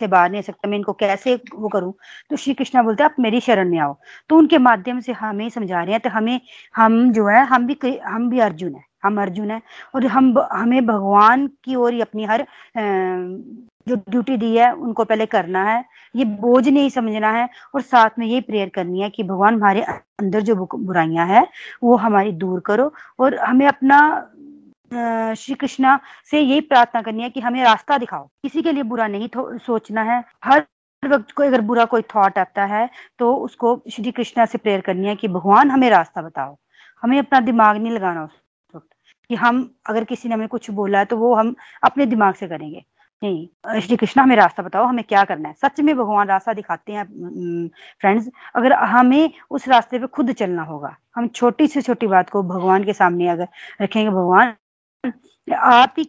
से 0.00 0.06
बाहर 0.08 0.30
नहीं 0.30 0.38
आ 0.38 0.42
सकता, 0.42 0.68
मैं 0.68 0.78
इनको 0.78 0.92
कैसे 0.94 1.34
वो 1.54 1.68
करूँ? 1.68 1.92
तो 2.30 2.36
श्री 2.36 2.54
कृष्णा 2.54 2.82
बोलते 2.82 3.02
हैं, 3.02 3.10
आप 3.10 3.16
मेरी 3.20 3.40
शरण 3.40 3.70
में 3.70 3.78
आओ। 3.78 3.96
तो 4.30 4.36
उनके 4.38 4.58
माध्यम 4.60 5.00
से 5.00 5.12
हमें 5.12 5.48
समझा 5.50 5.82
रहे 5.82 5.92
हैं 5.92 6.00
तो 6.00 6.10
हमें, 6.10 6.40
हम 6.76 7.12
जो 7.12 7.26
है, 7.26 7.44
हम 7.46 7.66
भी 7.66 7.98
हम 8.04 8.28
भी 8.30 8.38
अर्जुन 8.40 8.74
है, 8.74 8.84
हम 9.04 9.20
अर्जुन 9.22 9.50
है, 9.50 9.60
और 9.94 10.06
हम 10.06 10.34
हमें 10.52 10.86
भगवान 10.86 11.46
की 11.64 11.74
ओर 11.74 11.92
ही 11.92 12.00
अपनी 12.00 12.24
हर 12.24 12.46
जो 13.86 13.96
ड्यूटी 13.98 14.36
दी 14.36 14.54
है, 14.56 14.70
उनको 14.72 15.04
पहले 15.04 15.26
करना 15.26 15.62
है, 15.64 15.84
ये 16.14 16.24
बोझ 16.24 16.68
नहीं 16.68 16.88
समझना 16.90 17.30
है, 17.32 17.48
और 17.74 17.80
साथ 17.82 18.18
में 18.18 18.26
ये 18.26 18.40
प्रेयर 18.40 18.68
करनी 18.68 19.00
है 19.00 19.08
कि 19.10 19.22
भगवान 19.22 19.54
हमारे 19.54 19.82
अंदर 19.82 20.40
जो 20.40 20.54
बुराइयाँ 20.66 21.26
है, 21.26 21.46
वो 21.82 21.96
हमारी 21.96 22.32
दूर 22.34 22.60
करो, 22.60 22.92
और 23.18 23.38
हमें 23.38 23.66
अपना 23.66 23.98
श्री 24.90 25.54
कृष्णा 25.54 25.98
से 26.30 26.40
यही 26.40 26.60
प्रार्थना 26.62 27.02
करनी 27.02 27.22
है 27.22 27.30
कि 27.30 27.40
हमें 27.40 27.62
रास्ता 27.64 27.98
दिखाओ। 27.98 28.26
किसी 28.42 28.62
के 28.62 28.72
लिए 28.72 28.82
बुरा 28.84 29.06
नहीं 29.08 29.28
सोचना 29.58 30.02
है। 30.04 30.22
हर 30.44 30.64
वक्त 31.02 31.30
को 31.32 31.42
अगर 31.42 31.60
बुरा 31.62 31.84
कोई 31.86 32.02
थॉट 32.14 32.38
आता 32.38 32.64
है 32.66 32.88
तो 33.18 33.32
उसको 33.34 33.80
श्री 33.90 34.10
कृष्णा 34.12 34.46
से 34.46 34.58
प्रेयर 34.58 34.80
करनी 34.80 35.08
है 35.08 35.14
कि 35.16 35.28
भगवान, 35.28 35.70
हमें 35.70 35.88
रास्ता 35.90 36.22
बताओ। 36.22 36.56
हमें 37.02 37.18
अपना 37.18 37.40
दिमाग 37.40 37.76
नहीं 37.76 37.92
लगाना 37.92 38.24
उस 38.24 38.30
वक्त 38.74 38.88
कि 39.30 39.34
हम, 39.34 39.70
अगर 39.86 40.04
किसी 40.04 40.28
ने 40.28 40.34
हमें 40.34 40.48
कुछ 40.48 40.70
बोला 40.72 40.98
है 40.98 41.04
तो 41.04 41.16
वो 41.16 41.34
हम 41.34 41.54
अपने 41.84 42.06
दिमाग 42.06 42.34
से 42.34 42.48
करेंगे। 42.48 42.84
नहीं 43.22 43.80
श्री 43.80 43.96
कृष्णा 43.96 44.22
हमें 44.22 44.36
रास्ता 44.36 44.62
बताओ, 44.62 44.84
हमें 44.84 45.04
क्या 45.04 45.24
करना 45.24 45.48
है। 45.48 45.54
सच 45.58 45.80
में 45.80 45.94
भगवान 45.96 46.28
रास्ता 46.28 46.52
दिखाते 46.52 46.92
हैं 46.92 47.04
फ्रेंड्स 48.00 48.28
अगर 48.56 48.72
हमें 48.74 49.30
उस 49.50 49.68
रास्ते 49.68 49.98
पे 49.98 50.06
खुद 50.08 50.32
चलना 50.32 50.62
होगा, 50.62 50.96
हम 51.16 51.28
छोटी 51.28 51.66
से 51.66 51.82
छोटी 51.82 52.06
बात 52.08 52.30
को 52.30 52.42
भगवान 52.44 52.84
के 52.84 52.92
सामने 52.94 53.28
अगर 53.28 53.48
रखेंगे, 53.82 54.10
भगवान 54.10 54.54
आप 55.48 55.94
ही 55.98 56.04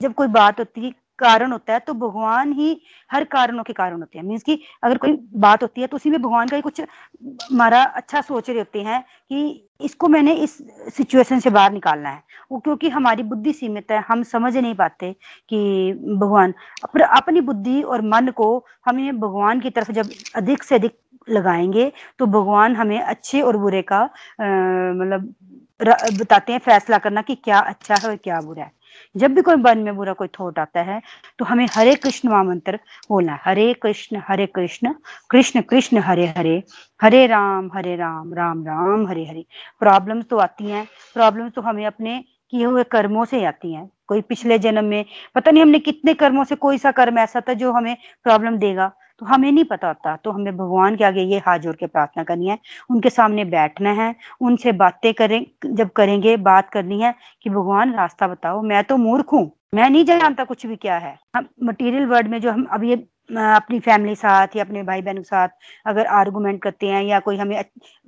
जब 0.00 0.14
कोई 0.14 0.26
बात 0.28 0.58
होती 0.58 0.84
है, 0.84 0.90
कारण 1.18 1.52
होता 1.52 1.72
है 1.72 1.78
तो 1.80 1.92
भगवान 1.94 2.52
ही 2.52 2.80
हर 3.10 3.24
कारणों 3.24 3.62
के 3.64 3.72
कारण 3.72 3.98
होते 4.00 4.18
हैं। 4.18 4.24
मीन्स 4.26 4.42
की 4.42 4.58
अगर 4.84 4.98
कोई 4.98 5.12
बात 5.36 5.62
होती 5.62 5.80
है 5.80 5.86
तो 5.86 5.96
उसी 5.96 6.10
में 6.10 6.20
भगवान 6.22 6.48
का 6.48 6.56
ही 6.56 6.62
कुछ 6.62 6.80
हमारा 6.80 7.82
अच्छा 7.82 8.20
सोच 8.20 8.48
रहे 8.50 8.58
होते 8.58 8.82
हैं 8.82 9.00
कि 9.30 9.62
इसको 9.80 10.08
मैंने 10.08 10.32
इस 10.34 10.56
सिचुएशन 10.96 11.40
से 11.40 11.50
बाहर 11.50 11.72
निकालना 11.72 12.10
है। 12.10 12.22
वो 12.52 12.58
क्योंकि 12.58 12.88
हमारी 12.88 13.22
बुद्धि 13.24 13.52
सीमित 13.52 13.90
है, 13.90 14.02
हम 14.08 14.22
समझ 14.24 14.56
नहीं 14.56 14.74
पाते 14.74 15.12
कि 15.48 15.92
भगवान, 15.94 16.54
पर 16.94 17.00
अपनी 17.02 17.40
बुद्धि 17.42 17.80
और 17.82 18.02
मन 18.04 18.28
को 18.36 18.64
हमें 18.86 19.18
भगवान 19.20 19.60
की 19.60 19.70
तरफ़ 19.70 19.92
जब 19.92 20.10
अधिक 20.36 20.62
से 20.62 20.74
अधिक 20.74 20.96
लगाएँगे 21.28 21.90
तो 22.18 22.26
भगवान 22.28 22.76
हमें 22.76 23.00
अच्छे 23.00 23.40
और 23.42 23.56
बुरे 23.56 23.82
का 23.84 24.02
मतलब 24.40 25.34
बताते 25.80 26.52
हैं 26.52 26.58
फैसला 26.58 26.98
करना 26.98 27.22
कि 27.22 27.34
क्या 27.34 27.58
अच्छा 27.60 27.94
है 27.94 28.08
और 28.08 28.16
क्या 28.16 28.40
बुरा 28.40 28.64
है। 28.64 28.70
जब 29.14 29.34
भी 29.34 29.42
कोई 29.42 29.56
मन 29.56 29.78
में 29.78 29.96
बुरा 29.96 30.12
कोई 30.12 30.28
थॉट 30.38 30.58
आता 30.58 30.80
है 30.82 31.00
तो 31.38 31.44
हमें 31.44 31.66
हरे 31.74 31.94
कृष्ण 31.94 32.28
महामंत्र 32.28 32.78
बोलना 33.08 33.38
हरे 33.44 33.72
कृष्ण 33.82 34.20
हरे 34.28 34.46
कृष्ण 34.48 34.92
कृष्ण 35.30 35.60
कृष्ण, 35.62 35.98
हरे 35.98 36.26
हरे 36.36 36.62
हरे 37.00 37.26
राम 37.26 37.70
हरे 37.74 37.96
राम 37.96 38.32
राम 38.34 38.64
राम, 38.66 39.06
हरे 39.08 39.24
हरे। 39.24 39.44
प्रॉब्लम 39.80 40.22
तो 40.22 40.38
आती 40.38 40.70
हैं। 40.70 40.86
प्रॉब्लम 41.14 41.48
तो 41.48 41.62
हमें 41.62 41.84
अपने 41.86 42.18
किए 42.52 42.64
हुए 42.64 42.84
कर्मों 42.84 43.24
से 43.24 43.44
आती 43.44 43.72
हैं। 43.72 43.90
कोई 44.08 44.20
पिछले 44.22 44.58
जन्म 44.58 44.84
में, 44.84 45.04
पता 45.34 45.50
नहीं 45.50 45.62
हमने 45.62 45.78
कितने 45.80 46.14
कर्मों 46.14 46.44
से 46.44 46.54
कोई 46.56 46.78
सा 46.78 46.90
कर्म 46.92 47.18
ऐसा 47.18 47.40
था 47.40 47.52
जो 47.54 47.72
हमें 47.72 47.96
प्रॉब्लम 48.24 48.56
देगा। 48.58 48.92
तो 49.20 49.26
हमें 49.26 49.50
नहीं 49.52 49.64
पता 49.64 49.88
होता। 49.88 50.14
तो 50.16 50.30
हमें 50.30 50.56
भगवान 50.56 50.96
के 50.96 51.04
आगे 51.04 51.22
ये 51.24 51.38
हाथ 51.46 51.58
जोड़ 51.58 51.74
के 51.76 51.86
प्रार्थना 51.86 52.24
करनी 52.24 52.48
है। 52.48 52.58
उनके 52.90 53.10
सामने 53.10 53.44
बैठना 53.46 53.90
है। 53.94 54.14
उनसे 54.40 54.72
बातें 54.74 55.12
करें, 55.14 55.44
जब 55.66 55.90
करेंगे, 55.92 56.36
बात 56.38 56.70
करनी 56.70 57.00
है 57.02 57.14
कि 57.42 57.50
भगवान 57.50 57.94
रास्ता 57.94 58.28
बताओ। 58.28 58.62
मैं 58.62 58.82
तो 58.84 58.96
मूर्ख 58.98 59.32
हूँ। 59.32 59.50
मैं 59.74 59.88
नहीं 59.90 60.04
जानता 60.04 60.44
कुछ 60.44 60.66
भी 60.66 60.76
क्या 60.76 60.96
है। 60.98 61.18
हम 61.36 61.48
मटेरियल 61.64 62.06
वर्ड 62.06 62.28
में 62.28 62.40
जो 62.40 62.50
हम 62.52 62.64
अब 62.72 62.84
ये 62.84 62.94
अपनी 63.30 63.78
फैमिली 63.80 64.14
साथ 64.14 64.54
या 64.56 64.64
अपने 64.64 64.82
भाई 64.82 65.02
बहनों 65.02 65.22
के 65.22 65.26
साथ 65.26 65.48
अगर 65.86 66.06
आर्गुमेंट 66.08 66.62
करते 66.62 66.86
हैं 66.86 67.02
या 67.04 67.18
कोई 67.20 67.36
हमें 67.36 67.62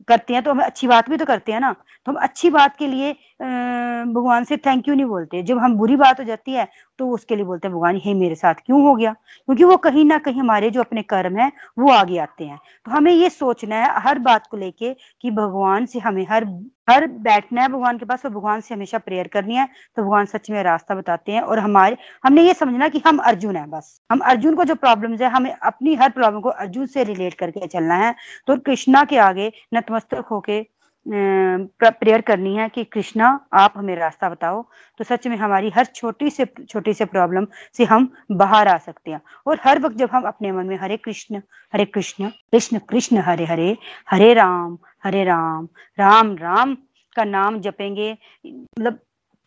करते 0.09 0.35
हैं 0.35 0.43
तो 0.43 0.51
हम 0.51 0.61
अच्छी 0.63 0.87
बात 0.87 1.09
भी 1.11 1.17
तो 1.17 1.25
करते 1.25 1.53
हैं 1.53 1.61
ना। 1.61 1.73
तो 2.07 2.13
हम 2.13 2.19
अच्छी 2.23 2.51
बात 2.51 2.77
के 2.77 2.87
लिए 2.87 3.15
भगवान 3.41 4.45
से 4.45 4.57
थैंक 4.57 4.89
यू 4.89 4.95
नहीं 4.95 5.07
बोलते। 5.07 5.43
जब 5.43 5.59
हम 5.59 5.75
बुरी 5.75 5.97
बात 5.97 6.21
हो 6.21 6.25
जाती 6.25 6.53
है 6.53 6.67
तो 6.99 7.09
उसके 7.11 7.37
लिए 7.37 7.45
बोलते 7.45 7.69
हैं, 7.69 7.75
भगवान, 7.75 7.97
हे 7.97 8.15
मेरे 8.15 8.35
साथ 8.35 8.55
क्यों 8.67 8.83
हो 8.83 8.95
गया? 8.95 9.13
क्योंकि 9.13 9.65
वो 9.65 9.77
कहीं 9.79 10.05
ना 10.05 10.19
कहीं 10.19 10.41
हमारे 10.41 10.71
जो 10.71 10.81
अपने 10.81 11.03
कर्म 11.05 11.37
है, 11.39 11.51
वो 11.79 11.91
आगे 11.91 12.19
आते 12.19 12.45
हैं। 12.45 12.59
तो 12.87 12.91
हमें 12.91 13.13
ये 13.13 13.29
सोचना 13.31 13.77
है 13.77 14.01
हर 14.03 14.19
बात 14.19 14.47
को 14.47 14.57
लेके 14.57 14.93
कि 15.23 15.31
भगवान 15.31 15.87
से 15.87 15.99
हमें 15.99 16.27
हर 16.31 16.45
हर 16.91 17.07
बैठना 17.07 17.63
है 17.63 17.69
भगवान 17.69 17.99
के 17.99 18.05
पास 18.05 18.25
और 18.25 18.31
भगवान 18.33 18.61
से 18.61 18.75
हमेशा 18.75 18.99
प्रेयर 18.99 19.27
करनी 19.29 19.55
है 19.55 19.67
तो 19.97 20.03
भगवान 20.03 20.27
सच 20.27 20.51
में 20.51 20.63
रास्ता 20.63 20.95
बताते 20.95 21.33
हैं 21.33 21.41
और 21.43 21.59
हमारे, 21.59 21.97
हमने 22.25 22.43
ये 22.43 22.55
समझना 22.55 22.89
कि 22.89 23.03
हम 23.07 23.19
अर्जुन 23.21 23.57
है 23.57 23.67
बस। 23.69 24.01
हम 24.11 24.19
अर्जुन 24.21 24.55
को 24.55 24.65
जो 24.65 24.75
प्रॉब्लम 24.77 25.15
है, 25.15 25.29
हमें 25.29 25.51
अपनी 25.53 25.95
हर 25.95 26.11
प्रॉब्लम 26.11 26.41
को 26.41 26.49
अर्जुन 26.51 26.87
से 26.87 27.05
रिलेट 27.05 27.35
करके 27.35 27.67
चलना 27.67 27.95
है। 27.97 28.15
तो 28.47 28.57
कृष्णा 28.59 29.05
के 29.05 29.19
आगे 29.19 29.53
नतमस्तक 29.75 30.25
होके 30.31 30.61
प्रेयर 31.07 32.21
करनी 32.21 32.55
है 32.57 32.69
कि 32.69 32.85
कृष्णा, 32.85 33.29
आप 33.55 33.73
हमें 33.77 33.95
रास्ता 33.97 34.29
बताओ। 34.31 34.63
तो 34.99 35.05
सच 35.05 35.27
में 35.27 35.37
हमारी 35.37 35.71
हर 35.71 35.85
छोटी 35.87 36.31
से 36.31 36.45
छोटी 36.69 36.95
से 36.95 37.05
प्रॉब्लम 37.05 37.47
से 37.75 37.85
हम 37.85 38.09
बाहर 38.33 38.69
आ 38.69 38.77
सकते 38.79 39.11
हैं। 39.11 39.21
और 39.47 39.59
हर 39.65 39.79
वक्त 39.81 39.97
जब 39.97 40.09
हम 40.13 40.23
अपने 40.27 40.53
मन 40.53 40.67
में 40.67 40.77
हरे 40.79 40.97
कृष्ण 40.97 41.41
हरे 41.75 41.85
कृष्ण 41.87 42.29
कृष्ण 42.53 42.79
कृष्ण, 42.89 43.19
हरे 43.19 43.45
हरे 43.47 43.77
हरे 44.11 44.33
राम 44.35 44.79
हरे 45.05 45.25
राम 45.25 45.69
राम 45.99 46.35
राम 46.37 46.75
का 47.17 47.25
नाम 47.25 47.61
जपेंगे 47.61 48.13
मतलब 48.47 48.99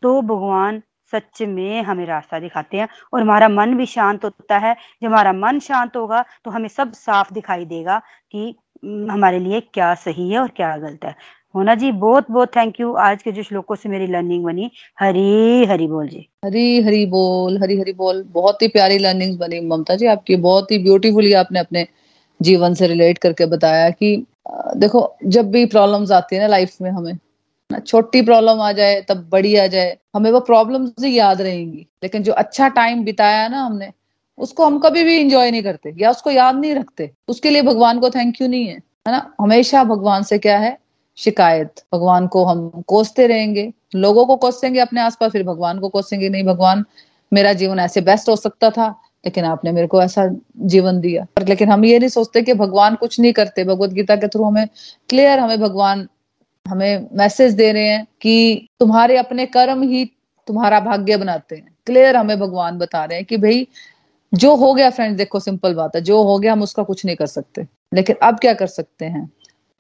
तो 0.04 0.22
भगवान 0.24 0.82
सच 1.14 1.42
में 1.44 1.82
हमें 1.84 2.06
रास्ता 2.06 2.40
दिखाते 2.40 2.78
हैं। 2.78 2.88
और 3.14 3.22
हमारा 3.22 3.48
मन 3.50 3.76
भी 3.78 3.86
शांत 3.86 4.24
होता 4.26 4.58
है। 4.58 4.74
जब 5.02 5.08
हमारा 5.08 5.34
मन 5.34 5.60
शांत 5.60 5.96
होगा 5.98 6.24
तो 6.46 6.52
हमें 6.52 6.68
सब 6.70 6.92
साफ़ 6.94 7.34
दिखाई 7.34 7.66
देगा 7.66 8.00
कि, 8.32 8.56
हमारे 9.12 9.40
लिए 9.40 9.60
क्या 9.74 9.94
सही 9.98 10.30
है 10.32 10.40
और 10.40 10.48
क्या 10.50 10.76
गलत 10.78 11.06
है। 11.06 11.16
होना 11.56 11.74
जी, 11.76 11.92
बहुत 11.92 12.30
बहुत 12.32 12.56
थैंक 12.56 12.80
यू 12.80 12.94
आज 12.96 13.24
के 13.24 13.32
जो 13.32 13.44
श्लोकों 13.44 13.76
से 13.76 13.90
मेरी 13.90 14.08
लर्निंग 14.08 14.44
बनी, 14.44 14.70
हरी 15.00 15.66
हरी 15.66 15.88
बोल 15.88 16.08
जी. 16.08 16.28
हरी 16.46 16.82
हरी 16.82 17.06
बोल, 17.06 17.58
हरी 17.58 17.80
हरी 17.80 17.94
बोल. 17.94 18.24
बहुत 18.24 18.62
ही 18.62 18.68
प्यारी 18.68 18.98
लर्निंग 18.98 19.38
बनी, 19.40 19.60
ममता 19.60 19.96
जी, 19.96 20.06
आपकी 20.06 20.36
बहुत 20.36 20.72
ही 20.72 20.78
ब्यूटीफुली 20.78 21.34
आपने 21.34 21.60
अपने 21.60 21.88
जीवन 22.40 22.74
से 22.74 22.88
रिलेट 22.88 23.18
करके 23.18 23.46
बताया 23.46 23.90
कि 23.90 24.16
देखो, 24.78 25.16
जब 25.26 25.52
भी 25.52 25.66
प्रॉब्लम्स 25.66 26.12
आती 26.12 26.36
है 26.36 26.42
ना 26.42 26.48
लाइफ 26.48 26.76
में 26.82 26.90
हमें 26.92 27.18
छोटी 27.88 28.22
प्रॉब्लम 28.22 28.62
आ 28.62 28.72
जाए, 28.72 29.02
तब 29.02 29.28
बड़ी 29.32 29.56
आ 29.56 29.68
जाए, 29.68 29.98
हमें 30.16 30.32
वो 30.32 30.40
प्रॉब्लम 30.40 30.86
ही 31.00 31.18
याद 31.18 31.42
रहेंगी. 31.42 31.86
लेकिन 32.04 32.24
जो 32.24 32.32
अच्छा 32.34 32.68
टाइम 32.70 33.04
बिताया 33.04 33.48
ना 33.48 33.62
हमने, 33.62 33.92
उसको 34.38 34.66
हम 34.66 34.80
कभी 34.80 35.04
भी 35.04 35.18
इंजॉय 35.18 35.52
नहीं 35.52 35.64
करते, 35.64 35.94
या 35.98 36.12
उसको 36.12 36.32
याद 36.32 36.56
नहीं 36.56 36.74
रखते. 36.76 37.10
उसके 37.28 37.50
लिए 37.50 37.62
भगवान 37.62 38.00
को 38.00 38.10
थैंक 38.10 38.42
यू 38.42 38.48
नहीं 38.48 38.66
है 38.66 38.74
है 39.08 39.12
ना? 39.12 39.34
हमेशा 39.42 39.84
भगवान 39.84 40.24
से 40.24 40.38
क्या 40.38 40.58
है 40.60 40.78
शिकायत। 41.24 41.74
भगवान 41.94 42.28
को 42.28 42.46
हम 42.46 42.70
कोसते 42.88 43.28
रहेंगे। 43.28 43.74
लोगों 43.96 44.26
को 44.26 44.36
कोसेंगे 44.36 44.80
अपने 44.80 45.02
आसपास, 45.02 45.32
फिर 45.32 45.44
भगवान 45.44 45.80
को 45.80 45.90
कोसेंगे। 45.90 46.30
नहीं, 46.30 46.44
भगवान, 46.44 46.86
मेरा 47.34 47.54
जीवन 47.54 47.80
ऐसे 47.80 48.02
बेस्ट 48.02 48.30
हो 48.30 48.36
सकता 48.36 48.70
था, 48.70 48.90
लेकिन 49.26 49.46
आपने 49.46 49.72
मेरे 49.72 49.88
को 49.88 50.02
ऐसा 50.02 50.30
जीवन 50.58 51.00
दिया। 51.00 51.28
पर 51.36 51.48
लेकिन 51.48 51.70
हम 51.70 51.86
ये 51.86 52.00
नहीं 52.00 52.10
सोचते 52.10 52.42
कि 52.42 52.54
भगवान 52.54 52.96
कुछ 52.96 53.20
नहीं 53.20 53.34
करते। 53.34 53.64
भगवत 53.64 53.90
गीता 53.90 54.16
के 54.16 54.28
थ्रू 54.28 54.44
हमें 54.44 54.68
क्लियर 55.10 55.40
हमें 55.40 55.62
भगवान, 55.62 56.08
हमें 56.68 57.08
मैसेज 57.14 57.54
दे 57.54 57.72
रहे 57.72 57.88
हैं 57.88 58.08
कि 58.22 58.68
तुम्हारे 58.80 59.18
अपने 59.18 59.46
कर्म 59.46 59.82
ही 59.84 60.06
तुम्हारा 60.48 60.80
भाग्य 60.80 61.18
बनाते 61.18 61.56
हैं। 61.56 61.76
क्लियर 61.86 62.16
हमें 62.16 62.40
भगवान 62.40 62.78
बता 62.78 63.06
रहे 63.06 63.18
हैं 63.18 63.26
कि 63.26 63.38
भाई, 63.38 63.68
जो 64.34 64.56
हो 64.56 64.74
गया 64.74 64.90
फ्रेंड 64.90 65.18
देखो 65.18 65.40
सिंपल 65.40 65.74
बात 65.74 65.96
है। 65.96 66.02
जो 66.02 66.24
हो 66.24 66.40
गया 66.40 66.54
हम 66.54 66.62
उसका 66.62 66.84
कुछ 66.84 67.06
नहीं 67.06 67.16
कर 67.16 67.28
सकते। 67.28 67.68
लेकिन 67.94 68.16
अब 68.24 68.40
क्या 68.40 68.54
कर 68.54 68.68
सकते 68.68 69.06
हैं? 69.06 69.32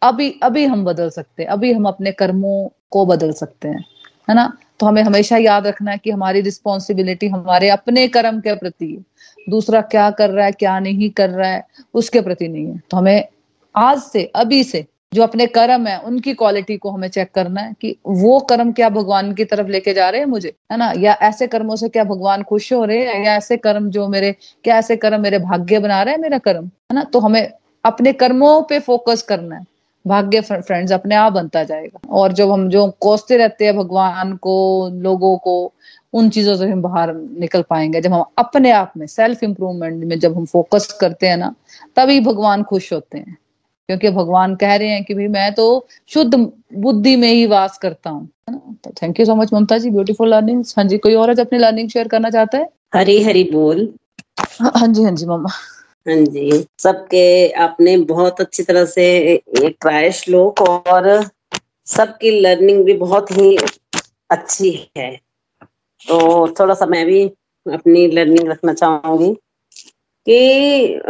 अभी 0.01 0.39
अभी 0.43 0.65
हम 0.65 0.85
बदल 0.85 1.09
सकते 1.09 1.43
हैं, 1.43 1.49
अभी 1.49 1.71
हम 1.73 1.85
अपने 1.85 2.11
कर्मों 2.11 2.69
को 2.91 3.05
बदल 3.05 3.31
सकते 3.31 3.67
हैं, 3.67 3.85
है 4.29 4.35
ना? 4.35 4.57
तो 4.79 4.85
हमें 4.85 5.01
हमेशा 5.03 5.37
याद 5.37 5.67
रखना 5.67 5.91
है 5.91 5.97
कि 5.97 6.11
हमारी 6.11 6.41
रिस्पॉन्सिबिलिटी 6.41 7.27
हमारे 7.27 7.69
अपने 7.69 8.07
कर्म 8.07 8.39
के 8.39 8.55
प्रति 8.55 9.05
दूसरा 9.49 9.81
क्या 9.81 10.09
कर 10.11 10.29
रहा 10.29 10.45
है, 10.45 10.51
क्या 10.51 10.79
नहीं 10.79 11.09
कर 11.09 11.29
रहा 11.29 11.49
है, 11.49 11.63
उसके 11.93 12.21
प्रति 12.21 12.47
नहीं 12.47 12.65
है। 12.67 12.81
तो 12.91 12.97
हमें 12.97 13.27
आज 13.75 13.99
से, 13.99 14.23
अभी 14.35 14.63
से 14.63 14.85
जो 15.13 15.23
अपने 15.23 15.47
कर्म 15.47 15.87
है, 15.87 15.97
उनकी 15.99 16.33
क्वालिटी 16.33 16.77
को 16.77 16.91
हमें 16.91 17.07
चेक 17.07 17.31
करना 17.35 17.61
है 17.61 17.73
कि 17.81 17.95
वो 18.07 18.39
कर्म 18.39 18.71
क्या 18.71 18.89
भगवान 18.89 19.33
की 19.33 19.45
तरफ़ 19.45 19.67
लेके 19.67 19.93
जा 19.93 20.09
रहे 20.09 20.21
हैं 20.21 20.27
मुझे, 20.27 20.53
है 20.71 20.77
ना? 20.77 20.93
या 20.97 21.13
ऐसे 21.21 21.47
कर्मों 21.47 21.75
से 21.75 21.89
क्या 21.89 22.03
भगवान 22.03 22.43
खुश 22.43 22.73
हो 22.73 22.85
रहे 22.85 23.05
हैं, 23.05 23.25
या 23.25 23.35
ऐसे 23.35 23.57
कर्म 23.57 23.89
जो 23.89 24.07
मेरे, 24.07 24.35
क्या 24.63 24.77
ऐसे 24.77 24.95
कर्म 24.95 25.21
मेरे 25.21 25.39
भाग्य 25.39 25.79
बना 25.79 26.03
रहे 26.03 26.13
हैं 26.13 26.21
मेरा 26.21 26.37
कर्म, 26.37 26.65
है 26.65 26.95
ना? 26.95 27.03
तो 27.03 27.19
हमें 27.19 27.51
अपने 27.85 28.13
कर्मों 28.13 28.61
पे 28.61 28.79
फोकस 28.79 29.21
करना 29.21 29.55
है। 29.55 29.70
भाग्य 30.05 30.41
फ्रेंड्स 30.41 30.91
अपने 30.91 31.15
आप 31.15 31.33
बनता 31.33 31.63
जाएगा। 31.63 31.99
और 32.09 32.31
जब 32.33 32.51
हम 32.51 32.67
जो 32.69 32.87
कोसते 33.01 33.37
रहते 33.37 33.65
हैं 33.65 33.75
भगवान 33.77 34.35
को 34.37 34.55
लोगों 35.01 35.37
को 35.37 35.73
उन 36.13 36.29
चीज़ों 36.29 36.55
से 36.55 36.69
हम 36.69 36.81
बाहर 36.81 37.13
निकल 37.15 37.61
पाएँगे। 37.69 38.01
जब 38.01 38.13
हम 38.13 38.23
अपने 38.37 38.71
आप 38.71 38.93
में 38.97 39.05
सेल्फ 39.07 39.43
इंप्रूवमेंट 39.43 40.03
में 40.03 40.19
जब 40.19 40.37
हम 40.37 40.45
फोकस 40.45 40.91
करते 41.01 41.27
हैं 41.27 41.37
ना 41.37 41.53
तभी 41.95 42.19
भगवान 42.21 42.63
खुश 42.63 42.91
होते 42.93 43.17
हैं। 43.17 43.37
क्योंकि 43.89 44.09
भगवान 44.09 44.55
कह 44.55 44.75
रहे 44.75 44.89
हैं 44.89 45.03
कि 45.03 45.13
भाई 45.13 45.27
मैं 45.27 45.53
तो 45.53 45.63
शुद्ध 46.09 46.35
बुद्धि 46.35 47.15
में 47.15 47.27
ही 47.27 47.45
वास 47.47 47.77
करता 47.77 48.09
हूँ 48.09 48.27
तो 48.83 48.91
thank 49.01 49.19
you 49.19 49.25
so 49.25 49.35
much 49.35 49.53
Mamta 49.53 49.77
ji 49.77 49.89
beautiful 49.89 50.29
learning 50.29 50.63
हाँ 50.77 50.85
जी 50.85 50.97
कोई 50.97 51.15
और 51.15 51.39
अपनी 51.39 51.59
लर्निंग 51.59 51.89
शेयर 51.89 52.07
करना 52.07 52.29
चाहता 52.29 52.57
है? 52.57 52.69
हरी 52.95 53.21
हरी 53.23 53.43
बोल। 53.51 53.87
हाँ 54.61 54.87
जी 54.87 55.03
हाँ 55.03 55.11
जी 55.11 55.25
मम्मा। 55.25 55.49
हाँ 56.05 56.15
जी, 56.15 56.65
सबके 56.79 57.49
आपने 57.63 57.95
बहुत 58.09 58.39
अच्छी 58.41 58.63
तरह 58.63 58.85
से 58.85 59.41
ट्राई 59.59 60.11
श्लोक 60.11 60.61
और 60.61 61.09
सबकी 61.87 62.31
लर्निंग 62.41 62.83
भी 62.85 62.93
बहुत 62.93 63.31
ही 63.31 63.55
अच्छी 64.29 64.71
है। 64.97 65.11
तो 66.07 66.47
थोड़ा 66.59 66.73
सा 66.73 66.85
मैं 66.85 67.05
भी 67.05 67.23
अपनी 67.65 68.05
लर्निंग 68.07 68.47
रखना 68.49 68.73
चाहूँगी 68.73 69.33
कि 70.27 71.01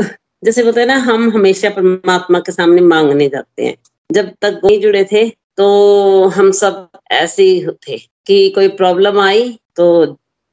जैसे 0.45 0.63
बोलते 0.63 0.79
हैं 0.79 0.87
ना, 0.87 0.95
हम 0.95 1.29
हमेशा 1.31 1.69
परमात्मा 1.69 2.39
के 2.39 2.51
सामने 2.51 2.81
मांगने 2.81 3.27
जाते 3.29 3.65
हैं। 3.65 3.75
जब 4.09 4.31
तक 4.41 4.61
नहीं 4.65 4.79
जुड़े 4.81 5.03
थे 5.11 5.27
तो 5.57 6.27
हम 6.35 6.51
सब 6.51 6.87
ऐसे 7.11 7.43
ही 7.43 7.65
थे 7.87 7.97
कि 8.27 8.49
कोई 8.55 8.67
प्रॉब्लम 8.77 9.19
आई 9.19 9.59
तो 9.75 10.05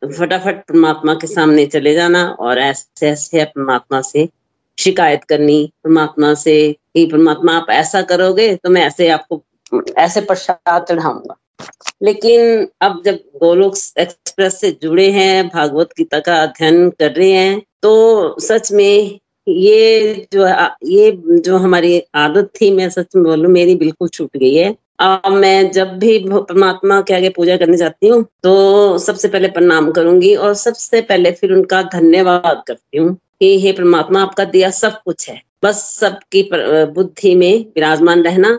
फटाफट 0.03 0.61
परमात्मा 0.69 1.15
के 1.15 1.27
सामने 1.27 1.67
चले 1.67 1.95
जाना 1.95 2.25
और 2.41 2.59
ऐसे 2.59 3.09
ऐसे 3.09 3.45
परमात्मा 3.47 4.01
से 4.03 4.29
शिकायत 4.79 5.25
करनी, 5.25 5.73
परमात्मा 5.85 6.33
से 6.35 6.73
कि 6.73 7.07
परमात्मा 7.07 7.57
आप 7.57 7.71
ऐसा 7.71 8.03
करोगे 8.03 8.55
तो 8.57 8.71
मैं 8.71 8.83
ऐसे 8.83 9.09
आपको, 9.09 9.43
ऐसे 9.99 10.21
प्रसाद 10.21 10.85
चढ़ाऊँगा। 10.89 11.37
लेकिन 12.03 12.67
अब 12.81 13.03
जब 13.05 13.15
गोलोक 13.37 13.75
एक्सप्रेस 13.99 14.61
से 14.61 14.71
जुड़े 14.83 15.11
हैं, 15.11 15.49
भागवत 15.49 15.89
गीता 15.99 16.19
का 16.21 16.37
अध्ययन 16.43 16.89
कर 16.91 17.13
रहे 17.13 17.31
हैं 17.31 17.61
तो 17.83 18.37
सच 18.41 18.71
में 18.73 19.19
ये 19.47 20.27
जो 20.33 20.47
ये 20.87 21.11
जो 21.41 21.57
हमारी 21.59 22.01
आदत 22.15 22.51
थी, 22.61 22.71
मैं 22.71 22.89
सच 22.91 23.17
में 23.17 23.25
बोलूँ, 23.25 23.51
मेरी 23.53 23.75
बिल्कुल 23.77 24.09
छूट 24.09 24.37
गई 24.37 24.55
है। 24.55 24.75
अब 24.99 25.33
मैं 25.33 25.71
जब 25.73 25.89
भी 25.99 26.19
परमात्मा 26.29 27.01
के 27.09 27.15
आगे 27.15 27.29
पूजा 27.31 27.57
करने 27.57 27.77
जाती 27.77 28.09
हूँ 28.09 28.23
तो 28.43 28.99
सबसे 28.99 29.29
पहले 29.29 29.49
प्रणाम 29.49 29.91
करूँगी 29.93 30.35
और 30.37 30.55
सबसे 30.55 31.01
पहले 31.03 31.31
फिर 31.33 31.53
उनका 31.53 31.83
धन्यवाद 31.93 32.63
करती 32.69 32.99
हूँ 32.99 33.15
कि 33.41 33.59
हे 33.61 33.73
परमात्मा, 33.73 34.23
आपका 34.23 34.45
दिया 34.45 34.71
सब 34.71 35.01
कुछ 35.05 35.29
है। 35.31 35.41
बस 35.65 35.83
सबकी 36.01 36.49
बुद्धि 36.53 37.35
में 37.35 37.65
विराजमान 37.67 38.23
रहना, 38.23 38.59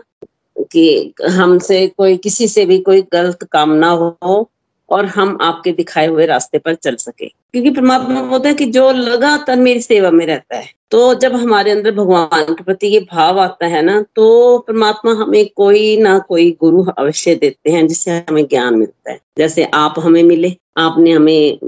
कि 0.72 1.12
हमसे 1.30 1.86
कोई 1.88 2.16
किसी 2.16 2.48
से 2.48 2.64
भी 2.66 2.78
कोई 2.80 3.02
गलत 3.12 3.44
काम 3.52 3.72
ना 3.74 3.90
हो। 3.90 4.50
और 4.90 5.06
हम 5.06 5.36
आपके 5.40 5.72
दिखाए 5.72 6.06
हुए 6.06 6.26
रास्ते 6.26 6.58
पर 6.58 6.74
चल 6.74 6.96
सके। 6.96 7.26
क्योंकि 7.26 7.70
परमात्मा 7.70 8.22
बोलते 8.22 8.48
हैं 8.48 8.56
कि 8.56 8.66
जो 8.66 8.90
लगातार 8.92 9.56
मेरी 9.56 9.80
सेवा 9.80 10.10
में 10.10 10.26
रहता 10.26 10.56
है 10.56 10.68
तो 10.90 11.14
जब 11.14 11.34
हमारे 11.34 11.70
अंदर 11.70 11.90
भगवान 11.90 12.54
के 12.54 12.64
प्रति 12.64 12.86
ये 12.86 13.00
भाव 13.12 13.40
आता 13.40 13.66
है 13.66 13.82
ना 13.82 14.00
तो 14.16 14.58
परमात्मा 14.58 15.12
हमें 15.12 15.48
कोई 15.56 15.96
ना 15.96 16.18
कोई 16.18 16.50
गुरु 16.60 16.84
अवश्य 16.98 17.34
देते 17.34 17.70
हैं 17.70 17.86
जिससे 17.86 18.10
हमें 18.10 18.44
ज्ञान 18.44 18.74
मिलता 18.74 19.10
है। 19.10 19.20
जैसे 19.38 19.64
आप 19.64 19.94
हमें 19.98 20.22
मिले, 20.22 20.56
आपने 20.76 21.12
हमें, 21.12 21.58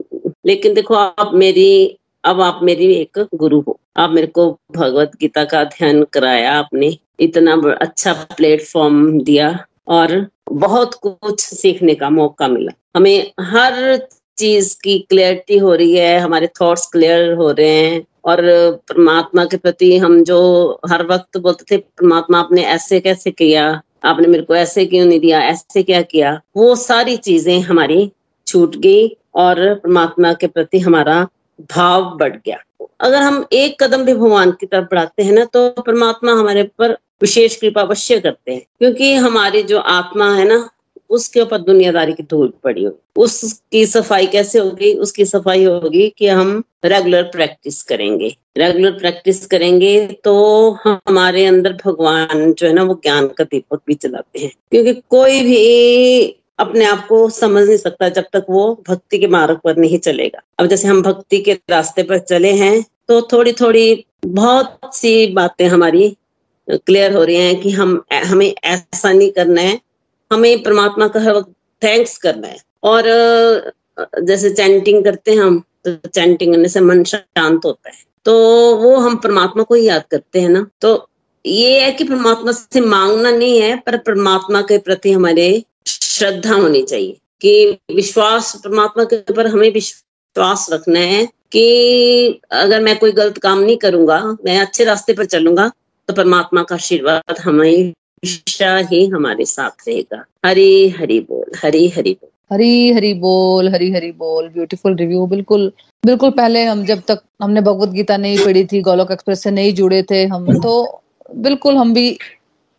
लेकिन 0.46 0.74
देखो 0.74 0.94
आप 0.94 1.30
मेरी, 1.34 1.98
अब 2.24 2.40
आप 2.40 2.60
मेरी 2.62 2.92
एक 2.94 3.26
गुरु 3.34 3.60
हो। 3.60 3.78
आप 3.96 4.10
मेरे 4.10 4.26
को 4.26 4.50
भगवत 4.76 5.12
गीता 5.20 5.44
का 5.44 5.60
अध्ययन 5.60 6.04
कराया, 6.12 6.52
आपने 6.52 6.96
इतना 7.20 7.54
अच्छा 7.80 8.12
प्लेटफॉर्म 8.12 9.20
दिया 9.20 9.66
और 9.88 10.26
बहुत 10.52 10.94
कुछ 11.06 11.40
सीखने 11.40 11.94
का 11.94 12.10
मौका 12.10 12.48
मिला। 12.48 12.72
हमें 12.95 13.32
हर 13.40 13.97
चीज़ 14.38 14.74
की 14.84 14.99
क्लियरिटी 15.09 15.59
हो 15.59 15.74
रही 15.74 15.97
है, 15.97 16.18
हमारे 16.18 16.47
थॉट्स 16.61 16.86
क्लियर 16.93 17.32
हो 17.34 17.51
रहे 17.51 17.68
हैं 17.68 18.03
और 18.24 18.40
परमात्मा 18.88 19.45
के 19.45 19.57
प्रति 19.57 19.97
हम 19.99 20.22
जो 20.24 20.40
हर 20.90 21.07
वक्त 21.07 21.36
बोलते 21.38 21.64
थे, 21.70 21.78
परमात्मा 21.78 22.38
आपने 22.38 22.62
ऐसे 22.64 23.01
कैसे 23.01 23.30
किया, 23.30 23.80
आपने 24.05 24.28
मेरे 24.28 24.43
को 24.43 24.55
ऐसे 24.57 24.84
क्यों 24.86 25.05
नहीं 25.07 25.20
दिया, 25.20 25.40
ऐसे 25.40 25.82
क्या 25.82 26.03
किया, 26.05 26.40
वो 26.57 26.74
सारी 26.76 27.16
चीज़ें 27.18 27.61
हमारी 27.61 28.11
छूट 28.47 28.76
गई 28.76 29.09
और 29.36 29.74
परमात्मा 29.74 30.32
के 30.32 30.47
प्रति 30.49 30.78
हमारा 30.80 31.26
भाव 31.70 32.05
बढ़ 32.18 32.36
गया। 32.36 32.59
अगर 33.01 33.22
हम 33.22 33.45
एक 33.53 33.82
कदम 33.82 34.05
भी 34.05 34.14
भगवान 34.14 34.51
की 34.61 34.66
तरफ़ 34.66 34.86
बढ़ाते 34.90 35.22
हैं 35.22 35.32
ना 35.32 35.45
तो 35.45 35.68
परमात्मा 35.80 36.32
हमारे 36.32 36.62
पर 36.78 36.97
विशेष 37.22 37.57
कृपा 37.57 37.80
अवश्य 37.80 38.18
करते 38.20 38.53
हैं, 38.53 38.62
क्योंकि 38.78 39.14
हमारी 39.16 39.62
जो 39.62 39.78
आत्मा 39.78 40.32
है 40.34 40.45
ना 40.45 40.68
उसके 41.12 41.40
ऊपर 41.40 41.58
दुनियादारी 41.60 42.12
की 42.12 42.22
धूल 42.22 42.52
पड़ी 42.64 42.84
होगी। 42.84 43.22
उसकी 43.22 43.84
सफ़ाई 43.86 44.26
कैसे 44.26 44.58
होगी 44.58 44.92
उसकी 44.96 45.24
सफ़ाई 45.24 45.64
होगी 45.64 46.08
कि 46.18 46.28
हम 46.28 46.62
रेगुलर 46.84 47.22
प्रैक्टिस 47.32 47.82
करेंगे। 47.82 48.34
रेगुलर 48.58 48.92
प्रैक्टिस 48.92 49.46
करेंगे 49.46 50.06
तो 50.24 50.34
हमारे 50.84 51.44
अंदर 51.46 51.72
भगवान 51.84 52.52
जो 52.52 52.66
है 52.66 52.72
ना, 52.72 52.82
वो 52.82 52.94
ज्ञान 53.02 53.28
का 53.28 53.44
दीपक 53.44 53.80
भी 53.86 53.94
चलाते 53.94 54.38
हैं। 54.38 54.52
क्योंकि 54.70 54.94
कोई 55.10 55.40
भी 55.40 56.22
अपने 56.58 56.84
आप 56.84 57.06
को 57.08 57.28
समझ 57.30 57.66
नहीं 57.66 57.76
सकता 57.76 58.08
जब 58.08 58.24
तक 58.32 58.46
वो 58.50 58.64
भक्ति 58.88 59.18
के 59.18 59.26
मार्ग 59.26 59.60
पर 59.64 59.76
नहीं 59.76 59.98
चलेगा। 59.98 60.42
अब 60.58 60.66
जैसे 60.66 60.88
हम 60.88 61.02
भक्ति 61.02 61.38
के 61.40 61.58
रास्ते 61.70 62.02
पर 62.02 62.18
चले 62.18 62.52
हैं 62.54 62.84
तो 63.08 63.20
थोड़ी 63.22 63.52
थोड़ी 63.52 64.04
बहुत 64.26 64.94
सी 64.94 65.26
बातें 65.32 65.66
हमारी 65.68 66.16
क्लियर 66.68 67.14
हो 67.14 67.22
रही 67.24 67.36
हैं 67.36 67.60
कि 67.60 67.70
हम, 67.70 68.02
हमें 68.12 68.54
ऐसा 68.64 69.12
नहीं 69.12 69.30
करना 69.30 69.60
है 69.60 69.80
हमें 70.33 70.62
परमात्मा 70.62 71.09
का 71.09 71.20
हर 71.20 71.33
वक्त 71.33 71.51
थैंक्स 71.85 72.18
करना 72.18 72.47
है। 72.47 72.57
और 72.83 73.03
जैसे 74.22 74.51
चैंटिंग 74.51 75.05
करते 75.05 75.30
हैं 75.30 75.39
हम 75.39 75.62
तो 75.89 76.09
चैंटिंग 76.09 76.55
करने 76.55 76.68
से 76.68 76.80
मन 76.80 77.05
शांत 77.05 77.61
होता 77.64 77.91
है। 77.91 78.05
तो 78.24 78.35
वो 78.76 78.97
हम 78.97 79.16
परमात्मा 79.16 79.62
को 79.62 79.74
ही 79.74 79.87
याद 79.87 80.05
करते 80.11 80.41
हैं 80.41 80.49
ना। 80.49 80.66
तो 80.80 81.09
ये 81.47 81.80
है 81.80 81.93
कि 81.93 82.05
परमात्मा 82.05 82.53
से 82.53 82.80
मांगना 82.80 83.30
नहीं 83.30 83.61
है, 83.61 83.76
पर 83.76 83.97
परमात्मा 83.97 84.61
के 84.61 84.78
प्रति 84.78 85.12
हमारे 85.12 85.64
श्रद्धा 85.87 86.55
होनी 86.55 86.83
चाहिए। 86.83 87.18
कि 87.41 87.78
विश्वास, 87.95 88.61
परमात्मा 88.64 89.05
के 89.05 89.16
ऊपर 89.16 89.47
हमें 89.47 89.72
विश्वास 89.72 90.68
रखना 90.72 91.01
है 91.01 91.28
कि 91.53 92.41
अगर 92.51 92.80
मैं 92.80 92.99
कोई 92.99 93.12
गलत 93.12 93.39
काम 93.39 93.59
नहीं 93.59 93.76
करूँगा, 93.76 94.37
मैं 94.45 94.61
अच्छे 94.61 94.85
रास्ते 94.85 95.12
पर 95.12 95.24
चलूँगा 95.24 95.72
तो 96.09 96.14
परमात्मा 96.14 96.62
का 96.62 96.74
आशीर्वाद 96.74 97.39
हमेशा 98.22 98.76
ही 98.90 99.06
हमारे 99.08 99.44
साथ 99.44 99.88
रहेगा। 99.88 100.24
हरी 100.46 100.88
हरी 100.90 101.18
बोल, 101.20 101.50
हरी 101.64 101.88
हरी 101.88 102.12
बोल। 102.12 102.28
हरी 102.52 102.92
हरी 102.92 103.12
बोल, 103.14 103.68
हरी 103.68 103.90
हरी 103.92 104.10
बोल 104.12 104.48
ब्यूटीफुल 104.48 104.96
रिव्यू 104.96 105.26
बिल्कुल 105.26 105.72
बिल्कुल 106.04 106.30
पहले 106.30 106.64
हम 106.64 106.84
जब 106.84 107.02
तक 107.08 107.22
हमने 107.42 107.60
भगवत 107.60 107.88
गीता 107.88 108.16
नहीं 108.16 108.38
पढ़ी 108.44 108.64
थी, 108.64 108.80
गोलोक 108.80 109.10
एक्सप्रेस 109.10 109.42
से 109.42 109.50
नहीं 109.50 109.72
जुड़े 109.74 110.02
थे 110.10 110.24
हम 110.26 110.46
तो 110.60 111.02
बिल्कुल 111.36 111.76
हम 111.76 111.94
भी 111.94 112.18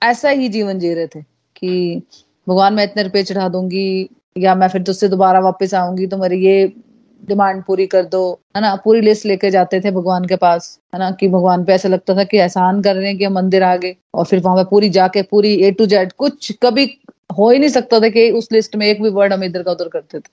ऐसा 0.02 0.30
ही 0.30 0.50
जीवन 0.50 0.80
जी 0.80 0.94
रहे 0.94 1.08
थे 1.08 1.22
कि 1.56 2.02
भगवान 2.48 2.74
मैं 2.74 2.84
इतने 2.84 3.04
रुपये 3.04 3.24
चढ़ा 3.24 3.48
दूँगी 3.50 4.10
या 4.38 4.56
मैं 4.56 4.68
फिर 4.68 4.84
तुझसे 4.84 5.08
दोबारा 5.10 5.40
वापस 5.40 5.74
आऊँगी 5.74 6.08
तो 6.08 6.18
मेरी 6.18 6.46
ये 6.46 6.72
डिमांड 7.24 7.64
पूरी 7.64 7.86
कर 7.88 8.04
दो, 8.06 8.40
है 8.56 8.62
ना? 8.62 8.76
पूरी 8.76 9.02
लिस्ट 9.02 9.26
लेके 9.26 9.52
जाते 9.52 9.80
थे 9.82 9.92
भगवान 9.92 10.26
के 10.26 10.36
पास, 10.36 10.80
है 10.94 11.00
ना? 11.00 11.12
कि 11.12 11.28
भगवान 11.28 11.64
पे 11.66 11.74
ऐसा 11.74 11.90
लगता 11.90 12.16
था 12.16 12.24
कि 12.24 12.38
एहसान 12.38 12.82
कर 12.82 12.96
रहे 12.96 13.08
हैं 13.08 13.18
कि 13.18 13.28
मंदिर 13.28 13.64
आ 13.64 13.76
गए 13.76 13.96
और 14.14 14.26
फिर 14.26 14.40
वहाँ 14.40 14.58
पे 14.58 14.64
पूरी 14.64 14.90
जाके 14.90 15.22
पूरी 15.22 15.54
ए 15.56 15.72
टू 15.72 15.86
जेड 15.86 16.12
कुछ 16.14 16.52
कभी 16.64 16.86
हो 17.38 17.50
ही 17.50 17.60
नहीं 17.60 17.70
सकता 17.70 18.00
था 18.00 18.10
कि 18.10 18.30
उस 18.32 18.52
लिस्ट 18.52 18.76
में 18.76 18.86
एक 18.88 19.02
भी 19.02 19.10
वर्ड 19.10 19.34
हम 19.34 19.44
इधर 19.44 19.64
का 19.64 19.72
उधर 19.72 19.88
करते 19.88 20.20
थे। 20.20 20.32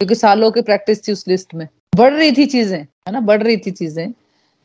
क्योंकि 0.00 0.14
सालों 0.14 0.50
की 0.50 0.62
प्रैक्टिस 0.62 1.06
थी 1.08 1.12
उस 1.12 1.28
लिस्ट 1.28 1.54
में। 1.54 1.66
बढ़ 1.96 2.12
रही 2.12 2.32
थी 2.32 2.46
चीज़ें, 2.46 2.78
है 2.78 3.12
ना? 3.12 3.20
बढ़ 3.20 3.42
रही 3.42 3.56
थी 3.56 3.70
चीज़ें। 3.70 4.12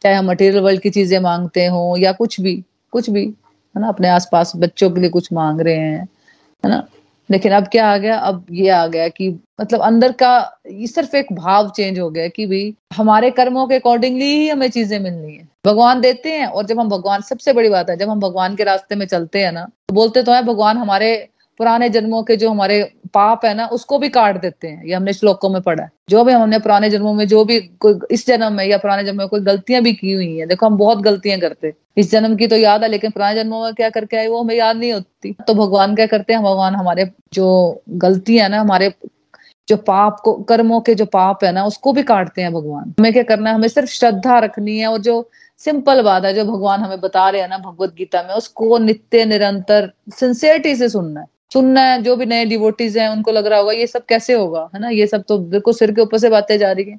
चाहे 0.02 0.16
हम 0.16 0.26
मटेरियल 0.26 0.64
वर्ल्ड 0.64 0.82
की 0.82 0.90
चीज़ें 0.90 1.20
मांगते 1.20 1.66
हो, 1.66 1.96
या 1.98 2.12
कुछ 2.12 2.40
भी 2.42 2.64
कुछ 2.92 3.10
भी, 3.10 3.26
है 3.26 3.82
ना? 3.82 3.88
अपने 3.88 4.08
आसपास 4.08 4.52
बच्चों 4.56 4.90
के 4.92 5.02
लिए 5.02 5.10
कुछ 5.10 5.34
मांग 5.34 5.62
रहे 5.62 5.76
हैं, 5.76 6.08
है 6.64 6.70
ना? 6.70 6.88
लेकिन 7.30 7.52
अब 7.52 7.68
क्या 7.68 7.88
आ 7.88 7.98
गया? 7.98 8.18
अब 8.18 8.46
ये 8.52 8.70
आ 8.70 8.86
गया 8.88 9.08
कि 9.10 9.30
मतलब 9.62 9.82
अंदर 9.82 10.12
का 10.14 10.62
ये 10.72 10.88
सिर्फ़ 10.88 11.16
एक 11.16 11.32
भाव 11.34 11.70
चेंज 11.70 12.00
हो 12.00 12.10
गया 12.10 12.28
कि 12.28 12.46
भाई 12.46 12.74
हमारे 12.96 13.30
कर्मों 13.32 13.68
के 13.68 13.76
अकॉर्डिंगली 13.76 14.26
ही 14.28 14.48
हमें 14.50 14.70
चीज़ें 14.70 15.00
मिलनी 15.00 15.36
है। 15.36 15.48
भगवान 15.66 16.02
देते 16.02 16.32
हैं 16.32 16.48
और 16.48 16.66
जब 16.66 16.80
हम 16.80 16.90
भगवान, 16.90 17.22
सबसे 17.22 17.54
बड़ी 17.54 17.70
बात 17.70 17.90
है, 17.90 17.98
जब 17.98 18.10
हम 18.10 18.20
भगवान 18.20 18.56
के 18.56 18.64
रास्ते 18.64 18.96
में 18.96 19.06
चलते 19.08 19.44
हैं 19.44 19.52
ना 19.52 19.64
तो 19.90 19.96
बोलते 19.96 20.24
तो 20.24 20.32
है, 20.32 20.44
भगवान 20.44 20.78
हमारे 20.78 21.28
पुराने 21.58 21.90
जन्मों 21.90 22.24
के 22.24 22.36
जो 22.36 22.50
हमारे 22.50 22.94
पाप 23.14 23.46
है 23.46 23.54
ना, 23.54 23.66
उसको 23.66 24.00
भी 24.00 24.10
काट 24.10 24.42
देते 24.42 24.68
हैं, 24.68 24.86
ये 24.86 24.94
हमने 24.94 25.14
श्लोकों 25.14 25.50
में 25.50 25.62
पढ़ा 25.62 25.84
है। 25.84 25.92
जो 26.10 26.24
भी 26.24 26.34
हमने 26.34 26.60
पुराने 26.60 26.90
जन्मों 26.90 27.14
में 27.14 27.28
जो 27.28 27.46
भी 27.46 27.60
कोई, 27.60 28.00
इस 28.12 28.28
जन्म 28.28 28.54
में 28.54 28.66
या 28.66 28.78
पुराने 28.78 29.04
जन्म 29.04 29.18
में 29.18 29.28
कोई 29.28 29.40
गलतियाँ 29.40 29.82
भी 29.82 29.94
की 29.94 30.14
हुई 30.14 30.38
है। 30.38 30.46
देखो, 30.46 30.66
हम 30.66 30.78
बहुत 30.78 30.98
गलतियाँ 30.98 31.40
करते 31.40 31.68
हैं। 31.68 31.74
इस 31.98 32.12
जन्म 32.12 32.36
की 32.36 32.48
तो 32.48 32.58
याद 32.58 32.84
है, 32.84 32.90
लेकिन 32.90 33.12
पुराने 33.12 33.44
जन्मों 33.44 33.64
में 33.64 33.74
क्या 33.74 33.90
करके 33.90 34.18
आए, 34.18 34.28
वो 34.28 34.44
हमें 34.44 34.56
याद 34.56 34.78
नहीं 34.78 34.94
होती। 34.94 35.36
तो 35.48 35.54
भगवान 35.54 35.96
क्या 35.96 36.06
करते 36.06 36.34
हैं, 36.34 36.44
भगवान 36.44 36.76
हमारे 36.76 37.12
जो 37.34 37.82
गलती 37.90 38.38
है 38.38 38.50
ना, 38.50 38.60
हमारे 38.60 38.94
जो 39.68 39.78
पाप 39.78 40.20
को, 40.24 40.34
कर्मों 40.34 40.82
के 40.82 40.96
जो 40.96 41.06
पाप 41.06 41.44
है 41.44 41.52
ना, 41.52 41.66
उसको 41.66 41.94
भी 41.94 42.04
काटते 42.04 42.42
हैं 42.42 42.54
भगवान। 42.54 42.94
हमें 43.00 43.14
क्या 43.14 43.24
करना 43.24 43.50
है, 43.50 43.56
हमें 43.56 43.68
सिर्फ़ 43.68 43.90
श्रद्धा 43.90 44.40
रखनी 44.40 44.78
है, 44.78 44.88
और 44.88 44.98
जो 44.98 45.30
सिंपल 45.58 46.02
बात 46.02 46.26
है, 46.26 46.34
जो 46.34 46.46
भगवान 46.46 46.80
हमें 46.80 47.02
बता 47.02 47.30
रहे 47.30 47.42
हैं 47.42 47.50
ना, 47.50 47.58
भगवत 47.58 47.94
गीता 47.94 48.24
में, 48.24 48.36
उसको 48.36 48.78
नित्य, 48.78 49.26
निरंतर 49.26 49.92
सिंसियरिटी 50.10 50.76
से 50.76 50.90
सुनना 50.90 51.20
है। 51.20 51.28
सुनना 51.54 51.82
है, 51.82 52.02
जो 52.02 52.16
भी 52.16 52.26
नए 52.26 52.46
डिवोटीज 52.46 52.98
हैं, 52.98 53.10
उनको 53.10 53.32
लग 53.32 53.48
रहा 53.48 53.60
होगा, 53.60 53.72
ये 53.72 53.88
सब 53.88 54.06
कैसे 54.06 54.34
होगा? 54.34 54.70
है 54.76 54.82
ना? 54.82 54.90
ये 54.90 55.08
सब 55.08 55.24
तो 55.28 55.38
बिल्कुल 55.38 55.74
सिर 55.74 55.92
के 55.92 56.02
ऊपर 56.02 56.18
से 56.18 56.30
बातें 56.30 56.58
जा 56.58 56.72
रही 56.72 56.86
है। 56.86 56.96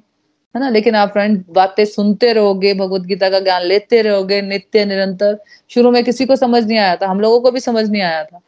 है 0.55 0.59
ना? 0.59 0.69
लेकिन 0.69 0.95
आप 0.95 1.09
फ्रेंड 1.09 1.43
बातें 1.49 1.85
सुनते 1.85 2.33
रहोगे, 2.33 2.73
भगवत 2.73 3.01
गीता 3.01 3.29
का 3.29 3.39
ज्ञान 3.39 3.61
लेते 3.61 4.01
रहोगे, 4.01 4.41
नित्य, 4.41 4.85
निरंतर। 4.85 5.37
शुरू 5.69 5.91
में 5.91 6.03
किसी 6.03 6.25
को 6.25 6.35
समझ 6.35 6.65
नहीं 6.65 6.77
आया 6.77 6.95
था। 6.95 7.07
हम 7.07 7.19
लोगों 7.19 7.39
को 7.39 7.51
भी 7.51 7.59
समझ 7.59 7.89
नहीं 7.89 8.01
आया 8.01 8.23
था। 8.23 8.39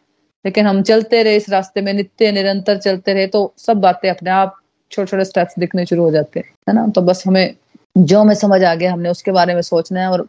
लेकिन 0.45 0.67
हम 0.67 0.81
चलते 0.81 1.23
रहे 1.23 1.35
इस 1.35 1.49
रास्ते 1.49 1.81
में, 1.81 1.93
नित्य, 1.93 2.31
निरंतर 2.31 2.77
चलते 2.77 3.13
रहे 3.13 3.27
तो 3.27 3.53
सब 3.57 3.77
बातें 3.77 4.09
अपने 4.09 4.29
आप 4.29 4.55
छोटे 4.91 5.11
छोटे 5.11 5.25
स्टेप्स 5.25 5.53
दिखने 5.59 5.85
शुरू 5.85 6.03
हो 6.03 6.11
जाते 6.11 6.39
हैं। 6.39 6.53
है 6.69 6.75
ना? 6.75 6.87
तो 6.87 7.01
बस 7.01 7.23
हमें 7.27 7.55
जो 7.99 8.19
हमें 8.19 8.35
समझ 8.35 8.63
आ 8.63 8.75
गया, 8.75 8.93
हमने 8.93 9.09
उसके 9.09 9.31
बारे 9.31 9.53
में 9.53 9.61
सोचना 9.61 10.01
है 10.01 10.09
और 10.09 10.27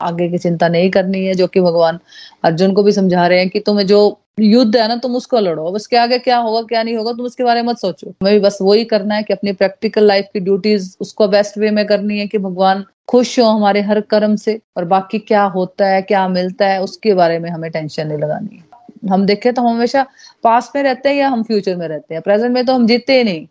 आगे 0.00 0.28
की 0.28 0.38
चिंता 0.38 0.68
नहीं 0.68 0.90
करनी 0.90 1.24
है, 1.24 1.34
जो 1.34 1.46
कि 1.46 1.60
भगवान 1.60 1.98
अर्जुन 2.44 2.72
को 2.72 2.82
भी 2.82 2.92
समझा 2.92 3.26
रहे 3.26 3.38
हैं 3.38 3.48
कि 3.48 3.60
तुम्हें 3.60 3.86
जो 3.86 4.20
युद्ध 4.40 4.76
है 4.76 4.88
ना, 4.88 4.96
तुम 4.96 5.16
उसको 5.16 5.40
लड़ो। 5.40 5.66
अब 5.66 5.74
उसके 5.74 5.96
आगे 5.96 6.18
क्या 6.18 6.36
होगा, 6.36 6.62
क्या 6.62 6.82
नहीं 6.82 6.96
होगा, 6.96 7.12
तुम 7.12 7.26
उसके 7.26 7.44
बारे 7.44 7.62
में 7.62 7.68
मत 7.68 7.78
सोचो। 7.78 8.10
हमें 8.10 8.34
भी 8.34 8.40
बस 8.40 8.58
वही 8.62 8.84
करना 8.84 9.14
है 9.14 9.22
कि 9.22 9.32
अपनी 9.32 9.52
प्रैक्टिकल 9.52 10.04
लाइफ 10.04 10.26
की 10.32 10.40
ड्यूटीज़ 10.40 10.96
उसको 11.00 11.28
बेस्ट 11.28 11.58
वे 11.58 11.70
में 11.70 11.86
करनी 11.86 12.18
है 12.18 12.26
कि 12.26 12.38
भगवान 12.38 12.84
खुश 13.08 13.40
हो 13.40 13.44
हमारे 13.44 13.80
हर 13.80 14.00
कर्म 14.00 14.36
से 14.36 14.60
और 14.76 14.84
बाकी 14.84 15.18
क्या 15.18 15.42
होता 15.42 15.86
है, 15.86 16.02
क्या 16.02 16.28
मिलता 16.28 16.66
है, 16.66 16.82
उसके 16.82 17.14
बारे 17.14 17.38
में 17.38 17.50
हमें 17.50 17.70
टेंशन 17.70 18.06
नहीं 18.06 18.18
लगानी 18.18 18.56
है। 18.56 18.68
हम 19.10 19.26
देखें 19.26 19.54
तो 19.54 19.62
हम 19.62 19.68
हमेशा 19.68 20.06
पास 20.44 20.72
में 20.76 20.82
रहते 20.82 21.08
हैं 21.08 21.16
या 21.16 21.28
हम 21.28 21.42
फ्यूचर 21.42 21.76
में 21.76 21.88
रहते 21.88 22.14
हैं? 22.14 22.22
प्रेजेंट 22.22 22.52
में 22.52 22.66
तो 22.66 22.74
हम 22.74 22.86
जीते 22.86 23.18
ही 23.18 23.24
नहीं। 23.24 23.46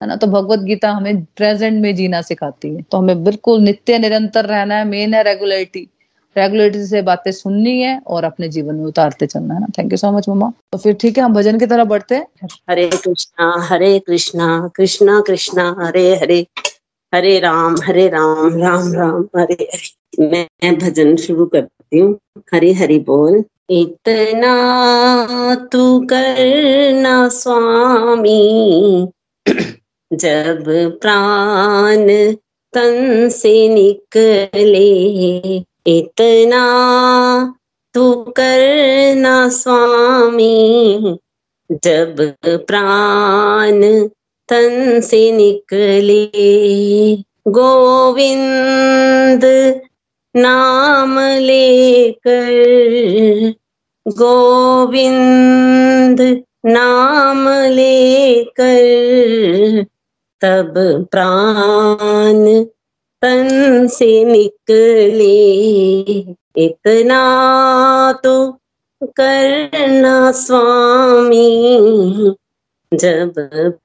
है 0.00 0.08
ना? 0.08 0.16
तो 0.16 0.26
भगवत 0.26 0.58
गीता 0.60 0.90
हमें 0.92 1.24
प्रेजेंट 1.36 1.80
में 1.82 1.94
जीना 1.96 2.20
सिखाती 2.22 2.74
है। 2.74 2.82
तो 2.82 2.98
हमें 2.98 3.24
बिल्कुल 3.24 3.60
नित्य 3.60 3.98
निरंतर 3.98 4.44
रहना 4.46 4.74
है 4.74 4.84
मेन 4.84 5.14
है 5.14 5.22
रेगुलरिटी 5.24 5.88
रेगुलरिटी 6.36 6.84
से 6.86 7.00
बातें 7.02 7.30
सुननी 7.32 7.80
है 7.80 7.98
और 8.06 8.24
अपने 8.24 8.48
जीवन 8.48 8.74
में 8.74 8.84
उतारते 8.86 9.26
चलना 9.26 9.54
है 9.54 9.60
ना? 9.60 9.66
थैंक 9.78 9.92
यू 9.92 9.96
सो 9.98 10.10
मच 10.12 10.28
मम्मा 10.28 10.52
तो 10.72 10.78
फिर 10.78 10.94
ठीक 11.00 11.18
है, 11.18 11.24
हम 11.24 11.34
भजन 11.34 11.58
की 11.58 11.66
तरफ़ 11.66 11.88
बढ़ते 11.88 12.14
हैं। 12.14 12.48
हरे 12.70 12.88
कृष्णा 12.94 13.52
हरे 13.68 13.98
कृष्णा 13.98 14.70
कृष्णा 14.76 15.20
कृष्णा, 15.26 15.74
हरे 15.80 16.14
हरे 16.16 16.46
हरे 17.12 17.38
राम 17.40 17.76
हरे 17.84 18.08
राम 18.08 18.60
राम 18.62 18.92
राम, 18.94 19.22
हरे 19.36 19.54
हरे। 19.64 20.28
मैं 20.28 20.78
भजन 20.78 21.16
शुरू 21.16 21.46
करती 21.46 21.98
हूँ। 21.98 22.18
हरे 22.54 22.72
हरि 22.72 22.98
बोल। 23.06 23.42
इतना 23.70 25.54
तू 25.72 25.98
करना 26.10 27.28
स्वामी 27.28 28.38
जब 30.12 30.64
प्राण 31.00 32.34
तन 32.72 33.28
से 33.28 33.68
निकले, 33.68 35.62
इतना 35.86 36.64
तू 37.94 38.14
करना 38.14 39.48
स्वामी। 39.48 41.18
जब 41.72 42.34
प्राण 42.44 44.08
तन 44.48 45.00
से 45.00 45.32
निकले, 45.32 47.24
गोविंद 47.48 49.74
नाम 50.36 51.20
लेकर, 51.20 53.54
गोविंद 54.08 56.42
नाम 56.66 57.48
लेकर 57.48 59.86
तब 60.46 60.74
प्राण 61.10 62.64
तन 63.22 63.86
से 63.88 64.24
निकले। 64.24 65.40
इतना 66.56 67.20
तो 68.12 68.58
करना 69.04 70.32
स्वामी, 70.32 71.78
जब 72.94 73.32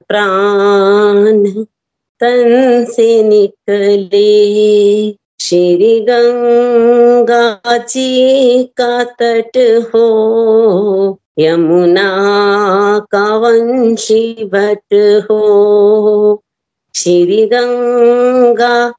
प्राण 0.08 1.44
तन 2.20 2.84
से 2.90 3.22
निकले। 3.22 4.32
श्री 5.40 6.00
गंगा 6.00 7.78
जी 7.78 8.64
का 8.64 9.04
तट 9.04 9.84
हो, 9.94 11.18
यमुना 11.38 12.10
का 13.10 13.36
वंशी 13.36 14.44
भट 14.44 14.94
हो। 15.30 16.41
श्री 16.94 17.46
गंगा 17.46 18.92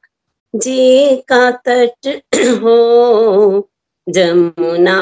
जी 0.55 1.15
का 1.15 1.51
तट 1.51 2.21
हो, 2.35 3.69
जमुना 4.09 4.99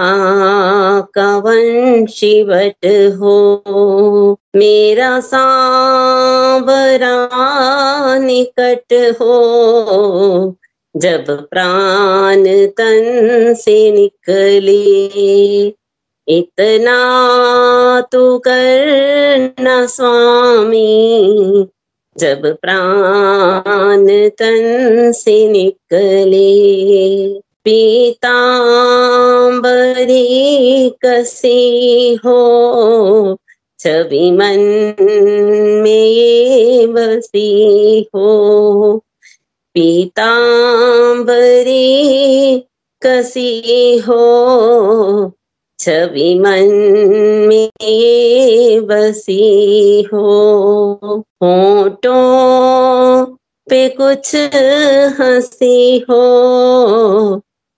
का 1.14 1.38
वंशी 1.38 2.44
भट 2.44 3.16
हो। 3.20 4.40
मेरा 4.56 5.20
सांवरा 5.20 7.28
निकट 8.18 9.16
हो, 9.20 10.56
जब 10.98 11.48
प्राण 11.48 12.68
तन 12.68 13.54
से 13.58 13.92
निकले। 13.92 15.74
इतना 16.28 18.02
तो 18.02 18.40
करना 18.40 19.86
स्वामी 19.86 21.68
जब 22.18 22.58
प्राण 22.62 24.30
तन 24.30 25.12
से 25.16 25.50
निकले 25.50 27.40
पीताम्बरी 27.40 28.50
कसी 30.90 32.14
हो? 32.16 33.38
छवि 33.80 34.32
मन 34.32 34.60
में 35.84 36.06
ये 36.06 36.88
बसी 36.88 38.02
हो। 38.16 38.98
पीताम्बरी 39.74 40.28
कसी 43.02 43.98
हो? 43.98 44.22
छवि 45.82 46.40
मन 46.40 46.68
में 47.50 48.88
बसी 48.88 50.02
हो 50.14 50.28
होठों 51.44 53.26
पे 53.70 53.90
कुछ 53.90 54.36
हँसी 55.20 56.00
हो 56.10 56.22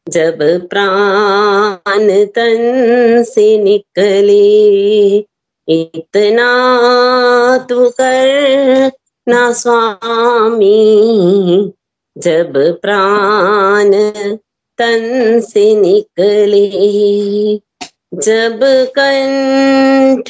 जब 0.10 0.38
प्राण 0.70 2.26
तन 2.26 3.24
से 3.28 3.58
निकले, 3.58 5.18
इतना 5.70 6.48
तू 7.70 7.90
कर 7.90 8.92
ना 9.30 9.52
स्वामी। 9.54 10.74
जब 12.18 12.54
प्राण 12.82 13.92
तन 14.78 15.40
से 15.44 15.76
निकले 15.76 16.68
जब 18.14 18.60
कंठ 19.00 20.30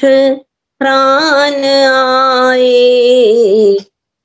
प्राण 0.80 1.92
आए, 1.92 3.78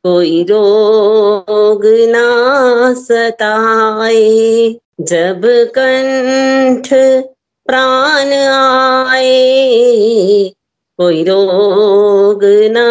कोई 0.04 0.42
रोग 0.42 1.82
ना 1.86 2.94
सताए। 2.94 4.76
जब 5.00 5.72
कंठ 5.78 6.88
प्राण 7.66 8.28
आए, 9.08 10.52
कोई 10.98 11.22
रोग 11.22 12.44
ना 12.44 12.90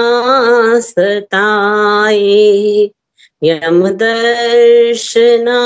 सताए। 0.79 2.89
यम 3.43 3.89
दर्शना 3.89 5.59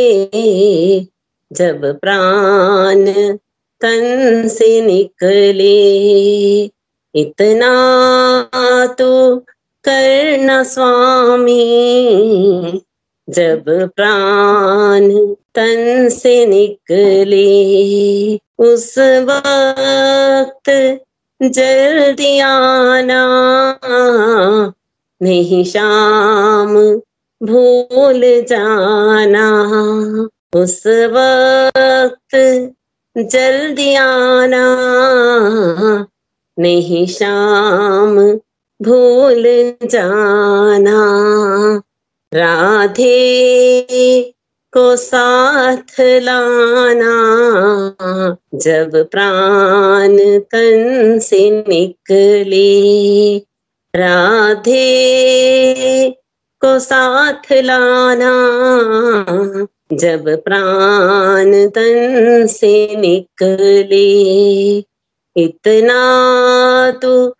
जब 1.52 1.98
प्राण 1.98 3.36
तन 3.80 4.48
से 4.48 4.80
निकले, 4.80 6.70
इतना 7.14 8.86
तो 8.86 9.44
करना 9.84 10.62
स्वामी। 10.62 12.82
जब 13.30 13.64
प्राण 13.68 15.34
तन 15.54 16.08
से 16.08 16.46
निकले, 16.46 18.36
उस 18.36 18.98
वक्त 18.98 20.98
जल्दी 21.42 22.38
आना। 22.38 23.52
नहीं 25.22 25.64
शाम, 25.64 27.00
भूल 27.42 28.20
जाना। 28.24 29.68
उस 30.56 30.82
वक्त 30.86 32.36
जल्दी 33.18 33.94
आना 33.94 34.64
नहीं 36.58 37.06
शाम, 37.06 38.16
भूल 38.82 39.44
जाना। 39.84 41.02
राधे 42.34 43.08
को 44.72 44.96
साथ 44.96 46.00
लाना, 46.00 47.14
जब 48.54 49.08
प्राण 49.10 50.38
तन 50.38 51.18
से 51.22 51.64
निकले। 51.68 53.38
राधे 53.96 54.80
को 56.60 56.78
साथ 56.78 57.52
लाना 57.52 58.34
जब 59.92 60.44
प्राण 60.44 61.68
तन 61.68 62.46
से 62.50 62.96
निकले, 62.96 64.84
इतना 65.36 66.90
तो 66.90 67.34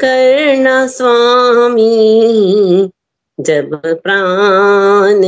करना 0.00 0.86
स्वामी। 0.86 2.90
जब 3.40 3.76
प्राण 3.76 5.22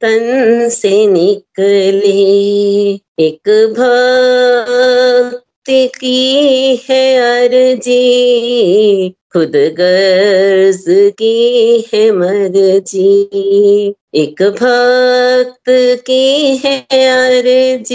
तन 0.00 0.68
से 0.72 1.06
निकले, 1.06 3.00
एक 3.18 3.74
भक्ति 3.78 5.86
की 5.86 6.80
है 6.90 7.16
अर्जी। 7.16 9.14
खुद 9.32 9.52
गर्ज 9.54 10.84
की 10.88 11.84
है 11.94 12.10
मर्ज़ी। 12.12 13.94
एक 14.14 14.42
भक्त 14.42 15.64
की 16.06 16.56
है 16.56 16.86
अर्जी। 16.90 17.94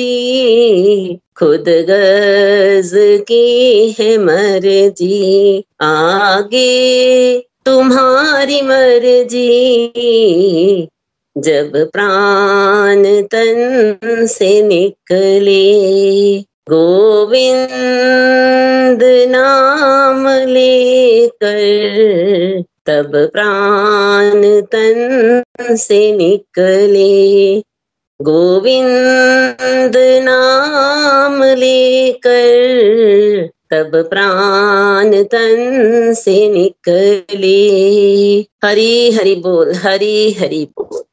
खुद 1.39 1.65
गर्ज 1.67 2.91
की 3.27 3.95
है 3.99 4.17
मर्ज़ी। 4.17 5.63
आगे 5.81 7.39
तुम्हारी 7.65 8.61
मर्ज़ी। 8.61 9.87
जब 11.37 11.71
प्राण 11.91 13.21
तन 13.21 13.97
से 14.05 14.61
निकले 14.61 16.39
गोविंद 16.69 18.99
नाम 19.03 20.27
लेकर 20.27 22.63
तब 22.85 23.11
प्राण 23.15 24.61
तन 24.61 25.75
से 25.75 26.11
निकले। 26.11 27.63
गोविंद 28.21 29.93
नाम 29.97 31.43
लेकर 31.43 33.49
तब 33.71 34.09
प्राण 34.09 35.23
तन 35.23 36.13
से 36.17 36.49
निकले। 36.49 38.45
हरी 38.63 39.11
हरि 39.11 39.35
बोल, 39.35 39.73
हरी 39.73 40.31
हरि 40.31 40.67
बोल। 40.79 41.06